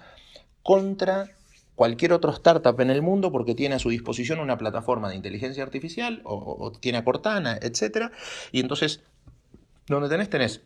contra 0.62 1.36
cualquier 1.80 2.12
otro 2.12 2.30
startup 2.30 2.78
en 2.82 2.90
el 2.90 3.00
mundo 3.00 3.32
porque 3.32 3.54
tiene 3.54 3.76
a 3.76 3.78
su 3.78 3.88
disposición 3.88 4.38
una 4.38 4.58
plataforma 4.58 5.08
de 5.08 5.16
inteligencia 5.16 5.62
artificial 5.62 6.20
o, 6.24 6.72
tiene 6.78 6.98
a 6.98 7.04
Cortana, 7.04 7.58
etc. 7.62 8.12
Y 8.52 8.60
entonces, 8.60 9.00
donde 9.86 10.10
tenés, 10.10 10.28
tenés 10.28 10.60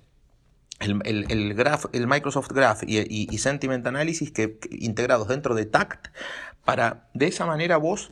el, 0.81 2.07
Microsoft 2.09 2.51
Graph 2.51 2.83
y, 2.85 3.39
Sentiment 3.39 3.87
Analysis 3.87 4.33
que, 4.33 4.59
integrados 4.73 5.29
dentro 5.29 5.55
de 5.55 5.67
TACT 5.67 6.09
para 6.65 7.09
de 7.15 7.29
esa 7.29 7.47
manera 7.47 7.77
vos 7.77 8.11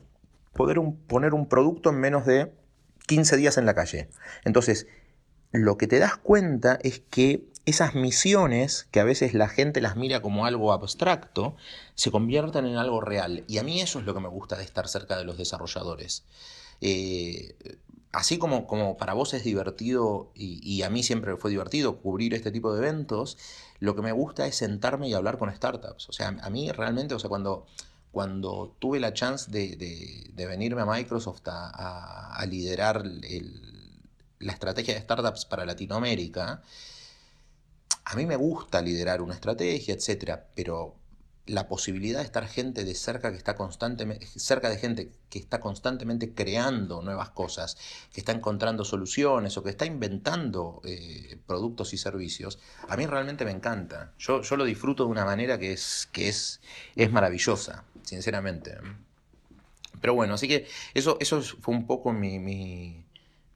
poder 0.52 0.78
poner 1.08 1.34
un 1.34 1.48
producto 1.48 1.90
en 1.90 1.96
menos 1.98 2.24
de 2.24 2.52
15 3.08 3.36
días 3.36 3.58
en 3.58 3.66
la 3.66 3.74
calle. 3.74 4.10
Entonces, 4.44 4.86
lo 5.50 5.76
que 5.76 5.88
te 5.88 5.98
das 5.98 6.18
cuenta 6.18 6.78
es 6.84 7.00
que 7.00 7.48
esas 7.64 7.94
misiones, 7.94 8.88
que 8.90 9.00
a 9.00 9.04
veces 9.04 9.34
la 9.34 9.48
gente 9.48 9.80
las 9.80 9.96
mira 9.96 10.20
como 10.20 10.46
algo 10.46 10.72
abstracto, 10.72 11.56
se 11.94 12.10
convierten 12.10 12.66
en 12.66 12.76
algo 12.76 13.00
real. 13.00 13.44
Y 13.46 13.58
a 13.58 13.62
mí 13.62 13.80
eso 13.80 14.00
es 14.00 14.04
lo 14.04 14.14
que 14.14 14.20
me 14.20 14.28
gusta 14.28 14.56
de 14.56 14.64
estar 14.64 14.88
cerca 14.88 15.16
de 15.16 15.24
los 15.24 15.38
desarrolladores. 15.38 16.24
Eh, 16.80 17.54
así 18.10 18.38
como, 18.38 18.66
como, 18.66 18.96
para 18.96 19.14
vos 19.14 19.32
es 19.34 19.44
divertido, 19.44 20.30
y, 20.34 20.82
a 20.82 20.90
mí 20.90 21.02
siempre 21.02 21.36
fue 21.36 21.50
divertido 21.50 21.98
cubrir 21.98 22.34
este 22.34 22.50
tipo 22.50 22.72
de 22.72 22.80
eventos, 22.80 23.38
lo 23.78 23.94
que 23.94 24.02
me 24.02 24.12
gusta 24.12 24.46
es 24.46 24.56
sentarme 24.56 25.08
y 25.08 25.14
hablar 25.14 25.38
con 25.38 25.54
startups. 25.54 26.08
O 26.08 26.12
sea, 26.12 26.36
a 26.42 26.50
mí 26.50 26.70
realmente, 26.72 27.14
o 27.14 27.18
sea, 27.18 27.28
cuando, 27.28 27.66
cuando 28.10 28.74
tuve 28.80 28.98
la 29.00 29.14
chance 29.14 29.50
de, 29.50 30.32
venirme 30.34 30.82
a 30.82 30.86
Microsoft 30.86 31.42
a, 31.46 32.44
liderar 32.48 33.04
la 34.40 34.52
estrategia 34.52 34.94
de 34.94 35.00
startups 35.00 35.44
para 35.44 35.64
Latinoamérica, 35.64 36.62
a 38.04 38.16
mí 38.16 38.26
me 38.26 38.36
gusta 38.36 38.82
liderar 38.82 39.22
una 39.22 39.34
estrategia, 39.34 39.94
etcétera, 39.94 40.46
pero 40.54 40.96
la 41.46 41.66
posibilidad 41.66 42.20
de 42.20 42.24
estar 42.24 42.46
gente 42.46 42.84
de 42.84 42.94
cerca 42.94 43.32
que 43.32 43.36
está 43.36 43.56
constantemente, 43.56 44.26
cerca 44.26 44.70
de 44.70 44.78
gente 44.78 45.10
que 45.28 45.40
está 45.40 45.60
constantemente 45.60 46.34
creando 46.34 47.02
nuevas 47.02 47.30
cosas, 47.30 47.76
que 48.12 48.20
está 48.20 48.32
encontrando 48.32 48.84
soluciones 48.84 49.56
o 49.56 49.62
que 49.62 49.70
está 49.70 49.84
inventando 49.84 50.80
eh, 50.84 51.38
productos 51.46 51.94
y 51.94 51.98
servicios, 51.98 52.60
a 52.88 52.96
mí 52.96 53.06
realmente 53.06 53.44
me 53.44 53.50
encanta. 53.50 54.12
Yo, 54.18 54.42
yo, 54.42 54.56
lo 54.56 54.64
disfruto 54.64 55.04
de 55.04 55.10
una 55.10 55.24
manera 55.24 55.58
que 55.58 55.72
es, 55.72 56.08
que 56.12 56.28
es, 56.28 56.60
es 56.94 57.10
maravillosa, 57.10 57.84
sinceramente. 58.02 58.78
Pero 60.00 60.14
bueno, 60.14 60.34
así 60.34 60.46
que 60.46 60.66
eso, 60.94 61.16
eso 61.20 61.42
fue 61.42 61.74
un 61.74 61.86
poco 61.86 62.12
mi, 62.12 62.38
mi, 62.38 63.04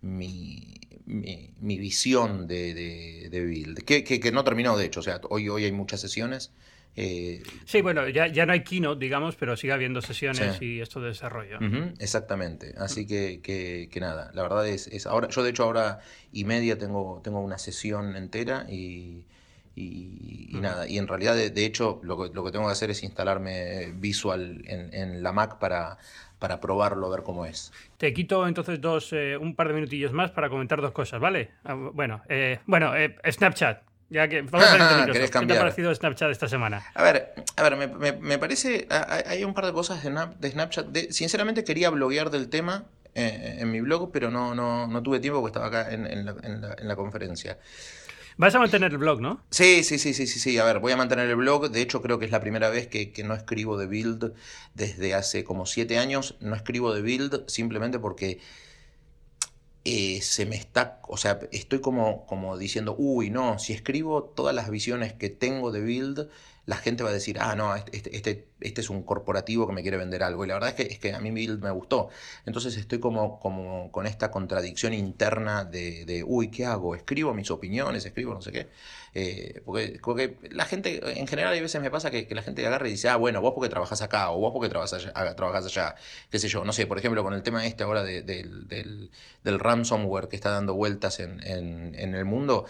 mi 0.00 0.76
mi, 1.06 1.78
visión 1.78 2.46
de, 2.46 3.28
de, 3.30 3.44
Build, 3.44 3.84
que, 3.84 4.02
que, 4.02 4.32
no 4.32 4.44
terminó 4.44 4.76
de 4.76 4.86
hecho, 4.86 5.00
o 5.00 5.02
sea, 5.02 5.20
hoy, 5.30 5.48
hoy 5.48 5.64
hay 5.64 5.72
muchas 5.72 6.00
sesiones 6.00 6.52
Eh, 6.98 7.42
sí, 7.66 7.82
bueno, 7.82 8.08
ya, 8.08 8.26
ya 8.26 8.46
no 8.46 8.54
hay 8.54 8.62
keynote, 8.64 8.98
digamos, 8.98 9.36
pero 9.36 9.54
sigue 9.54 9.74
habiendo 9.74 10.00
sesiones 10.00 10.62
y 10.62 10.80
esto 10.80 10.98
de 10.98 11.08
desarrollo. 11.08 11.58
exactamente. 11.98 12.74
Así 12.78 13.06
que, 13.06 13.40
que, 13.42 14.00
nada, 14.00 14.30
la 14.32 14.42
verdad 14.42 14.66
es, 14.66 14.86
es, 14.86 15.06
ahora, 15.06 15.28
yo 15.28 15.42
de 15.42 15.50
hecho 15.50 15.64
ahora 15.64 16.00
y 16.32 16.44
media 16.44 16.78
tengo, 16.78 17.20
tengo 17.22 17.40
una 17.40 17.58
sesión 17.58 18.16
entera 18.16 18.64
y, 18.70 19.26
y, 19.74 20.48
nada, 20.54 20.88
y 20.88 20.96
en 20.96 21.06
realidad 21.06 21.36
de, 21.36 21.66
hecho 21.66 22.00
lo 22.02 22.16
que, 22.16 22.34
lo 22.34 22.42
que, 22.42 22.50
tengo 22.50 22.64
que 22.64 22.72
hacer 22.72 22.88
es 22.90 23.02
instalarme 23.02 23.92
Visual 23.92 24.62
en, 24.64 24.94
en 24.94 25.22
la 25.22 25.32
Mac 25.32 25.58
para, 25.58 25.98
para 26.38 26.60
probarlo, 26.60 27.06
a 27.06 27.10
ver 27.10 27.22
cómo 27.22 27.46
es. 27.46 27.72
Te 27.96 28.12
quito 28.12 28.46
entonces 28.46 28.80
dos, 28.80 29.12
eh, 29.12 29.36
un 29.36 29.54
par 29.54 29.68
de 29.68 29.74
minutillos 29.74 30.12
más 30.12 30.30
para 30.30 30.48
comentar 30.48 30.80
dos 30.80 30.92
cosas, 30.92 31.20
¿vale? 31.20 31.50
Ah, 31.64 31.74
bueno, 31.74 32.22
eh, 32.28 32.60
bueno 32.66 32.94
eh, 32.96 33.16
Snapchat. 33.30 33.82
Ya 34.08 34.28
que 34.28 34.42
vamos 34.42 34.68
a 34.68 35.04
ver 35.04 35.12
¿Qué 35.12 35.28
te 35.28 35.52
ha 35.54 35.58
parecido 35.58 35.92
Snapchat 35.92 36.30
esta 36.30 36.48
semana? 36.48 36.84
A 36.94 37.02
ver, 37.02 37.34
a 37.56 37.62
ver, 37.68 37.76
me, 37.76 38.12
me, 38.12 38.38
parece. 38.38 38.86
Hay 39.26 39.42
un 39.42 39.52
par 39.52 39.66
de 39.66 39.72
cosas 39.72 40.04
de, 40.04 40.10
de 40.38 40.50
Snapchat. 40.50 40.86
sinceramente 41.10 41.64
quería 41.64 41.90
bloguear 41.90 42.30
del 42.30 42.48
tema 42.48 42.84
en 43.14 43.70
mi 43.72 43.80
blog, 43.80 44.12
pero 44.12 44.30
no, 44.30 44.54
no, 44.54 44.86
no 44.86 45.02
tuve 45.02 45.18
tiempo 45.18 45.40
porque 45.40 45.58
estaba 45.58 45.66
acá 45.66 45.92
en, 45.92 46.06
en, 46.06 46.26
la, 46.26 46.36
en 46.78 46.86
la 46.86 46.94
conferencia. 46.94 47.58
Vas 48.38 48.54
a 48.54 48.58
mantener 48.58 48.92
el 48.92 48.98
blog, 48.98 49.20
¿no? 49.22 49.40
Sí, 49.50 49.82
sí, 49.82 49.98
sí, 49.98 50.12
sí, 50.12 50.26
sí, 50.26 50.38
sí. 50.38 50.58
A 50.58 50.64
ver, 50.64 50.78
voy 50.78 50.92
a 50.92 50.96
mantener 50.96 51.28
el 51.28 51.36
blog. 51.36 51.70
De 51.70 51.80
hecho, 51.80 52.02
creo 52.02 52.18
que 52.18 52.26
es 52.26 52.30
la 52.30 52.40
primera 52.40 52.68
vez 52.68 52.86
que, 52.86 53.12
no 53.24 53.34
escribo 53.34 53.78
de 53.78 53.86
build 53.86 54.34
desde 54.74 55.14
hace 55.14 55.42
como 55.42 55.64
siete 55.64 55.98
años. 55.98 56.36
No 56.40 56.54
escribo 56.54 56.92
de 56.92 57.00
build 57.00 57.48
simplemente 57.48 57.98
porque 57.98 58.40
eh, 59.84 60.20
se 60.20 60.44
me 60.44 60.56
está, 60.56 61.00
o 61.08 61.16
sea, 61.16 61.40
estoy 61.50 61.80
como, 61.80 62.26
como 62.26 62.58
diciendo, 62.58 62.94
uy, 62.98 63.30
no, 63.30 63.58
si 63.58 63.72
escribo 63.72 64.24
todas 64.24 64.54
las 64.54 64.68
visiones 64.68 65.14
que 65.14 65.30
tengo 65.30 65.72
de 65.72 65.80
build, 65.80 66.28
la 66.66 66.76
gente 66.76 67.04
va 67.04 67.10
a 67.10 67.12
decir, 67.12 67.38
ah, 67.40 67.54
no, 67.54 67.74
este, 67.76 67.96
este, 67.96 68.16
este, 68.16 68.48
este, 68.60 68.80
es 68.80 68.90
un 68.90 69.04
corporativo 69.04 69.68
que 69.68 69.72
me 69.72 69.82
quiere 69.82 69.96
vender 69.96 70.24
algo. 70.24 70.44
Y 70.44 70.48
la 70.48 70.54
verdad 70.54 70.70
es 70.70 70.74
que, 70.74 70.92
es 70.92 70.98
que 70.98 71.14
a 71.14 71.20
mí 71.20 71.30
me 71.30 71.70
gustó. 71.70 72.08
Entonces 72.44 72.76
estoy 72.76 72.98
como, 72.98 73.38
como 73.38 73.92
con 73.92 74.06
esta 74.06 74.32
contradicción 74.32 74.92
interna 74.92 75.64
de, 75.64 76.04
de, 76.04 76.24
uy, 76.24 76.50
¿qué 76.50 76.66
hago? 76.66 76.96
¿Escribo 76.96 77.32
mis 77.34 77.52
opiniones? 77.52 78.04
¿Escribo 78.04 78.34
no 78.34 78.42
sé 78.42 78.50
qué? 78.50 78.68
Eh, 79.14 79.62
porque, 79.64 80.36
la 80.50 80.64
gente, 80.64 81.00
en 81.20 81.26
general, 81.28 81.52
hay 81.52 81.60
veces 81.60 81.80
me 81.80 81.90
pasa 81.90 82.10
que, 82.10 82.26
la 82.34 82.42
gente 82.42 82.66
agarra 82.66 82.88
y 82.88 82.92
dice, 82.92 83.08
ah, 83.08 83.16
bueno, 83.16 83.40
vos 83.40 83.54
porque 83.54 83.70
trabajas 83.70 84.02
acá, 84.02 84.30
o 84.32 84.40
vos 84.40 84.52
porque 84.52 84.68
trabajas 84.68 84.92
allá, 84.94 85.36
trabajas 85.36 85.66
allá, 85.66 85.94
qué 86.30 86.40
sé 86.40 86.48
yo. 86.48 86.64
No 86.64 86.72
sé, 86.72 86.86
por 86.86 86.98
ejemplo, 86.98 87.22
con 87.22 87.32
el 87.32 87.42
tema 87.44 87.64
este 87.64 87.84
ahora 87.84 88.02
del, 88.02 88.26
del, 88.26 89.58
ransomware 89.58 90.28
que 90.28 90.36
está 90.36 90.50
dando 90.50 90.74
vueltas 90.74 91.20
en, 91.20 91.40
en 91.44 92.14
el 92.14 92.24
mundo 92.24 92.66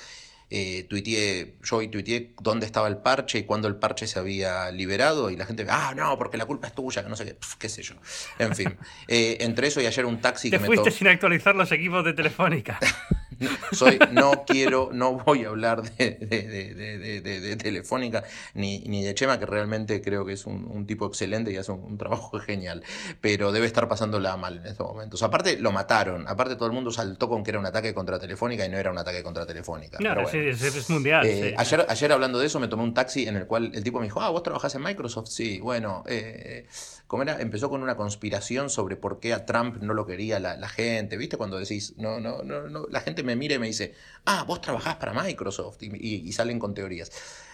eh, 0.48 0.84
tuiteé, 0.88 1.56
yo 1.62 1.76
hoy 1.76 1.88
tuiteé 1.88 2.32
dónde 2.40 2.66
estaba 2.66 2.86
el 2.86 2.98
parche 2.98 3.38
y 3.38 3.42
cuándo 3.44 3.66
el 3.66 3.76
parche 3.76 4.06
se 4.06 4.18
había 4.18 4.70
liberado 4.70 5.30
y 5.30 5.36
la 5.36 5.44
gente, 5.44 5.66
ah, 5.68 5.92
no, 5.96 6.16
porque 6.16 6.36
la 6.36 6.46
culpa 6.46 6.68
es 6.68 6.74
tuya, 6.74 7.02
que 7.02 7.08
no 7.08 7.16
sé 7.16 7.24
qué, 7.24 7.36
qué 7.58 7.68
sé 7.68 7.82
yo. 7.82 7.94
En 8.38 8.54
fin, 8.54 8.76
eh, 9.08 9.38
entre 9.40 9.68
eso 9.68 9.80
y 9.80 9.86
ayer 9.86 10.06
un 10.06 10.20
taxi 10.20 10.50
Te 10.50 10.58
que 10.58 10.64
fuiste 10.64 10.90
sin 10.90 11.08
actualizar 11.08 11.54
los 11.56 11.72
equipos 11.72 12.04
de 12.04 12.12
Telefónica. 12.12 12.78
Soy, 13.72 13.98
no 14.12 14.44
quiero, 14.46 14.90
no 14.92 15.14
voy 15.14 15.44
a 15.44 15.48
hablar 15.48 15.82
de, 15.82 16.10
de, 16.10 17.56
Telefónica 17.56 18.24
ni, 18.54 18.80
ni, 18.80 19.04
de 19.04 19.14
Chema, 19.14 19.38
que 19.38 19.46
realmente 19.46 20.00
creo 20.00 20.24
que 20.24 20.32
es 20.32 20.46
un, 20.46 20.86
tipo 20.86 21.06
excelente 21.06 21.52
y 21.52 21.56
hace 21.56 21.72
un, 21.72 21.98
trabajo 21.98 22.38
genial, 22.38 22.82
pero 23.20 23.52
debe 23.52 23.66
estar 23.66 23.88
pasándola 23.88 24.36
mal 24.36 24.58
en 24.58 24.66
estos 24.66 24.86
momentos. 24.86 25.22
Aparte, 25.22 25.58
lo 25.58 25.72
mataron, 25.72 26.28
aparte 26.28 26.56
todo 26.56 26.66
el 26.66 26.72
mundo 26.72 26.90
saltó 26.90 27.28
con 27.28 27.42
que 27.42 27.50
era 27.50 27.58
un 27.58 27.66
ataque 27.66 27.94
contra 27.94 28.18
Telefónica 28.18 28.64
y 28.64 28.68
no 28.68 28.78
era 28.78 28.90
un 28.90 28.98
ataque 28.98 29.22
contra 29.22 29.46
Telefónica. 29.46 29.98
No, 30.00 30.28
es, 30.28 30.90
mundial. 30.90 31.26
Eh, 31.26 31.54
ayer, 31.56 31.86
ayer 31.88 32.12
hablando 32.12 32.38
de 32.38 32.46
eso 32.46 32.60
me 32.60 32.68
tomé 32.68 32.82
un 32.82 32.94
taxi 32.94 33.26
en 33.26 33.36
el 33.36 33.46
cual 33.46 33.72
el 33.74 33.82
tipo 33.82 33.98
me 33.98 34.06
dijo, 34.06 34.20
ah, 34.20 34.30
vos 34.30 34.42
trabajás 34.42 34.74
en 34.74 34.82
Microsoft, 34.82 35.28
sí, 35.28 35.58
bueno, 35.60 36.04
eh, 36.06 36.66
¿cómo 37.06 37.22
era? 37.22 37.40
Empezó 37.40 37.70
con 37.70 37.82
una 37.82 37.96
conspiración 37.96 38.70
sobre 38.70 38.96
por 38.96 39.20
qué 39.20 39.32
a 39.32 39.46
Trump 39.46 39.78
no 39.82 39.94
lo 39.94 40.06
quería 40.06 40.38
la, 40.40 40.68
gente, 40.68 41.16
¿viste? 41.16 41.36
Cuando 41.36 41.58
decís, 41.58 41.94
no, 41.96 42.20
no, 42.20 42.42
no, 42.42 42.68
no, 42.68 42.86
la 42.90 43.00
gente 43.00 43.22
me 43.22 43.36
mira 43.36 43.54
y 43.56 43.58
me 43.58 43.66
dice, 43.66 43.94
ah, 44.24 44.44
vos 44.46 44.60
trabajás 44.60 44.96
para 44.96 45.12
Microsoft 45.12 45.82
y, 45.82 46.32
salen 46.32 46.58
con 46.58 46.74
teorías. 46.74 47.10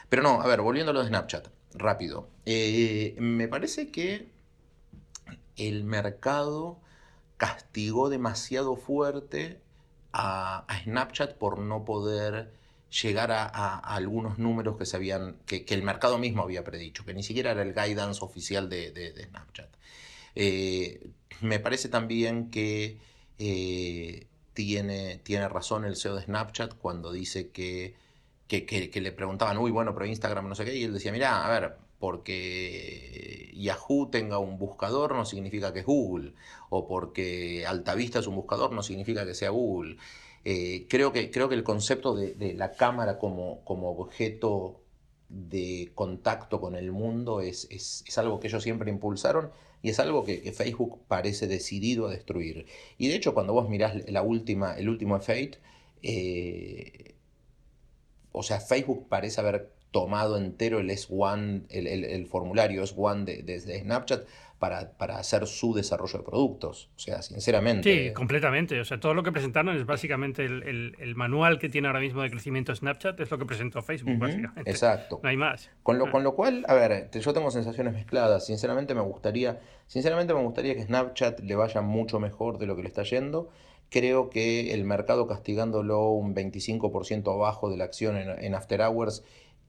Pero 0.09 0.23
no, 0.23 0.41
a 0.43 0.47
ver, 0.47 0.61
volviendo 0.61 0.91
a 0.91 0.95
lo 0.95 1.01
de 1.01 1.09
Snapchat, 1.09 1.49
rápido. 1.75 2.29
Eh, 2.45 3.17
me 3.19 3.49
parece 3.49 3.91
que 3.91 4.31
el 5.57 5.85
mercado 5.85 6.81
castigó 7.37 8.09
demasiado 8.09 8.77
fuerte 8.77 9.61
a, 10.13 10.67
Snapchat 10.85 11.37
por 11.37 11.59
no 11.59 11.85
poder 11.85 12.53
llegar 12.93 13.33
a, 13.33 13.79
algunos 13.79 14.39
números 14.39 14.77
que, 14.77 14.87
se 14.87 14.97
habían, 14.97 15.37
que, 15.47 15.65
el 15.69 15.83
mercado 15.83 16.19
mismo 16.19 16.43
había 16.43 16.63
predicho, 16.65 17.05
que 17.05 17.15
ni 17.15 17.23
siquiera 17.23 17.53
era 17.53 17.63
el 17.63 17.73
guidance 17.75 18.25
oficial 18.25 18.69
de, 18.69 19.27
Snapchat. 19.29 19.71
Eh, 20.35 21.11
me 21.41 21.59
parece 21.59 21.89
también 21.89 22.51
que 22.51 22.99
eh, 23.39 24.27
tiene, 24.55 25.19
tiene 25.19 25.49
razón 25.49 25.85
el 25.85 25.97
CEO 25.97 26.17
de 26.17 26.23
Snapchat 26.23 26.75
cuando 26.75 27.13
dice 27.13 27.51
que, 27.51 27.95
que, 28.47 29.01
le 29.01 29.13
preguntaban, 29.13 29.57
uy, 29.59 29.71
bueno, 29.71 29.95
pero 29.95 30.07
Instagram 30.07 30.49
no 30.49 30.55
sé 30.55 30.65
qué, 30.65 30.77
y 30.77 30.85
él 30.85 30.93
decía, 30.93 31.13
mira, 31.13 31.47
a 31.47 31.51
ver, 31.51 31.77
porque 31.99 33.53
Yahoo 33.55 34.11
tenga 34.11 34.39
un 34.39 34.59
buscador 34.59 35.15
no 35.15 35.25
significa 35.25 35.73
que 35.73 35.81
es 35.81 35.87
Google, 35.87 36.35
o 36.69 36.87
porque 36.87 37.65
Altavista 37.67 38.19
es 38.19 38.27
un 38.27 38.37
buscador 38.37 38.73
no 38.73 38.83
significa 38.83 39.25
que 39.25 39.35
sea 39.35 39.51
Google. 39.51 39.97
Eh, 40.45 40.87
creo, 40.89 41.13
que, 41.13 41.31
creo 41.31 41.49
que 41.49 41.55
el 41.55 41.63
concepto 41.63 42.15
de, 42.15 42.55
la 42.55 42.73
cámara 42.73 43.19
como, 43.19 43.65
como 43.65 43.91
objeto 43.91 44.81
de 45.29 45.93
contacto 45.95 46.61
con 46.61 46.75
el 46.75 46.93
mundo 46.93 47.41
es, 47.41 47.69
es, 47.71 48.19
algo 48.19 48.41
que 48.41 48.49
ellos 48.49 48.63
siempre 48.63 48.91
impulsaron 48.91 49.51
y 49.83 49.91
es 49.91 49.99
algo 50.01 50.25
que, 50.25 50.53
Facebook 50.53 51.01
parece 51.09 51.47
decidido 51.47 52.07
a 52.07 52.11
destruir. 52.11 52.67
Y 52.99 53.09
de 53.09 53.17
hecho, 53.17 53.35
cuando 53.35 53.53
vos 53.53 53.69
mirás 53.69 54.09
la 54.11 54.23
última, 54.23 54.75
el 54.77 54.89
último 54.89 55.19
Fate, 55.21 55.59
eh, 56.03 57.15
o 58.33 58.43
sea, 58.43 58.61
Facebook 58.61 59.09
parece 59.09 59.41
haber 59.41 59.73
tomado 59.91 60.39
entero 60.39 60.81
el 60.81 60.91
S1, 60.91 61.67
el, 61.69 62.27
formulario 62.27 62.83
S1 62.83 63.25
de, 63.25 63.61
Snapchat 63.61 64.27
para, 64.63 64.93
para, 64.93 65.19
hacer 65.19 65.49
su 65.49 65.75
desarrollo 65.75 66.21
de 66.21 66.25
productos. 66.25 66.89
O 66.95 66.99
sea, 67.01 67.21
sinceramente. 67.21 68.07
Sí, 68.07 68.13
completamente. 68.13 68.79
O 68.79 68.85
sea, 68.85 69.01
todo 69.01 69.13
lo 69.13 69.25
que 69.25 69.33
presentaron 69.33 69.77
es 69.77 69.85
básicamente 69.85 70.45
el, 70.45 71.15
manual 71.17 71.59
que 71.59 71.69
tiene 71.69 71.89
ahora 71.89 71.99
mismo 71.99 72.23
de 72.23 72.31
crecimiento 72.31 72.73
Snapchat, 72.73 73.19
es 73.19 73.29
lo 73.29 73.39
que 73.39 73.45
presentó 73.45 73.83
Facebook, 73.83 74.17
básicamente. 74.19 74.71
Exacto. 74.71 75.19
No 75.21 75.29
hay 75.29 75.37
más. 75.37 75.69
Con 75.83 75.99
lo, 75.99 76.13
con 76.13 76.23
lo 76.23 76.37
cual, 76.37 76.65
a 76.69 76.75
ver, 76.75 77.11
yo 77.11 77.33
tengo 77.33 77.51
sensaciones 77.51 77.93
mezcladas. 77.93 78.47
Sinceramente 78.47 78.95
me 78.95 79.01
gustaría, 79.01 79.59
sinceramente 79.89 80.33
me 80.33 80.43
gustaría 80.43 80.77
que 80.77 80.85
Snapchat 80.85 81.41
le 81.41 81.57
vaya 81.57 81.81
mucho 81.81 82.21
mejor 82.21 82.59
de 82.59 82.67
lo 82.67 82.77
que 82.77 82.83
le 82.83 82.89
está 82.89 83.03
yendo. 83.03 83.51
Creo 83.91 84.31
que 84.31 84.73
el 84.75 84.85
mercado 84.85 85.27
castigándolo 85.27 86.09
un 86.11 86.37
25% 86.37 87.35
abajo 87.35 87.69
de 87.69 87.79
la 87.79 87.83
acción 87.83 88.17
en, 88.17 88.45
en 88.45 88.55
After 88.55 88.81
Hours 88.81 89.25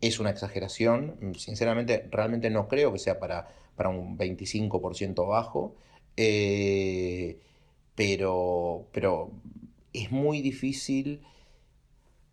es 0.08 0.20
una 0.20 0.32
exageración. 0.32 1.34
Sinceramente, 1.38 2.08
realmente 2.12 2.50
no 2.50 2.68
creo 2.68 2.92
que 2.92 3.00
sea 3.00 3.20
para, 3.20 3.48
para 3.76 3.90
un 3.90 4.18
25% 4.18 5.28
bajo. 5.28 5.76
Eh, 6.18 7.40
pero, 7.96 8.88
pero 8.92 9.32
es 9.94 10.12
muy 10.12 10.42
difícil 10.42 11.22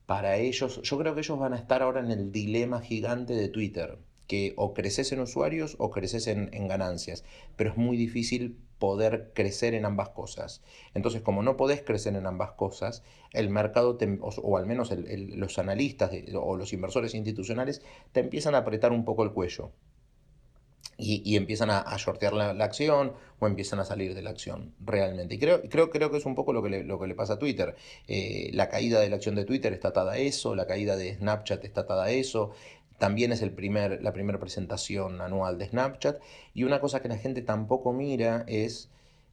para 0.07 0.37
ellos. 0.37 0.81
Yo 0.83 0.99
creo 0.99 1.15
que 1.15 1.21
ellos 1.21 1.39
van 1.39 1.53
a 1.53 1.59
estar 1.59 1.83
ahora 1.83 2.01
en 2.01 2.11
el 2.11 2.33
dilema 2.33 2.81
gigante 2.81 3.35
de 3.35 3.49
Twitter, 3.49 3.99
que 4.27 4.53
o 4.57 4.75
creces 4.75 5.13
en 5.13 5.21
usuarios 5.21 5.77
o 5.79 5.91
creces 5.91 6.27
en, 6.27 6.51
en 6.53 6.67
ganancias, 6.67 7.25
pero 7.57 7.71
es 7.71 7.77
muy 7.77 7.97
difícil 7.97 8.59
poder 8.81 9.31
crecer 9.35 9.75
en 9.75 9.85
ambas 9.85 10.09
cosas. 10.09 10.63
Entonces, 10.95 11.23
como 11.23 11.45
no 11.45 11.57
podés 11.57 11.83
crecer 11.83 12.17
en 12.17 12.27
ambas 12.27 12.53
cosas, 12.53 13.05
el 13.33 13.51
mercado, 13.51 13.97
o, 14.21 14.57
al 14.57 14.67
menos 14.67 14.91
los 14.91 15.59
analistas 15.61 16.11
o 16.35 16.57
los 16.57 16.73
inversores 16.73 17.15
institucionales, 17.15 17.83
te 18.11 18.21
empiezan 18.21 18.57
a 18.57 18.59
apretar 18.59 18.91
un 18.91 19.05
poco 19.05 19.23
el 19.23 19.31
cuello. 19.31 19.71
Y, 21.03 21.35
empiezan 21.37 21.71
a, 21.71 21.81
a 21.81 21.97
shortear 21.97 22.35
la, 22.35 22.51
acción 22.63 23.15
o 23.39 23.47
empiezan 23.47 23.81
a 23.81 23.87
salir 23.87 24.15
de 24.15 24.21
la 24.21 24.31
acción 24.31 24.75
realmente. 24.81 25.35
Y 25.35 25.39
creo, 25.39 25.63
creo, 25.63 25.89
creo 25.89 26.11
que 26.11 26.19
es 26.19 26.27
un 26.27 26.35
poco 26.35 26.53
lo 26.53 26.63
que 26.63 26.69
le, 26.69 26.85
lo 26.85 27.01
que 27.01 27.07
le 27.07 27.15
pasa 27.15 27.35
a 27.35 27.39
Twitter. 27.39 27.75
Eh, 28.07 28.51
la 28.53 28.69
caída 28.69 29.01
de 29.01 29.09
la 29.09 29.17
acción 29.17 29.35
de 29.35 29.47
Twitter 29.47 29.73
está 29.73 29.89
atada 29.89 30.13
a 30.13 30.19
eso, 30.19 30.55
la 30.55 30.67
caída 30.67 30.97
de 30.97 31.15
Snapchat 31.15 31.65
está 31.65 31.83
atada 31.83 32.05
a 32.05 32.11
eso, 32.11 32.51
también 33.01 33.33
es 33.33 33.41
la 33.41 34.13
primera 34.13 34.39
presentación 34.39 35.23
anual 35.23 35.57
de 35.57 35.67
Snapchat. 35.67 36.21
Y 36.53 36.65
una 36.65 36.81
cosa 36.81 37.01
que 37.01 37.09
la 37.09 37.17
gente 37.17 37.41
tampoco 37.41 37.95
mira 37.95 38.45
es 38.47 38.91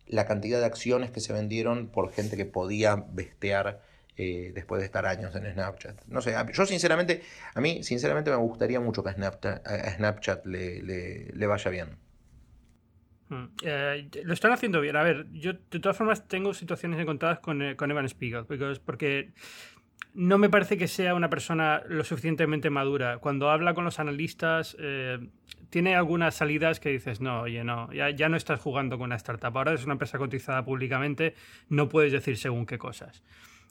la 0.08 0.26
cantidad 0.26 0.60
de 0.60 0.66
acciones 0.66 1.12
que 1.12 1.20
se 1.20 1.34
vendieron 1.34 1.88
por 1.88 2.10
gente 2.14 2.38
que 2.38 2.46
podía 2.46 2.96
bestear 3.12 3.82
eh, 4.16 4.54
después 4.56 4.80
de 4.80 4.86
estar 4.86 5.06
años 5.06 5.36
en 5.36 5.52
Snapchat. 5.52 6.06
No 6.08 6.22
sé, 6.22 6.34
yo 6.54 6.66
sinceramente, 6.66 7.22
a 7.54 7.60
mí 7.60 7.84
sinceramente 7.84 8.32
me 8.32 8.38
gustaría 8.38 8.80
mucho 8.80 9.04
que 9.04 9.10
a 9.10 9.96
Snapchat, 9.96 10.46
le, 10.46 11.46
vaya 11.46 11.70
bien. 11.70 11.98
Hmm. 13.28 13.48
Eh, 13.64 14.10
lo 14.24 14.34
están 14.34 14.54
haciendo 14.54 14.80
bien. 14.80 14.96
A 14.96 15.04
ver, 15.04 15.28
yo 15.34 15.52
de 15.54 15.80
todas 15.82 15.98
formas 15.98 16.26
tengo 16.26 16.54
situaciones 16.54 17.02
encontradas 17.02 17.40
con, 17.40 17.62
eh, 17.62 17.76
con 17.76 17.92
Evan 17.92 18.08
Spiegel, 18.08 18.46
porque 18.86 19.34
no 20.14 20.40
me 20.40 20.50
parece 20.50 20.78
que 20.78 20.88
sea 20.88 21.14
una 21.14 21.30
persona 21.30 21.84
lo 21.88 22.04
suficientemente 22.04 22.72
madura. 22.72 23.20
Cuando 23.20 23.52
habla 23.52 23.76
con 23.76 23.84
los 23.86 24.00
analistas, 24.00 24.76
eh, 24.80 25.20
tiene 25.70 25.96
algunas 25.96 26.34
salidas 26.34 26.80
que 26.80 26.90
dices, 26.90 27.22
no, 27.22 27.42
oye, 27.42 27.64
no, 27.64 27.94
ya, 27.94 28.10
ya, 28.10 28.28
no 28.28 28.36
estás 28.36 28.60
jugando 28.60 28.98
con 28.98 29.06
una 29.06 29.16
startup. 29.16 29.56
Ahora 29.56 29.74
es 29.74 29.84
una 29.84 29.94
empresa 29.94 30.18
cotizada 30.18 30.66
públicamente, 30.66 31.36
no 31.70 31.88
puedes 31.88 32.12
decir 32.12 32.38
según 32.38 32.66
qué 32.66 32.80
cosas. 32.80 33.22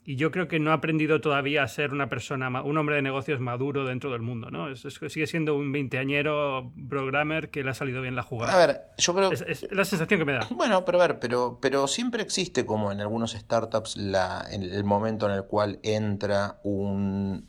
Y 0.09 0.15
yo 0.15 0.31
creo 0.31 0.47
que 0.47 0.57
no 0.57 0.71
ha 0.71 0.75
aprendido 0.75 1.19
todavía 1.19 1.63
a 1.63 1.67
ser 1.67 1.91
una 1.91 2.07
persona, 2.07 2.47
un 2.61 2.77
hombre 2.77 2.95
de 2.95 3.01
negocios 3.01 3.41
maduro 3.41 3.83
dentro 3.83 4.09
del 4.13 4.21
mundo, 4.21 4.49
¿no? 4.49 4.71
Es, 4.71 4.87
sigue 5.09 5.27
siendo 5.27 5.57
un 5.57 5.73
veinteañero 5.73 6.71
programmer 6.87 7.49
que 7.49 7.61
le 7.61 7.71
ha 7.71 7.73
salido 7.73 8.01
bien 8.01 8.15
la 8.15 8.23
jugada. 8.23 8.53
A 8.53 8.65
ver, 8.65 8.83
yo 8.97 9.13
creo... 9.13 9.33
Es, 9.33 9.67
la 9.69 9.83
sensación 9.83 10.17
que 10.17 10.25
me 10.25 10.31
da. 10.31 10.47
Bueno, 10.49 10.85
pero 10.85 11.01
a 11.01 11.07
ver, 11.07 11.19
pero, 11.19 11.59
pero 11.61 11.89
siempre 11.89 12.23
existe 12.23 12.65
como 12.65 12.93
en 12.93 13.01
algunos 13.01 13.33
startups 13.33 13.97
la, 13.97 14.47
el 14.49 14.85
momento 14.85 15.25
en 15.25 15.35
el 15.35 15.43
cual 15.43 15.81
entra 15.83 16.61
un, 16.63 17.45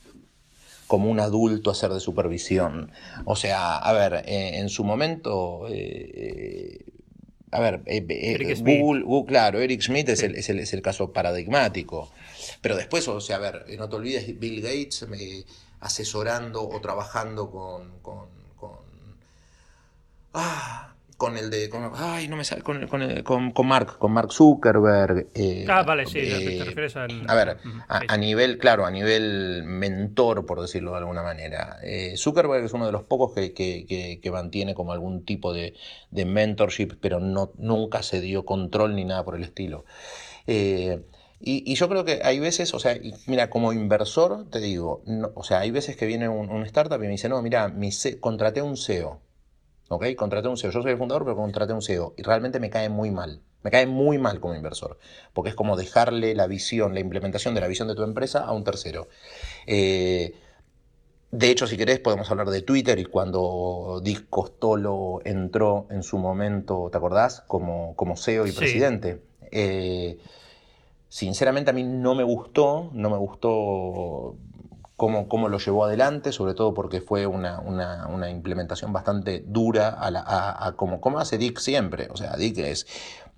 como 0.89 1.13
un 1.13 1.21
adulto 1.21 1.71
a 1.71 1.75
hacer 1.75 1.93
de 1.93 2.01
supervisión. 2.01 2.91
O 3.25 3.37
sea, 3.37 3.77
a 3.77 3.93
ver, 3.93 4.25
eh, 4.27 4.59
en 4.59 4.69
su 4.69 4.83
momento... 4.83 5.67
Eh, 5.71 6.85
a 7.51 7.61
ver, 7.61 7.83
eh, 7.87 8.57
Google, 8.61 9.05
Google, 9.05 9.27
claro, 9.27 9.61
Eric 9.61 9.81
Schmidt 9.81 10.09
es, 10.09 10.23
el, 10.23 10.35
es, 10.35 10.51
el, 10.51 10.59
es, 10.59 10.73
el, 10.75 10.83
caso 10.83 11.13
paradigmático. 11.13 12.11
Pero 12.61 12.77
después, 12.77 13.07
o 13.09 13.21
sea, 13.21 13.37
a 13.37 13.41
ver, 13.41 13.67
no 13.79 13.89
te 13.89 13.97
olvides, 13.97 14.39
Bill 14.39 14.61
Gates 14.61 15.09
me, 15.09 15.45
asesorando 15.81 16.69
o 16.69 16.81
trabajando 16.81 17.51
con, 17.51 17.99
con, 18.01 18.29
con 18.57 18.79
ah, 20.35 20.95
con 21.19 21.37
el 21.37 21.51
de. 21.51 21.69
Con, 21.69 21.91
ay, 21.97 22.29
no 22.29 22.37
me 22.37 22.45
sale. 22.45 22.63
Con, 22.63 22.87
con, 22.87 23.23
con, 23.23 23.51
con 23.51 23.67
Mark, 23.67 23.99
con 23.99 24.13
Mark 24.13 24.33
Zuckerberg. 24.33 25.27
Eh, 25.35 25.67
ah, 25.69 25.83
vale, 25.83 26.07
sí, 26.07 26.21
eh, 26.21 26.59
te 26.59 26.65
refieres 26.65 26.97
al. 26.97 27.29
A 27.29 27.35
ver, 27.35 27.59
a, 27.89 28.01
a, 28.09 28.17
nivel, 28.17 28.57
claro, 28.59 28.87
a 28.87 28.91
nivel 28.91 29.65
mentor, 29.65 30.47
por 30.47 30.61
decirlo 30.61 30.93
de 30.93 30.99
alguna 30.99 31.23
manera. 31.23 31.79
Eh, 31.83 32.15
Zuckerberg 32.17 32.65
es 32.65 32.73
uno 32.73 32.87
de 32.87 32.93
los 32.93 33.03
pocos 33.03 33.35
que, 33.35 33.53
que, 33.53 33.85
que, 33.87 34.21
que 34.23 34.31
mantiene 34.31 34.75
como 34.75 34.93
algún 34.93 35.25
tipo 35.25 35.53
de, 35.53 35.75
de, 36.13 36.25
mentorship, 36.25 36.93
pero 37.01 37.19
no, 37.19 37.51
nunca 37.59 38.05
se 38.05 38.21
dio 38.21 38.45
control 38.45 38.95
ni 38.95 39.05
nada 39.05 39.25
por 39.25 39.35
el 39.35 39.43
estilo. 39.43 39.85
Eh, 40.47 41.03
y, 41.41 41.71
y, 41.71 41.77
yo 41.77 41.89
creo 41.89 42.05
que 42.05 42.21
hay 42.25 42.41
veces, 42.41 42.75
o 42.75 42.81
sea, 42.81 42.99
mira, 43.27 43.49
como 43.49 43.73
inversor, 43.73 44.51
te 44.51 44.59
digo, 44.59 45.03
no, 45.07 45.31
o 45.35 45.45
sea, 45.45 45.61
hay 45.61 45.71
veces 45.71 45.97
que 45.97 46.07
viene 46.07 46.29
un, 46.29 46.51
un, 46.51 46.65
startup 46.65 46.99
y 46.99 47.07
me 47.07 47.13
dice, 47.13 47.29
no, 47.29 47.41
mira, 47.43 47.69
mi 47.69 47.93
C, 47.93 48.19
contraté 48.19 48.61
un 48.61 48.77
CEO, 48.77 49.21
¿ok? 49.89 50.07
Contraté 50.17 50.49
un 50.49 50.57
CEO, 50.57 50.73
yo 50.73 50.83
soy 50.83 50.93
el 50.93 50.99
fundador, 50.99 51.25
pero 51.25 51.37
contraté 51.37 51.73
un 51.73 51.83
CEO, 51.83 52.15
y 52.17 52.23
realmente 52.23 52.59
me 52.59 52.71
cae 52.71 52.89
muy 52.89 53.13
mal, 53.13 53.41
me 53.63 53.71
cae 53.71 53.87
muy 53.87 54.19
mal 54.19 54.41
como 54.41 54.57
inversor, 54.57 54.99
porque 55.33 55.51
es 55.51 55.55
como 55.55 55.77
dejarle 55.77 56.35
la 56.35 56.49
visión, 56.49 56.93
la 56.93 57.01
implementación 57.01 57.55
de 57.55 57.61
la 57.61 57.69
visión 57.69 57.87
de 57.87 57.95
tu 57.95 58.03
empresa 58.03 58.41
a 58.41 58.53
un 58.53 58.65
tercero. 58.65 59.09
Eh, 59.67 60.35
de 61.31 61.51
hecho, 61.51 61.67
si 61.67 61.77
querés, 61.77 62.01
podemos 62.01 62.31
hablar 62.31 62.49
de 62.49 62.63
Twitter 62.63 62.99
y 62.99 63.05
cuando 63.05 64.01
Dick 64.03 64.29
Costolo 64.31 65.21
entró 65.25 65.87
en 65.91 66.03
su 66.03 66.19
momento, 66.19 66.89
¿te 66.91 66.97
acordás? 66.97 67.43
Como, 67.43 67.95
como 67.97 68.17
CEO 68.17 68.47
y 68.47 68.51
sí. 68.51 68.57
presidente. 68.57 69.21
Eh, 69.51 70.19
Sinceramente 71.09 71.71
a 71.71 71.75
mí 71.75 71.85
no 71.85 72.15
me 72.15 72.23
gustó, 72.23 72.91
no 72.93 73.09
me 73.09 73.17
gustó 73.17 74.37
cómo, 74.99 75.29
cómo 75.29 75.49
lo 75.49 75.59
llevó 75.59 75.85
adelante, 75.85 76.33
sobre 76.33 76.55
todo 76.55 76.75
porque 76.75 77.01
fue 77.01 77.25
una, 77.27 77.61
una, 77.61 78.31
implementación 78.31 78.93
bastante 78.93 79.45
dura 79.47 79.91
a, 79.91 80.11
la, 80.11 80.75
como, 80.77 81.01
como, 81.01 81.21
hace 81.21 81.39
Dick 81.39 81.61
siempre. 81.61 82.09
O 82.11 82.17
sea, 82.17 82.37
Dick 82.37 82.59
es, 82.59 82.87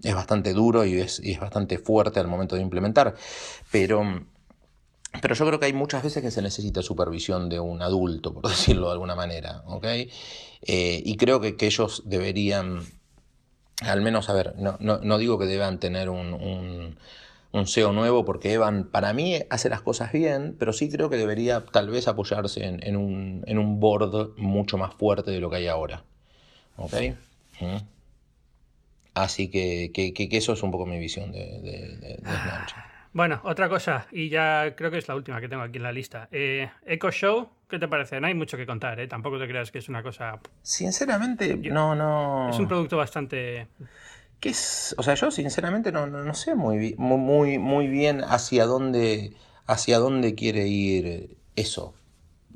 es 0.03 0.15
bastante 0.15 0.55
duro 0.55 0.87
y 0.87 0.99
es, 0.99 1.21
y 1.23 1.33
es 1.33 1.39
bastante 1.39 1.77
fuerte 1.79 2.19
al 2.19 2.29
momento 2.29 2.57
de 2.57 2.63
implementar. 2.63 3.15
Pero, 3.71 4.03
pero 5.21 5.35
yo 5.35 5.47
creo 5.47 5.61
que 5.61 5.67
hay 5.67 5.75
muchas 5.75 6.03
veces 6.03 6.23
que 6.23 6.31
se 6.31 6.41
necesita 6.41 6.81
supervisión 6.81 7.51
de 7.51 7.61
un 7.61 7.83
adulto, 7.83 8.33
por 8.33 8.49
decirlo 8.49 8.87
de 8.87 8.93
alguna 8.95 9.15
manera. 9.15 9.63
¿okay? 9.67 10.11
Eh, 10.63 11.03
y 11.05 11.17
creo 11.19 11.43
que, 11.43 11.57
que 11.57 11.67
ellos 11.67 12.05
deberían, 12.07 12.81
al 13.83 14.01
menos, 14.01 14.31
a 14.31 14.33
ver, 14.33 14.55
no, 14.57 14.79
no, 14.81 14.99
no 15.03 15.19
digo 15.19 15.39
que 15.39 15.45
deban 15.45 15.79
tener 15.79 16.09
un 16.09 16.97
un 17.53 17.67
SEO 17.67 17.93
nuevo 17.93 18.25
porque 18.25 18.53
Evan 18.53 18.85
para 18.85 19.13
mí 19.13 19.41
hace 19.51 19.69
las 19.69 19.81
cosas 19.81 20.13
bien, 20.13 20.57
pero 20.59 20.73
sí 20.73 20.89
creo 20.89 21.11
que 21.11 21.17
debería 21.17 21.65
tal 21.65 21.91
vez 21.91 22.07
apoyarse 22.09 22.65
en, 22.65 22.87
en, 22.87 22.97
un, 22.97 23.43
en 23.47 23.59
un, 23.59 23.81
board 23.81 24.37
mucho 24.37 24.79
más 24.79 24.95
fuerte 24.95 25.31
de 25.31 25.41
lo 25.41 25.51
que 25.51 25.57
hay 25.57 25.67
ahora. 25.67 26.05
¿Ok? 26.77 26.95
¿Mm? 27.61 27.77
Así 29.15 29.51
que, 29.51 29.91
que, 29.93 30.15
que, 30.15 30.29
eso 30.37 30.53
es 30.53 30.63
un 30.63 30.71
poco 30.71 30.87
mi 30.87 30.99
visión 30.99 31.33
de, 31.33 31.61
de, 31.61 31.97
de 31.99 32.17
Snapchat. 32.19 32.91
Bueno, 33.13 33.41
otra 33.43 33.69
cosa, 33.69 34.07
y 34.13 34.29
ya 34.29 34.77
creo 34.77 34.93
que 34.93 34.99
es 34.99 35.09
la 35.09 35.17
última 35.17 35.41
que 35.41 35.49
tengo 35.49 35.63
aquí 35.63 35.79
en 35.79 35.83
la 35.83 35.91
lista. 35.91 36.29
Eh, 36.31 36.71
Echo 36.87 37.11
Show, 37.11 37.49
¿qué 37.69 37.81
te 37.81 37.89
parece? 37.89 38.21
No 38.21 38.29
hay 38.29 38.35
mucho 38.35 38.57
que 38.57 38.65
contar, 38.65 39.01
¿eh? 39.01 39.09
Tampoco 39.09 39.37
te 39.37 39.49
creas 39.49 39.73
que 39.73 39.79
es 39.79 39.89
una 39.89 40.01
cosa... 40.01 40.39
Sinceramente, 40.63 41.59
Yo, 41.61 41.75
no, 41.75 41.97
no... 41.97 42.51
Es 42.51 42.59
un 42.61 42.69
producto 42.69 42.97
bastante 42.97 43.67
¿Qué 44.41 44.49
es? 44.49 44.95
O 44.99 45.03
sea, 45.03 45.15
yo 45.15 45.31
sinceramente 45.31 45.93
no, 45.93 46.07
no, 46.07 46.25
no 46.25 46.35
sé 46.35 46.55
muy, 46.55 46.95
muy, 46.97 47.59
muy 47.59 47.87
bien 47.89 48.23
hacia 48.25 48.65
dónde, 48.65 49.35
hacia 49.67 49.99
dónde 49.99 50.35
quiere 50.35 50.67
ir 50.67 51.37
eso. 51.57 51.95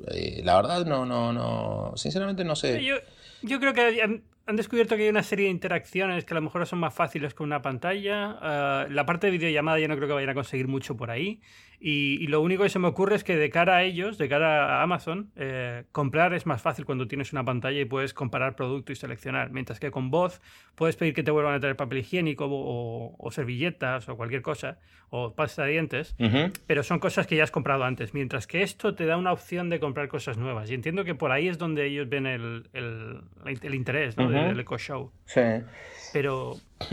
Eh, 0.07 0.41
la 0.43 0.55
verdad, 0.55 0.85
no, 0.85 1.05
no, 1.05 1.31
no. 1.31 1.93
Sinceramente 1.95 2.43
no 2.43 2.55
sé. 2.55 2.83
Yo, 2.83 2.95
yo 3.43 3.59
creo 3.59 3.73
que 3.73 4.01
han, 4.01 4.23
han, 4.45 4.55
descubierto 4.55 4.95
que 4.95 5.03
hay 5.03 5.09
una 5.09 5.23
serie 5.23 5.45
de 5.45 5.51
interacciones 5.51 6.25
que 6.25 6.33
a 6.33 6.35
lo 6.35 6.41
mejor 6.41 6.65
son 6.65 6.79
más 6.79 6.93
fáciles 6.93 7.33
con 7.33 7.45
una 7.45 7.61
pantalla. 7.61 8.87
Uh, 8.87 8.91
la 8.91 9.05
parte 9.05 9.27
de 9.27 9.31
videollamada 9.31 9.79
yo 9.79 9.87
no 9.87 9.95
creo 9.95 10.07
que 10.07 10.13
vayan 10.15 10.31
a 10.31 10.33
conseguir 10.33 10.67
mucho 10.67 10.97
por 10.97 11.11
ahí. 11.11 11.39
Y, 11.87 12.17
y, 12.19 12.25
lo 12.25 12.41
único 12.41 12.63
que 12.63 12.69
se 12.69 12.79
me 12.79 12.87
ocurre 12.87 13.15
es 13.15 13.23
que 13.23 13.37
de 13.37 13.51
cara 13.51 13.75
a 13.75 13.83
ellos, 13.83 14.17
de 14.17 14.27
cara 14.27 14.79
a 14.79 14.81
Amazon, 14.81 15.29
eh, 15.35 15.83
comprar 15.91 16.33
es 16.33 16.47
más 16.47 16.59
fácil 16.59 16.83
cuando 16.83 17.07
tienes 17.07 17.31
una 17.31 17.45
pantalla 17.45 17.79
y 17.79 17.85
puedes 17.85 18.11
comparar 18.11 18.55
producto 18.55 18.91
y 18.91 18.95
seleccionar. 18.95 19.51
Mientras 19.51 19.79
que 19.79 19.91
con 19.91 20.09
voz 20.09 20.41
puedes 20.73 20.95
pedir 20.95 21.13
que 21.13 21.21
te 21.21 21.29
vuelvan 21.29 21.53
a 21.53 21.59
traer 21.59 21.75
papel 21.75 21.99
higiénico 21.99 22.47
o, 22.49 23.15
o 23.19 23.31
servilletas 23.31 24.09
o 24.09 24.17
cualquier 24.17 24.41
cosa, 24.41 24.79
o 25.11 25.35
pasta 25.35 25.63
de 25.65 25.73
dientes, 25.73 26.15
uh 26.17 26.23
-huh. 26.23 26.59
pero 26.65 26.81
son 26.81 26.97
cosas 26.97 27.27
que 27.27 27.35
ya 27.35 27.43
has 27.43 27.51
comprado 27.51 27.83
antes. 27.83 28.15
Mientras 28.15 28.47
que 28.47 28.63
esto 28.63 28.95
te 28.95 29.05
da 29.05 29.15
una 29.15 29.31
opción 29.31 29.69
de 29.69 29.79
comprar 29.79 30.07
cosas 30.07 30.39
nuevas. 30.39 30.71
Y 30.71 30.73
entiendo 30.73 31.03
que 31.03 31.13
por 31.13 31.31
ahí 31.31 31.47
es 31.47 31.59
donde 31.59 31.85
ellos 31.85 32.09
ven 32.09 32.25
el, 32.25 32.67
el, 32.73 33.21
el 33.45 33.75
interés 33.75 34.17
¿no? 34.17 34.25
uh 34.25 34.29
-huh. 34.31 34.47
del 34.47 34.59
Eco 34.59 34.79
Show. 34.79 35.11
Sí. 35.25 35.41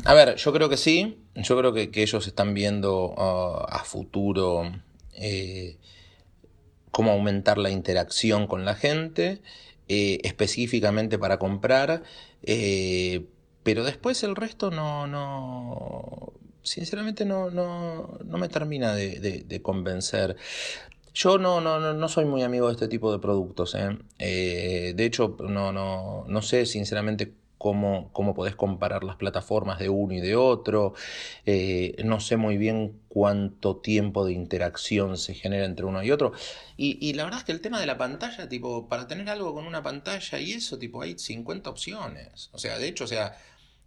A 0.05 0.15
ver, 0.15 0.37
yo 0.37 0.53
creo 0.53 0.69
que 0.69 0.77
sí. 0.77 1.19
Yo 1.35 1.57
creo 1.57 1.73
que, 1.73 1.91
ellos 1.95 2.27
están 2.27 2.55
viendo 2.55 3.11
uh, 3.11 3.65
a 3.69 3.85
futuro 3.85 4.71
eh, 5.15 5.77
cómo 6.91 7.13
aumentar 7.13 7.59
la 7.59 7.71
interacción 7.71 8.47
con 8.47 8.65
la 8.65 8.75
gente, 8.75 9.41
eh, 9.89 10.19
específicamente 10.25 11.19
para 11.19 11.39
comprar. 11.39 12.03
Eh, 12.43 13.27
pero 13.63 13.85
después 13.85 14.23
el 14.25 14.37
resto 14.37 14.71
no. 14.71 15.07
no 15.07 16.33
sinceramente 16.65 17.25
no, 17.25 17.51
no, 17.51 18.19
no 18.25 18.39
me 18.39 18.49
termina 18.49 18.95
de, 18.95 19.61
convencer. 19.63 20.37
Yo 21.15 21.39
no, 21.39 21.61
no, 21.61 21.93
no 21.93 22.09
soy 22.09 22.25
muy 22.25 22.43
amigo 22.43 22.69
de 22.69 22.75
este 22.75 22.89
tipo 22.89 23.13
de 23.13 23.19
productos. 23.19 23.77
de 24.19 24.95
hecho, 24.99 25.37
no, 25.41 25.73
no, 25.73 26.25
no 26.27 26.43
sé 26.43 26.67
sinceramente 26.67 27.33
cómo, 27.63 28.11
cómo 28.13 28.35
podés 28.35 28.57
comparar 28.57 29.05
las 29.05 29.15
plataformas 29.15 29.79
de 29.79 29.89
uno 29.89 30.15
y 30.15 30.21
de 30.21 30.35
otro. 30.35 30.95
Eh, 31.47 31.95
no 32.05 32.19
sé 32.19 32.37
muy 32.37 32.57
bien 32.57 32.99
cuánto 33.09 33.77
tiempo 33.77 34.25
de 34.27 34.33
interacción 34.33 35.17
se 35.17 35.35
genera 35.35 35.65
entre 35.65 35.87
uno 35.87 36.03
y 36.03 36.11
otro. 36.11 36.33
Y, 36.77 36.99
y, 37.01 37.13
la 37.13 37.23
verdad 37.23 37.39
es 37.39 37.45
que 37.45 37.53
el 37.53 37.61
tema 37.61 37.79
de 37.79 37.87
la 37.87 37.97
pantalla, 37.97 38.49
tipo, 38.49 38.89
para 38.89 39.07
tener 39.07 39.29
algo 39.29 39.55
con 39.55 39.65
una 39.65 39.81
pantalla 39.81 40.41
y 40.41 40.55
eso, 40.55 40.77
tipo, 40.77 41.03
hay 41.03 41.17
50 41.17 41.71
opciones. 41.71 42.51
O 42.53 42.59
sea, 42.59 42.79
de 42.79 42.89
hecho, 42.89 43.05
o 43.05 43.07
sea, 43.07 43.37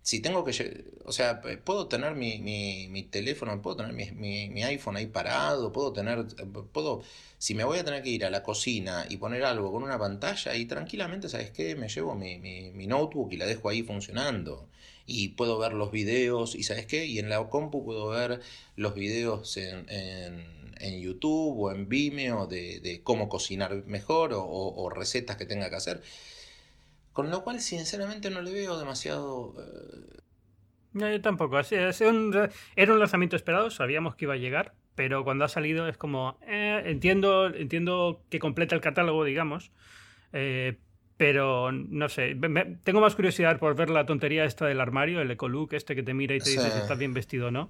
si 0.06 0.20
tengo 0.20 0.44
que, 0.46 0.86
o 1.04 1.12
sea, 1.12 1.42
puedo 1.64 1.88
tener 1.88 2.14
mi, 2.14 2.38
mi, 2.38 2.88
mi 2.90 3.02
teléfono, 3.04 3.60
puedo 3.64 3.78
tener 3.78 3.94
mi, 3.94 4.50
mi, 4.50 4.64
iPhone 4.64 4.98
ahí 4.98 5.08
parado, 5.08 5.72
puedo 5.72 5.94
tener, 5.94 6.28
puedo, 6.72 7.02
si 7.40 7.56
me 7.56 7.64
voy 7.64 7.80
a 7.80 7.84
tener 7.84 8.04
que 8.04 8.10
ir 8.10 8.24
a 8.24 8.30
la 8.30 8.44
cocina 8.44 9.08
y 9.10 9.18
poner 9.18 9.44
algo 9.44 9.72
con 9.72 9.82
una 9.82 9.98
pantalla 9.98 10.56
y 10.56 10.66
tranquilamente, 10.66 11.28
¿sabes 11.28 11.50
qué? 11.50 11.76
Me 11.76 11.90
llevo 11.90 12.14
mi 12.14 12.86
notebook 12.88 13.34
y 13.34 13.38
la 13.38 13.48
dejo 13.48 13.68
ahí 13.70 13.82
funcionando. 13.82 14.70
Y 15.08 15.30
puedo 15.30 15.58
ver 15.58 15.74
los 15.74 15.92
videos 15.92 16.54
y 16.54 16.62
¿sabes 16.64 16.86
qué? 16.86 17.06
Y 17.06 17.18
en 17.18 17.30
la 17.30 17.44
compu 17.50 17.84
puedo 17.84 18.10
ver 18.10 18.42
los 18.76 18.94
videos 18.94 19.58
en, 19.58 19.90
en, 19.90 20.74
en 20.80 21.02
YouTube 21.02 21.60
o 21.60 21.72
en 21.72 21.90
Vimeo 21.90 22.46
de, 22.46 22.80
de 22.80 23.02
cómo 23.02 23.28
cocinar 23.28 23.86
mejor 23.88 24.34
o, 24.34 24.44
o, 24.44 24.84
o 24.84 24.90
recetas 24.92 25.38
que 25.38 25.46
tenga 25.48 25.70
que 25.72 25.76
hacer. 25.78 26.02
Con 27.16 27.32
lo 27.32 27.46
cual, 27.46 27.62
sinceramente, 27.62 28.30
no 28.30 28.42
le 28.42 28.52
veo 28.52 28.78
demasiado. 28.78 29.54
Eh... 29.58 30.20
No, 30.92 31.10
yo 31.10 31.22
tampoco. 31.22 31.58
era 31.62 32.94
un 32.94 33.00
lanzamiento 33.00 33.38
esperado, 33.38 33.72
sabíamos 33.72 34.16
que 34.16 34.26
iba 34.26 34.34
a 34.34 34.38
llegar, 34.38 34.74
pero 34.96 35.24
cuando 35.24 35.46
ha 35.46 35.48
salido 35.48 35.88
es 35.88 35.96
como. 35.96 36.38
Eh, 36.46 36.82
entiendo, 36.84 37.48
entiendo 37.48 38.22
que 38.30 38.40
completa 38.40 38.76
el 38.76 38.82
catálogo, 38.82 39.24
digamos. 39.24 39.72
Eh, 40.34 40.78
Pero 41.18 41.72
no 41.72 42.10
sé, 42.10 42.36
tengo 42.84 43.00
más 43.00 43.16
curiosidad 43.16 43.58
por 43.58 43.74
ver 43.74 43.90
la 43.90 44.06
tontería 44.06 44.44
esta 44.44 44.66
del 44.66 44.82
armario, 44.82 45.22
el 45.22 45.32
ecolook 45.32 45.72
este 45.72 45.96
que 45.96 46.04
te 46.04 46.14
mira 46.14 46.36
y 46.36 46.40
te 46.40 46.50
dice 46.50 46.70
si 46.70 46.78
estás 46.78 46.98
bien 46.98 47.14
vestido 47.14 47.48
o 47.48 47.52
no. 47.52 47.70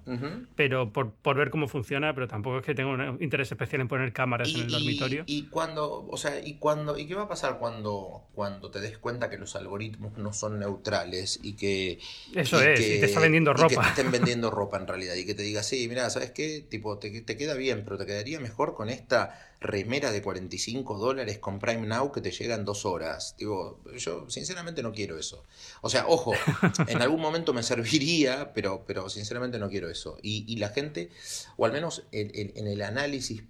Pero 0.56 0.92
por, 0.92 1.12
por, 1.12 1.36
ver 1.36 1.50
cómo 1.50 1.68
funciona, 1.68 2.12
pero 2.12 2.26
tampoco 2.26 2.58
es 2.58 2.64
que 2.64 2.74
tenga 2.74 2.90
un 2.90 3.22
interés 3.22 3.52
especial 3.52 3.82
en 3.82 3.88
poner 3.88 4.12
cámaras 4.12 4.52
en 4.52 4.62
el 4.62 4.68
dormitorio. 4.68 5.22
Y, 5.26 5.44
cuando, 5.44 6.08
o 6.08 6.16
sea, 6.16 6.44
y 6.44 6.54
cuando, 6.54 6.98
¿y 6.98 7.06
qué 7.06 7.14
va 7.14 7.22
a 7.22 7.28
pasar 7.28 7.58
cuando, 7.58 8.24
cuando 8.34 8.70
te 8.72 8.80
des 8.80 8.98
cuenta 8.98 9.30
que 9.30 9.38
los 9.38 9.54
algoritmos 9.54 10.18
no 10.18 10.32
son 10.32 10.58
neutrales 10.58 11.38
y 11.40 11.54
que. 11.54 12.00
Eso 12.34 12.60
es, 12.60 12.80
y 12.80 13.00
te 13.00 13.06
está 13.06 13.20
vendiendo 13.20 13.52
ropa. 13.52 13.68
que 13.68 13.76
te 13.76 13.88
estén 13.88 14.10
vendiendo 14.10 14.50
ropa 14.50 14.78
en 14.78 14.88
realidad. 14.88 15.14
Y 15.14 15.24
que 15.24 15.34
te 15.34 15.44
diga, 15.44 15.62
sí, 15.62 15.86
mira, 15.88 16.10
¿sabes 16.10 16.32
qué? 16.32 16.66
Tipo, 16.68 16.98
te, 16.98 17.20
te 17.20 17.36
queda 17.36 17.54
bien, 17.54 17.84
pero 17.84 17.96
te 17.96 18.06
quedaría 18.06 18.40
mejor 18.40 18.74
con 18.74 18.88
esta 18.88 19.38
remera 19.60 20.12
de 20.12 20.22
45 20.22 20.98
dólares 20.98 21.38
con 21.38 21.58
Prime 21.58 21.86
Now 21.86 22.12
que 22.12 22.20
te 22.20 22.30
llega 22.30 22.54
en 22.54 22.64
dos 22.64 22.84
horas. 22.84 23.34
Digo, 23.38 23.80
yo 23.96 24.28
sinceramente 24.28 24.82
no 24.82 24.92
quiero 24.92 25.18
eso. 25.18 25.44
O 25.80 25.88
sea, 25.88 26.06
ojo, 26.06 26.32
en 26.88 27.02
algún 27.02 27.20
momento 27.20 27.52
me 27.52 27.62
serviría, 27.62 28.52
pero, 28.52 28.84
pero 28.86 29.08
sinceramente 29.08 29.58
no 29.58 29.68
quiero 29.68 29.88
eso. 29.88 30.18
Y, 30.22 30.56
la 30.56 30.70
gente, 30.70 31.10
o 31.56 31.66
al 31.66 31.72
menos 31.72 32.04
en, 32.12 32.66
el 32.66 32.82
análisis 32.82 33.42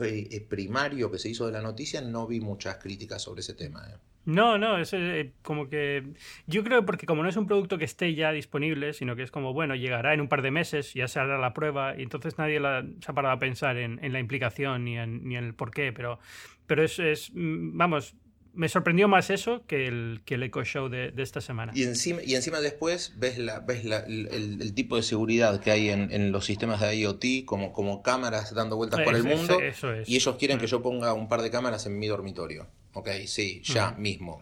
eh, 0.00 0.46
primario 0.48 1.10
que 1.10 1.18
se 1.18 1.28
hizo 1.28 1.46
de 1.46 1.52
la 1.52 1.62
noticia, 1.62 2.00
no 2.00 2.26
vi 2.26 2.40
muchas 2.40 2.76
críticas 2.76 3.22
sobre 3.22 3.40
ese 3.40 3.54
tema. 3.54 3.86
¿eh? 3.88 3.96
No, 4.30 4.58
no, 4.58 4.78
es 4.78 4.92
eh, 4.92 5.32
como 5.42 5.68
que. 5.68 6.04
Yo 6.46 6.62
creo 6.62 6.86
porque 6.86 7.06
como 7.06 7.22
no 7.22 7.28
es 7.28 7.36
un 7.36 7.46
producto 7.46 7.78
que 7.78 7.84
esté 7.84 8.14
ya 8.14 8.30
disponible, 8.30 8.92
sino 8.92 9.16
que 9.16 9.22
es 9.22 9.30
como, 9.30 9.52
bueno, 9.52 9.74
llegará 9.74 10.14
en 10.14 10.20
un 10.20 10.28
par 10.28 10.42
de 10.42 10.52
meses, 10.52 10.94
ya 10.94 11.08
se 11.08 11.18
hará 11.18 11.36
la 11.38 11.52
prueba, 11.52 11.94
y 11.98 12.02
entonces 12.02 12.38
nadie 12.38 12.60
se 12.60 13.10
ha 13.10 13.14
parado 13.14 13.34
a 13.34 13.38
pensar 13.38 13.76
en, 13.76 13.98
la 14.12 14.20
implicación 14.20 14.84
ni 14.84 14.98
en, 14.98 15.26
ni 15.28 15.36
en, 15.36 15.44
el 15.44 15.54
por 15.54 15.72
qué, 15.72 15.92
pero, 15.92 16.20
pero 16.66 16.84
es, 16.84 16.98
es, 17.00 17.30
mm, 17.34 17.76
vamos, 17.76 18.14
me 18.52 18.68
sorprendió 18.68 19.08
más 19.08 19.30
eso 19.30 19.64
que 19.66 19.86
el, 19.86 20.22
que 20.24 20.34
el 20.34 20.42
Echo 20.44 20.64
Show 20.64 20.88
de, 20.88 21.12
esta 21.16 21.40
semana. 21.40 21.72
Y 21.74 21.84
encima, 21.84 22.20
y 22.22 22.34
encima 22.34 22.60
después 22.60 23.14
ves, 23.16 23.38
la, 23.38 23.60
ves 23.60 23.84
la, 23.84 23.98
el, 23.98 24.72
tipo 24.74 24.96
de 24.96 25.02
seguridad 25.02 25.60
que 25.60 25.70
hay 25.70 25.88
en, 25.88 26.32
los 26.32 26.46
sistemas 26.46 26.80
de 26.80 26.96
IoT, 26.96 27.44
como, 27.44 27.72
como 27.72 28.02
cámaras 28.02 28.54
dando 28.54 28.76
vueltas 28.76 29.00
por 29.00 29.14
el 29.14 29.24
mundo. 29.24 29.58
Y 30.06 30.16
ellos 30.16 30.36
quieren 30.36 30.58
que 30.58 30.66
yo 30.66 30.82
ponga 30.82 31.12
un 31.12 31.28
par 31.28 31.42
de 31.42 31.50
cámaras 31.50 31.86
en 31.86 31.98
mi 31.98 32.06
dormitorio. 32.06 32.68
Ok, 32.94 33.08
sí, 33.26 33.62
ya 33.64 33.92
mismo. 33.92 34.40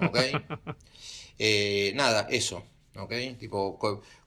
Ok. 0.00 0.18
Eh, 1.40 1.92
nada, 1.94 2.26
eso. 2.30 2.64
¿Ok? 2.98 3.12
Tipo, 3.38 3.78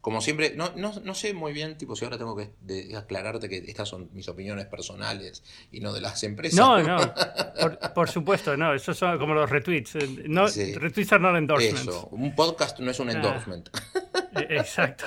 como 0.02 0.22
siempre, 0.22 0.54
no, 0.56 0.72
no, 0.76 0.94
no, 1.04 1.14
sé 1.14 1.34
muy 1.34 1.54
bien, 1.54 1.78
tipo, 1.78 1.96
si 1.96 2.06
ahora 2.06 2.18
tengo 2.18 2.36
que 2.36 2.96
aclararte 2.96 3.50
que 3.50 3.58
estas 3.68 3.90
son 3.90 4.10
mis 4.14 4.28
opiniones 4.28 4.66
personales 4.66 5.44
y 5.72 5.80
no 5.80 5.94
de 5.94 6.02
las 6.02 6.24
empresas. 6.24 6.58
No, 6.58 6.82
no, 6.82 7.14
por, 7.94 8.10
supuesto, 8.10 8.56
no, 8.58 8.74
eso 8.74 8.94
son 8.94 9.20
como 9.20 9.34
los 9.34 9.50
retweets. 9.50 9.96
Eh, 9.96 10.24
no, 10.28 10.48
Retweets 10.48 11.14
are 11.14 11.22
not 11.22 11.36
endorsements. 11.36 11.82
Eso, 11.82 12.08
un 12.12 12.34
podcast 12.36 12.80
no 12.80 12.92
es 12.92 13.00
un 13.00 13.10
ah. 13.10 13.14
endorsement. 13.14 13.70
E, 14.36 14.58
exacto. 14.58 15.06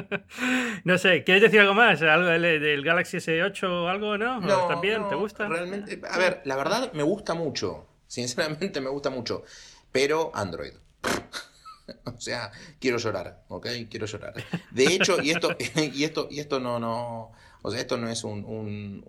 no 0.84 0.98
sé, 0.98 1.24
¿quieres 1.24 1.42
decir 1.42 1.60
algo 1.60 1.74
más? 1.74 2.02
¿Algo 2.02 2.28
del, 2.28 2.84
Galaxy 2.84 3.16
S8 3.16 3.64
o 3.64 3.88
algo, 3.88 4.18
no? 4.18 4.40
no 4.40 4.66
¿También? 4.68 5.08
¿Te 5.08 5.14
gusta? 5.14 5.48
Realmente, 5.48 6.00
a 6.08 6.18
ver, 6.18 6.42
la 6.44 6.56
verdad 6.56 6.92
me 6.92 7.02
gusta 7.02 7.34
mucho. 7.34 7.86
Sinceramente 8.06 8.80
me 8.80 8.90
gusta 8.90 9.10
mucho. 9.10 9.44
Pero 9.92 10.30
Android. 10.34 10.72
o 12.04 12.20
sea, 12.20 12.50
quiero 12.78 12.98
llorar, 12.98 13.44
¿ok? 13.48 13.66
Quiero 13.88 14.06
llorar. 14.06 14.34
De 14.70 14.84
hecho, 14.84 15.22
y 15.22 15.30
esto, 15.30 15.56
y 15.94 16.04
esto, 16.04 16.28
y 16.30 16.40
esto 16.40 16.60
no, 16.60 16.78
no, 16.78 17.32
o 17.62 17.70
sea, 17.70 17.80
esto 17.80 17.96
no 17.96 18.08
es 18.08 18.24
un, 18.24 18.44
un, 18.44 19.04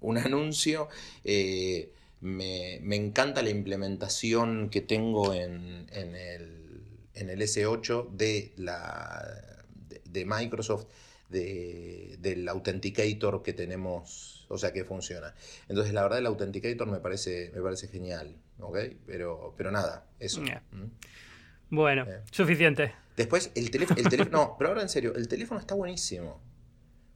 un, 0.00 0.18
anuncio. 0.18 0.88
Eh, 1.24 1.92
me, 2.20 2.96
encanta 2.96 3.42
la 3.42 3.50
implementación 3.50 4.68
que 4.70 4.80
tengo 4.80 5.32
en, 5.32 5.86
en, 5.92 6.14
el, 6.14 6.82
en 7.14 7.30
el 7.30 7.40
S8 7.40 8.10
de, 8.10 8.52
la, 8.56 9.24
de, 10.04 10.24
Microsoft, 10.24 10.86
de, 11.28 12.16
del 12.20 12.48
Authenticator 12.48 13.42
que 13.42 13.52
tenemos, 13.52 14.39
o 14.50 14.58
sea, 14.58 14.72
que 14.72 14.84
funciona. 14.84 15.34
Entonces, 15.68 15.94
la 15.94 16.02
verdad, 16.02 16.18
el 16.18 16.26
Authenticator 16.26 16.86
me 16.86 17.00
parece, 17.00 17.50
me 17.54 17.62
parece 17.62 17.88
genial. 17.88 18.36
¿ok? 18.62 18.78
Pero, 19.06 19.54
pero 19.56 19.70
nada, 19.70 20.06
eso. 20.18 20.40
¿Mm? 20.40 20.84
Bueno, 21.70 22.04
eh. 22.04 22.20
suficiente. 22.30 22.92
Después, 23.16 23.50
el 23.54 23.70
teléfono, 23.70 24.00
el 24.00 24.08
teléfono, 24.08 24.38
no, 24.38 24.56
pero 24.58 24.70
ahora 24.70 24.82
en 24.82 24.88
serio, 24.88 25.14
el 25.14 25.28
teléfono 25.28 25.60
está 25.60 25.74
buenísimo. 25.74 26.40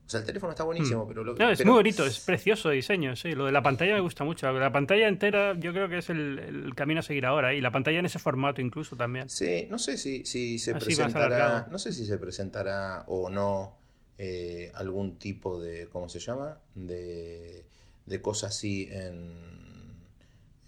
O 0.05 0.09
sea, 0.09 0.19
el 0.19 0.25
teléfono 0.25 0.51
está 0.51 0.63
buenísimo, 0.63 1.03
mm. 1.03 1.07
pero... 1.07 1.23
Lo, 1.23 1.33
no, 1.33 1.49
es 1.49 1.65
muy 1.65 1.73
bonito, 1.73 2.05
es 2.05 2.19
precioso 2.19 2.69
diseño, 2.69 3.15
sí. 3.15 3.31
Lo 3.31 3.45
de 3.47 3.51
la 3.51 3.63
pantalla 3.63 3.95
me 3.95 4.01
gusta 4.01 4.23
mucho. 4.23 4.51
La 4.51 4.71
pantalla 4.71 5.07
entera 5.07 5.57
yo 5.57 5.73
creo 5.73 5.89
que 5.89 5.97
es 5.97 6.09
el, 6.11 6.73
camino 6.75 6.99
a 6.99 7.03
seguir 7.03 7.25
ahora. 7.25 7.55
Y 7.55 7.61
la 7.61 7.71
pantalla 7.71 7.97
en 7.97 8.05
ese 8.05 8.19
formato 8.19 8.61
incluso 8.61 8.95
también. 8.95 9.29
Sí, 9.29 9.67
no 9.67 9.79
sé 9.79 9.97
si, 9.97 10.23
si 10.23 10.59
se 10.59 10.75
presentará... 10.75 11.67
No 11.71 11.79
sé 11.79 11.91
si 11.91 12.05
se 12.05 12.19
presentará 12.19 13.03
o 13.07 13.31
no 13.31 13.79
eh, 14.17 14.71
algún 14.75 15.17
tipo 15.17 15.59
de... 15.59 15.87
¿Cómo 15.87 16.09
se 16.09 16.19
llama? 16.19 16.59
De, 16.73 17.65
de 18.05 18.21
cosa 18.21 18.47
así 18.47 18.87
en... 18.91 19.31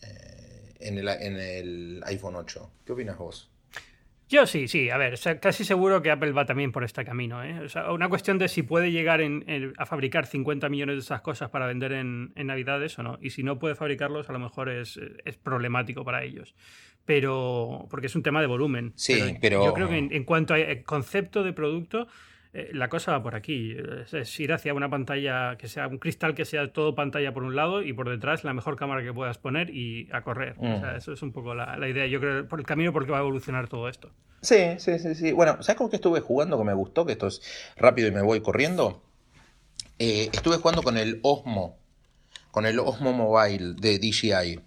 Eh, 0.02 0.74
en 0.80 0.98
el, 0.98 1.08
en 1.08 1.38
el 1.38 2.04
iPhone 2.06 2.36
8. 2.36 2.72
¿Qué 2.86 2.94
opinas 2.94 3.18
vos? 3.18 3.50
Yo 4.30 4.46
sí, 4.46 4.68
sí, 4.68 4.90
a 4.90 4.98
ver, 4.98 5.18
casi 5.40 5.64
seguro 5.64 6.02
que 6.02 6.12
Apple 6.12 6.34
va 6.34 6.46
también 6.46 6.74
por 6.74 6.84
este 6.84 7.06
camino. 7.06 7.42
¿eh? 7.44 7.66
una 7.90 8.10
cuestión 8.10 8.38
de 8.38 8.50
si 8.50 8.62
puede 8.62 8.92
llegar 8.92 9.22
a 9.78 9.86
fabricar 9.86 10.26
50 10.26 10.68
millones 10.68 10.96
de 10.98 11.00
esas 11.00 11.22
cosas 11.22 11.50
para 11.50 11.66
vender 11.66 11.94
en, 11.94 12.34
Navidades 12.36 13.00
o 13.00 13.04
no. 13.04 13.18
Y 13.22 13.30
si 13.30 13.44
no 13.44 13.58
puede 13.58 13.76
fabricarlos, 13.76 14.30
a 14.30 14.34
lo 14.34 14.40
mejor 14.40 14.68
es, 14.70 15.00
problemático 15.42 16.04
para 16.04 16.26
ellos. 16.26 16.56
Pero, 17.06 17.88
porque 17.90 18.08
es 18.08 18.16
un 18.18 18.24
tema 18.24 18.42
de 18.42 18.48
volumen. 18.48 18.92
Sí, 18.96 19.38
pero. 19.40 19.64
Yo 19.64 19.74
creo 19.74 19.88
que 19.88 19.98
en, 19.98 20.12
en 20.12 20.26
cuanto 20.26 20.54
a 20.56 20.58
concepto 20.84 21.42
de 21.44 21.54
producto, 21.54 22.08
eh, 22.58 22.72
la 22.74 22.90
cosa 22.90 23.12
va 23.12 23.22
por 23.22 23.36
aquí. 23.36 23.78
Es, 24.12 24.40
ir 24.40 24.52
hacia 24.52 24.74
una 24.74 24.90
pantalla 24.90 25.56
que 25.60 25.68
sea 25.68 25.88
un 25.88 26.00
cristal 26.00 26.34
que 26.34 26.44
sea 26.44 26.74
todo 26.74 26.96
pantalla 26.96 27.32
por 27.32 27.44
un 27.44 27.56
lado 27.56 27.84
y 27.84 27.94
por 27.94 28.10
detrás 28.10 28.44
la 28.44 28.52
mejor 28.56 28.76
cámara 28.76 29.04
que 29.04 29.14
puedas 29.14 29.38
poner 29.38 29.70
y 29.70 30.10
a 30.12 30.24
correr. 30.24 30.56
Mm. 30.58 30.96
eso 30.98 31.14
es 31.14 31.22
un 31.22 31.32
poco 31.32 31.54
la, 31.54 31.88
idea. 31.88 32.08
Yo 32.08 32.20
creo 32.20 32.48
por 32.48 32.60
el 32.60 32.66
camino 32.66 32.92
por 32.92 33.06
que 33.06 33.12
va 33.12 33.20
a 33.20 33.22
evolucionar 33.22 33.68
todo 33.68 33.88
esto. 33.88 34.10
Sí, 34.42 34.58
sí, 34.80 34.98
sí, 34.98 35.14
sí. 35.14 35.32
Bueno, 35.34 35.62
¿sabes 35.62 35.78
con 35.78 35.88
qué 35.92 35.98
estuve 35.98 36.20
jugando 36.20 36.58
que 36.58 36.64
me 36.64 36.74
gustó? 36.74 37.06
Que 37.06 37.12
esto 37.12 37.28
es 37.28 37.44
rápido 37.76 38.08
y 38.08 38.12
me 38.12 38.24
voy 38.24 38.42
corriendo. 38.42 39.04
Eh, 40.00 40.32
estuve 40.34 40.58
jugando 40.58 40.82
con 40.82 40.98
el 40.98 41.20
Osmo, 41.22 41.78
con 42.50 42.66
el 42.66 42.80
Osmo 42.80 43.14
Mobile 43.14 43.76
de 43.76 44.00
DJI. 44.00 44.60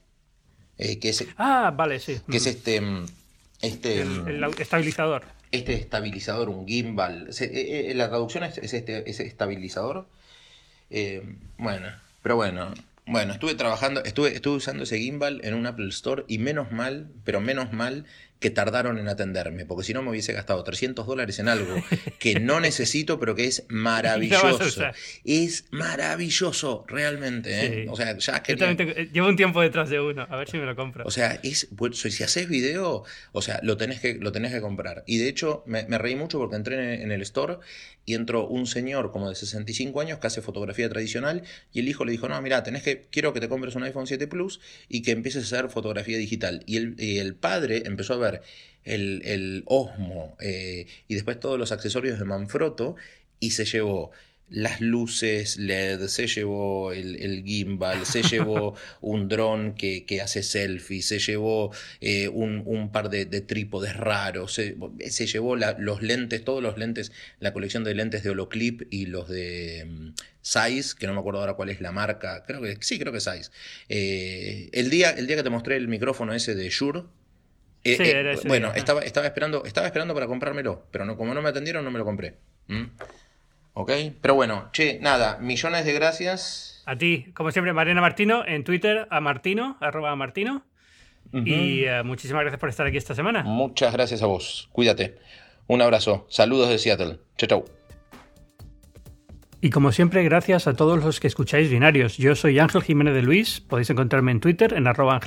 Eh, 0.78 0.99
que 1.01 1.09
es, 1.09 1.26
ah, 1.38 1.74
vale, 1.76 1.99
sí. 1.99 2.20
Que 2.30 2.36
es 2.36 2.47
este. 2.47 2.80
Mm, 2.80 3.07
este 3.62 4.03
el 4.03 4.41
mm, 4.41 4.61
estabilizador 4.61 5.24
este 5.53 5.74
estabilizador, 5.74 6.48
un 6.48 6.66
gimbal. 6.66 7.28
Eh, 7.40 7.90
eh, 7.90 7.94
la 7.94 8.09
traducción 8.09 8.44
es, 8.44 8.59
este, 8.59 9.09
estabilizador. 9.11 10.07
Eh, 10.90 11.22
bueno, 11.59 11.88
pero 12.22 12.36
bueno. 12.36 12.72
Bueno, 13.07 13.32
estuve 13.32 13.55
trabajando, 13.55 14.05
estuve, 14.05 14.34
estuve 14.34 14.57
usando 14.57 14.84
ese 14.84 14.98
gimbal 14.98 15.40
en 15.42 15.55
un 15.55 15.66
Apple 15.66 15.88
Store 15.88 16.24
y 16.28 16.38
menos 16.38 16.70
mal, 16.70 17.09
pero 17.24 17.40
menos 17.40 17.72
mal 17.72 18.07
que 18.41 18.51
tardaron 18.51 18.99
en 18.99 19.07
atenderme, 19.07 19.66
porque 19.66 19.84
si 19.84 19.93
no 19.93 20.03
me 20.03 20.11
hubiese 20.11 20.32
gastado 20.32 20.64
300 20.64 21.07
dólares 21.07 21.38
en 21.38 21.49
algo 21.49 21.74
que 22.18 22.41
no 22.41 22.59
necesito, 22.59 23.20
pero 23.20 23.34
que 23.34 23.45
es 23.45 23.66
maravilloso. 23.68 24.91
es 25.24 25.66
maravilloso, 25.70 26.84
realmente. 26.88 27.82
¿eh? 27.82 27.86
O 27.91 27.97
sea, 27.97 28.16
ya 28.16 28.43
que. 28.43 28.57
llevo 29.12 29.28
un 29.28 29.36
tiempo 29.36 29.61
detrás 29.61 29.91
de 29.91 30.01
uno, 30.01 30.26
a 30.28 30.36
ver 30.36 30.49
si 30.49 30.57
me 30.57 30.64
lo 30.64 30.74
compro. 30.74 31.05
O 31.07 31.11
sea, 31.11 31.38
es, 31.43 31.68
si 31.93 32.22
haces 32.24 32.49
video, 32.49 33.05
o 33.32 33.43
sea, 33.43 33.61
lo 33.62 33.76
tenés 33.76 34.01
que, 34.01 34.14
lo 34.14 34.32
tenés 34.32 34.53
que 34.53 34.62
comprar. 34.62 35.05
Y 35.07 35.18
de 35.18 35.28
hecho, 35.28 35.62
me, 35.66 35.82
reí 35.99 36.16
mucho 36.16 36.38
porque 36.38 36.57
entré 36.57 37.03
en, 37.03 37.12
el 37.12 37.20
store 37.22 37.59
y 38.07 38.14
entró 38.14 38.47
un 38.47 38.66
señor 38.66 39.12
como 39.12 39.28
de 39.28 39.34
65 39.34 40.01
años 40.01 40.18
que 40.18 40.26
hace 40.26 40.41
fotografía 40.41 40.88
tradicional 40.88 41.43
y 41.72 41.80
el 41.80 41.88
hijo 41.88 42.07
le 42.07 42.12
dijo, 42.12 42.28
no, 42.28 42.41
mira, 42.41 42.62
tenés 42.62 42.82
que, 42.82 43.07
quiero 43.11 43.34
que 43.34 43.41
te 43.41 43.49
compres 43.49 43.74
un 43.74 43.82
iPhone 43.82 44.07
7 44.07 44.26
Plus 44.28 44.61
y 44.88 45.03
que 45.03 45.11
empieces 45.11 45.53
a 45.53 45.57
hacer 45.57 45.70
fotografía 45.70 46.16
digital. 46.16 46.62
Y 46.66 46.78
el, 46.78 46.95
y 46.99 47.18
el 47.18 47.34
padre 47.34 47.82
empezó 47.84 48.14
a 48.14 48.16
ver 48.16 48.30
el, 48.85 49.62
Osmo 49.66 50.37
eh, 50.41 50.87
y 51.09 51.14
después 51.14 51.39
todos 51.41 51.59
los 51.59 51.72
accesorios 51.72 52.18
de 52.18 52.24
Manfrotto 52.24 52.97
y 53.39 53.53
se 53.53 53.64
llevó 53.64 54.12
las 54.51 54.81
luces 54.81 55.57
LED, 55.59 56.07
se 56.09 56.26
llevó 56.26 56.93
el, 56.93 57.45
gimbal, 57.45 58.05
se 58.05 58.22
llevó 58.22 58.74
un 59.01 59.28
dron 59.28 59.74
que, 59.74 60.20
hace 60.22 60.43
selfies, 60.43 61.07
se 61.07 61.18
llevó 61.20 61.72
eh, 62.01 62.28
un, 62.28 62.91
par 62.93 63.11
de, 63.11 63.26
trípodes 63.26 63.97
raros, 63.97 64.53
se, 64.53 64.76
llevó 65.26 65.57
los 65.57 66.03
lentes, 66.03 66.45
todos 66.45 66.62
los 66.62 66.76
lentes, 66.76 67.12
la 67.39 67.53
colección 67.53 67.85
de 67.85 67.95
lentes 67.95 68.24
de 68.24 68.31
Holoclip 68.31 68.83
y 68.91 69.07
los 69.07 69.28
de 69.28 69.87
um, 69.89 70.14
Zeiss, 70.43 70.97
que 70.97 71.07
no 71.07 71.14
me 71.14 71.20
acuerdo 71.20 71.41
ahora 71.41 71.55
cuál 71.55 71.70
es 71.70 71.81
la 71.81 71.93
marca, 71.93 72.43
creo 72.45 72.61
que 72.61 72.76
sí, 72.81 72.99
creo 72.99 73.12
que 73.12 73.20
Zeiss. 73.20 73.53
Eh, 73.89 74.68
el, 74.72 74.91
día, 74.91 75.11
el 75.11 75.28
día 75.28 75.37
que 75.37 75.45
te 75.45 75.51
mostré 75.51 75.76
el 75.76 75.87
micrófono 75.87 76.35
ese 76.35 76.57
de 76.57 76.68
Shure, 76.68 77.05
eh, 77.85 77.97
eh, 77.99 78.39
bueno, 78.47 78.72
estaba, 78.74 79.01
estaba, 79.01 79.26
esperando, 79.26 79.64
estaba 79.64 79.87
esperando 79.87 80.14
para 80.14 80.26
comprármelo, 80.26 80.87
pero 80.91 81.05
no, 81.05 81.16
como 81.16 81.35
no 81.35 81.43
me 81.43 81.49
atendieron, 81.49 81.85
no 81.85 81.91
me 81.91 81.99
lo 81.99 82.05
compré. 82.05 82.37
¿Mm? 82.68 82.85
¿Ok? 83.74 83.93
Pero 84.20 84.35
bueno, 84.35 84.68
che, 84.72 84.99
nada, 85.01 85.39
millones 85.39 85.85
de 85.85 85.93
gracias. 85.93 86.83
A 86.87 86.97
ti, 86.97 87.26
como 87.35 87.51
siempre, 87.51 87.72
Mariana 87.72 88.01
Martino, 88.01 88.45
en 88.47 88.64
Twitter, 88.64 89.07
a 89.11 89.20
Martino, 89.20 89.76
arroba 89.81 90.14
Martino. 90.16 90.64
Y 91.33 91.85
eh, 91.85 92.03
muchísimas 92.03 92.43
gracias 92.43 92.59
por 92.59 92.68
estar 92.68 92.87
aquí 92.87 92.97
esta 92.97 93.14
semana. 93.14 93.45
Muchas 93.45 93.93
gracias 93.93 94.22
a 94.22 94.26
vos. 94.26 94.68
Cuídate. 94.72 95.16
Un 95.68 95.81
abrazo. 95.81 96.26
Saludos 96.28 96.68
de 96.68 96.78
Seattle. 96.78 97.18
Chau, 97.37 97.49
chau. 97.49 97.80
Y 99.62 99.68
como 99.68 99.92
siempre, 99.92 100.24
gracias 100.24 100.66
a 100.66 100.74
todos 100.74 101.04
los 101.04 101.20
que 101.20 101.26
escucháis 101.26 101.70
binarios. 101.70 102.16
Yo 102.16 102.34
soy 102.34 102.58
Ángel 102.58 102.82
Jiménez 102.82 103.12
de 103.12 103.20
Luis, 103.20 103.61
podéis 103.61 103.90
encontrarme 103.90 104.32
en 104.32 104.40
Twitter, 104.40 104.72
en 104.72 104.86
arroba 104.86 105.20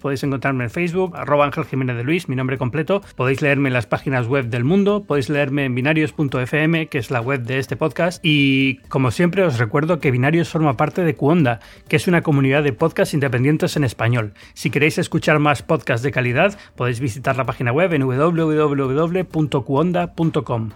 podéis 0.00 0.22
encontrarme 0.22 0.64
en 0.64 0.70
Facebook, 0.70 1.16
arroba 1.16 1.46
Ángel 1.46 1.64
de 1.86 2.04
Luis, 2.04 2.28
mi 2.28 2.36
nombre 2.36 2.58
completo, 2.58 3.00
podéis 3.16 3.40
leerme 3.40 3.70
en 3.70 3.72
las 3.72 3.86
páginas 3.86 4.26
web 4.26 4.50
del 4.50 4.64
mundo, 4.64 5.04
podéis 5.04 5.30
leerme 5.30 5.64
en 5.64 5.74
binarios.fm, 5.74 6.88
que 6.88 6.98
es 6.98 7.10
la 7.10 7.22
web 7.22 7.42
de 7.44 7.58
este 7.58 7.76
podcast, 7.76 8.22
y 8.22 8.76
como 8.88 9.10
siempre 9.10 9.44
os 9.44 9.58
recuerdo 9.58 9.98
que 9.98 10.10
Binarios 10.10 10.50
forma 10.50 10.76
parte 10.76 11.02
de 11.02 11.14
Cuonda, 11.14 11.60
que 11.88 11.96
es 11.96 12.06
una 12.06 12.20
comunidad 12.20 12.62
de 12.62 12.74
podcasts 12.74 13.14
independientes 13.14 13.76
en 13.76 13.84
español. 13.84 14.34
Si 14.52 14.68
queréis 14.68 14.98
escuchar 14.98 15.38
más 15.38 15.62
podcasts 15.62 16.02
de 16.02 16.12
calidad, 16.12 16.58
podéis 16.76 17.00
visitar 17.00 17.36
la 17.36 17.44
página 17.44 17.72
web 17.72 17.94
en 17.94 18.02
www.cuonda.com. 18.02 19.40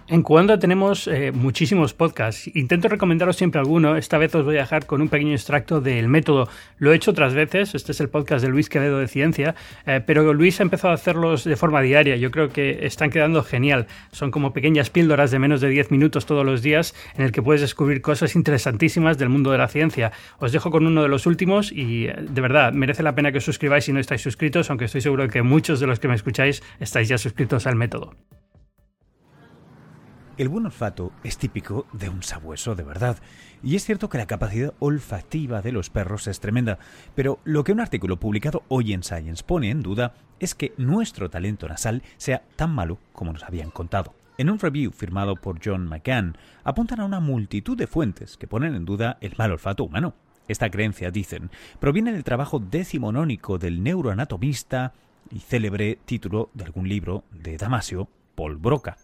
En 0.09 0.23
Cuonda 0.23 0.59
tenemos 0.59 1.07
eh, 1.07 1.33
muchísimos 1.33 1.93
podcasts, 1.93 2.51
intento 2.55 2.94
recomendaros 2.95 3.37
siempre 3.37 3.61
alguno. 3.61 3.97
Esta 3.97 4.19
vez 4.19 4.35
os 4.35 4.45
voy 4.45 4.57
a 4.57 4.61
dejar 4.61 4.87
con 4.87 5.03
un 5.03 5.09
pequeño 5.09 5.33
extracto 5.33 5.81
del 5.81 6.09
método. 6.09 6.49
Lo 6.79 6.93
he 6.93 6.97
hecho 6.97 7.11
otras 7.11 7.35
veces, 7.35 7.75
este 7.75 7.93
es 7.93 8.01
el 8.01 8.09
podcast 8.09 8.45
de 8.45 8.51
Luis 8.51 8.69
Quevedo 8.69 8.99
de 8.99 9.09
Ciencia, 9.09 9.57
eh, 9.87 10.01
pero 10.07 10.33
Luis 10.33 10.61
ha 10.61 10.63
empezado 10.63 10.93
a 10.93 10.95
hacerlos 10.95 11.45
de 11.45 11.57
forma 11.57 11.81
diaria. 11.81 12.17
Yo 12.17 12.31
creo 12.31 12.51
que 12.51 12.87
están 12.87 13.11
quedando 13.11 13.43
genial. 13.43 13.87
Son 14.13 14.31
como 14.31 14.53
pequeñas 14.53 14.91
píldoras 14.91 15.33
de 15.33 15.41
menos 15.41 15.61
de 15.61 15.69
10 15.69 15.91
minutos 15.91 16.25
todos 16.25 16.47
los 16.47 16.63
días 16.63 16.95
en 17.17 17.25
el 17.25 17.33
que 17.33 17.43
puedes 17.43 17.61
descubrir 17.61 18.01
cosas 18.01 18.37
interesantísimas 18.37 19.19
del 19.19 19.29
mundo 19.29 19.51
de 19.51 19.59
la 19.59 19.69
ciencia. 19.69 20.13
Os 20.39 20.53
dejo 20.53 20.71
con 20.71 20.87
uno 20.87 21.03
de 21.03 21.09
los 21.09 21.27
últimos 21.27 21.73
y 21.73 22.07
eh, 22.07 22.17
de 22.17 22.41
verdad 22.41 22.73
merece 22.73 23.03
la 23.03 23.15
pena 23.15 23.33
que 23.33 23.39
os 23.39 23.45
suscribáis 23.45 23.85
si 23.85 23.93
no 23.93 23.99
estáis 23.99 24.23
suscritos, 24.23 24.71
aunque 24.71 24.85
estoy 24.85 25.01
seguro 25.01 25.29
que 25.29 25.43
muchos 25.43 25.81
de 25.81 25.89
los 25.89 25.99
que 25.99 26.09
me 26.09 26.15
escucháis 26.15 26.63
estáis 26.79 27.09
ya 27.09 27.19
suscritos 27.19 27.67
al 27.67 27.75
método. 27.75 28.15
El 30.37 30.49
buen 30.49 30.67
olfato 30.67 31.13
es 31.23 31.39
típico 31.39 31.87
de 31.93 32.09
un 32.09 32.25
sabueso 32.25 32.75
de 32.75 32.83
verdad, 32.83 33.19
y 33.63 33.77
es 33.77 33.85
cierto 33.85 34.09
que 34.09 34.19
la 34.19 34.27
capacidad 34.27 34.75
olfativa 34.81 35.63
de 35.63 35.71
los 35.71 35.91
perros 35.91 36.27
es 36.27 36.41
tremenda, 36.41 36.81
pero 37.15 37.39
lo 37.45 37.63
que 37.63 37.71
un 37.71 37.79
artículo 37.79 38.19
publicado 38.19 38.65
hoy 38.67 38.95
en 38.95 39.05
Science 39.05 39.45
pone 39.45 39.71
en 39.71 39.81
duda 39.81 40.15
es 40.41 40.57
que 40.57 40.75
nuestro 40.77 41.31
talento 41.31 41.69
nasal 41.69 42.03
sea 42.17 42.43
tan 42.57 42.75
malo 42.75 42.99
como 43.13 43.33
nos 43.33 43.45
habían 43.45 43.71
contado. 43.71 44.13
En 44.37 44.51
un 44.51 44.59
review 44.59 44.91
firmado 44.91 45.37
por 45.37 45.61
John 45.65 45.87
McCann, 45.87 46.37
apuntan 46.65 46.99
a 46.99 47.05
una 47.05 47.21
multitud 47.21 47.79
de 47.79 47.87
fuentes 47.87 48.37
que 48.37 48.49
ponen 48.49 48.75
en 48.75 48.85
duda 48.85 49.19
el 49.21 49.37
mal 49.39 49.53
olfato 49.53 49.85
humano. 49.85 50.17
Esta 50.49 50.69
creencia, 50.69 51.13
dicen, 51.13 51.49
proviene 51.79 52.13
del 52.13 52.25
trabajo 52.25 52.59
decimonónico 52.59 53.59
del 53.59 53.85
neuroanatomista 53.85 54.95
y 55.31 55.39
célebre 55.39 56.01
título 56.05 56.51
de 56.55 56.65
algún 56.65 56.89
libro 56.89 57.23
de 57.31 57.57
Damasio, 57.57 58.09
Paul 58.35 58.57
Broca. 58.57 58.97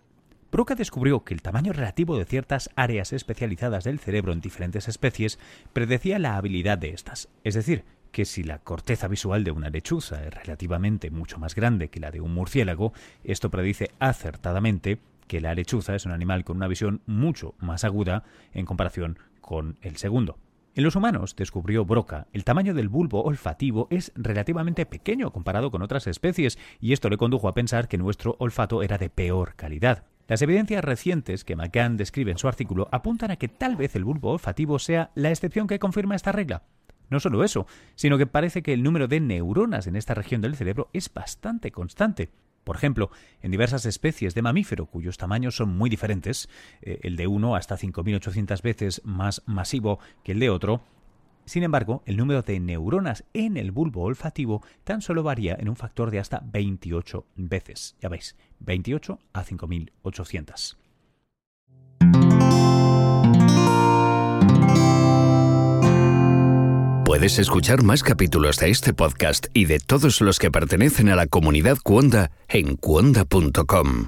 Broca 0.51 0.75
descubrió 0.75 1.23
que 1.23 1.33
el 1.33 1.43
tamaño 1.43 1.73
relativo 1.73 2.19
de 2.19 2.25
ciertas 2.25 2.71
áreas 2.75 3.13
especializadas 3.13 3.85
del 3.85 4.01
cerebro 4.01 4.33
en 4.33 4.41
diferentes 4.41 4.89
especies 4.89 5.39
predecía 5.73 6.19
la 6.19 6.37
habilidad 6.37 6.77
de 6.77 6.91
estas. 6.91 7.29
Es 7.45 7.55
decir, 7.55 7.85
que 8.11 8.25
si 8.25 8.43
la 8.43 8.59
corteza 8.59 9.07
visual 9.07 9.45
de 9.45 9.53
una 9.53 9.71
lechuza 9.71 10.25
es 10.25 10.35
relativamente 10.35 11.13
mucho 11.13 11.39
más 11.39 11.55
grande 11.55 11.89
que 11.89 12.01
la 12.01 12.11
de 12.11 12.21
un 12.21 12.35
murciélago, 12.35 12.93
esto 13.23 13.49
predice 13.49 13.93
acertadamente 14.01 14.99
que 15.29 15.41
la 15.41 15.55
lechuza 15.55 15.95
es 15.95 16.05
un 16.05 16.11
animal 16.11 16.43
con 16.43 16.57
una 16.57 16.67
visión 16.67 17.03
mucho 17.07 17.55
más 17.59 17.85
aguda 17.85 18.25
en 18.53 18.67
comparación 18.67 19.21
con 19.41 19.79
el 19.83 19.99
segundo. 19.99 20.39
En 20.75 20.83
los 20.83 20.97
humanos, 20.97 21.37
descubrió 21.37 21.85
Broca, 21.85 22.27
el 22.33 22.43
tamaño 22.43 22.75
del 22.75 22.89
bulbo 22.89 23.23
olfativo 23.23 23.87
es 23.91 24.11
relativamente 24.17 24.87
pequeño 24.87 25.33
comparado 25.33 25.71
con 25.71 25.83
otras 25.83 26.09
especies, 26.09 26.59
y 26.81 26.93
esto 26.93 27.09
le 27.09 27.19
condujo 27.19 27.47
a 27.47 27.55
pensar 27.55 27.87
que 27.87 27.99
nuestro 27.99 28.35
olfato 28.41 28.83
era 28.83 28.99
de 28.99 29.11
peor 29.11 29.55
calidad. 29.55 30.10
Las 30.31 30.43
evidencias 30.43 30.85
recientes 30.85 31.43
que 31.43 31.57
McCann 31.57 31.97
describe 31.97 32.31
en 32.31 32.39
su 32.39 32.47
artículo 32.47 32.89
apuntan 32.93 33.33
a 33.33 33.37
que 33.37 33.49
tal 33.49 33.75
vez 33.75 33.97
el 33.97 34.05
bulbo 34.05 34.31
olfativo 34.31 34.79
sea 34.79 35.11
la 35.17 35.31
excepción 35.31 35.67
que 35.67 35.81
confirma 35.81 36.15
esta 36.15 36.31
regla. 36.31 36.63
No 37.09 37.19
solo 37.19 37.43
eso, 37.43 37.67
sino 37.97 38.17
que 38.17 38.29
parece 38.29 38.63
que 38.63 38.73
el 38.73 38.85
número 38.85 39.09
de 39.09 39.19
neuronas 39.19 39.89
en 39.89 39.97
esta 39.97 40.15
región 40.15 40.41
del 40.41 40.55
cerebro 40.55 40.89
es 40.93 41.13
bastante 41.13 41.73
constante. 41.73 42.31
Por 42.63 42.77
ejemplo, 42.77 43.11
en 43.43 43.51
diversas 43.51 43.87
especies 43.87 44.37
de 44.37 44.43
mamífero 44.43 44.87
cuyos 44.87 45.19
tamaños 45.19 45.57
son 45.57 45.77
muy 45.77 45.91
diferentes, 45.91 46.49
eh, 46.81 47.01
el 47.03 47.17
de 47.17 47.27
uno 47.27 47.57
hasta 47.57 47.77
5.800 47.77 48.63
veces 48.63 49.03
más 49.05 49.43
masivo 49.47 49.99
que 50.23 50.31
el 50.31 50.39
de 50.39 50.51
otro, 50.51 50.85
sin 51.51 51.65
embargo, 51.65 52.05
el 52.07 52.17
número 52.17 52.43
de 52.43 52.61
neuronas 52.61 53.25
en 53.35 53.57
el 53.57 53.73
bulbo 53.73 54.05
olfativo 54.05 54.63
tan 54.85 55.03
solo 55.03 55.25
varía 55.25 55.57
en 55.59 55.69
un 55.69 55.75
factor 55.75 56.13
de 56.13 56.21
hasta 56.21 56.45
28 56.45 57.27
veces. 57.35 57.97
Ya 58.01 58.09
veis, 58.09 58.37
28 58.61 59.19
a 59.33 59.43
5800. 59.43 60.79
Puedes 67.05 67.41
escuchar 67.41 67.83
más 67.83 68.05
capítulos 68.05 68.59
de 68.59 68.71
este 68.71 68.95
podcast 68.95 69.49
y 69.53 69.65
de 69.65 69.81
todos 69.81 70.21
los 70.21 70.39
que 70.39 70.53
pertenecen 70.53 71.09
a 71.09 71.17
la 71.17 71.27
comunidad 71.27 71.79
Cuonda 71.83 72.31
en 72.49 72.77
cuonda.com. 72.77 74.07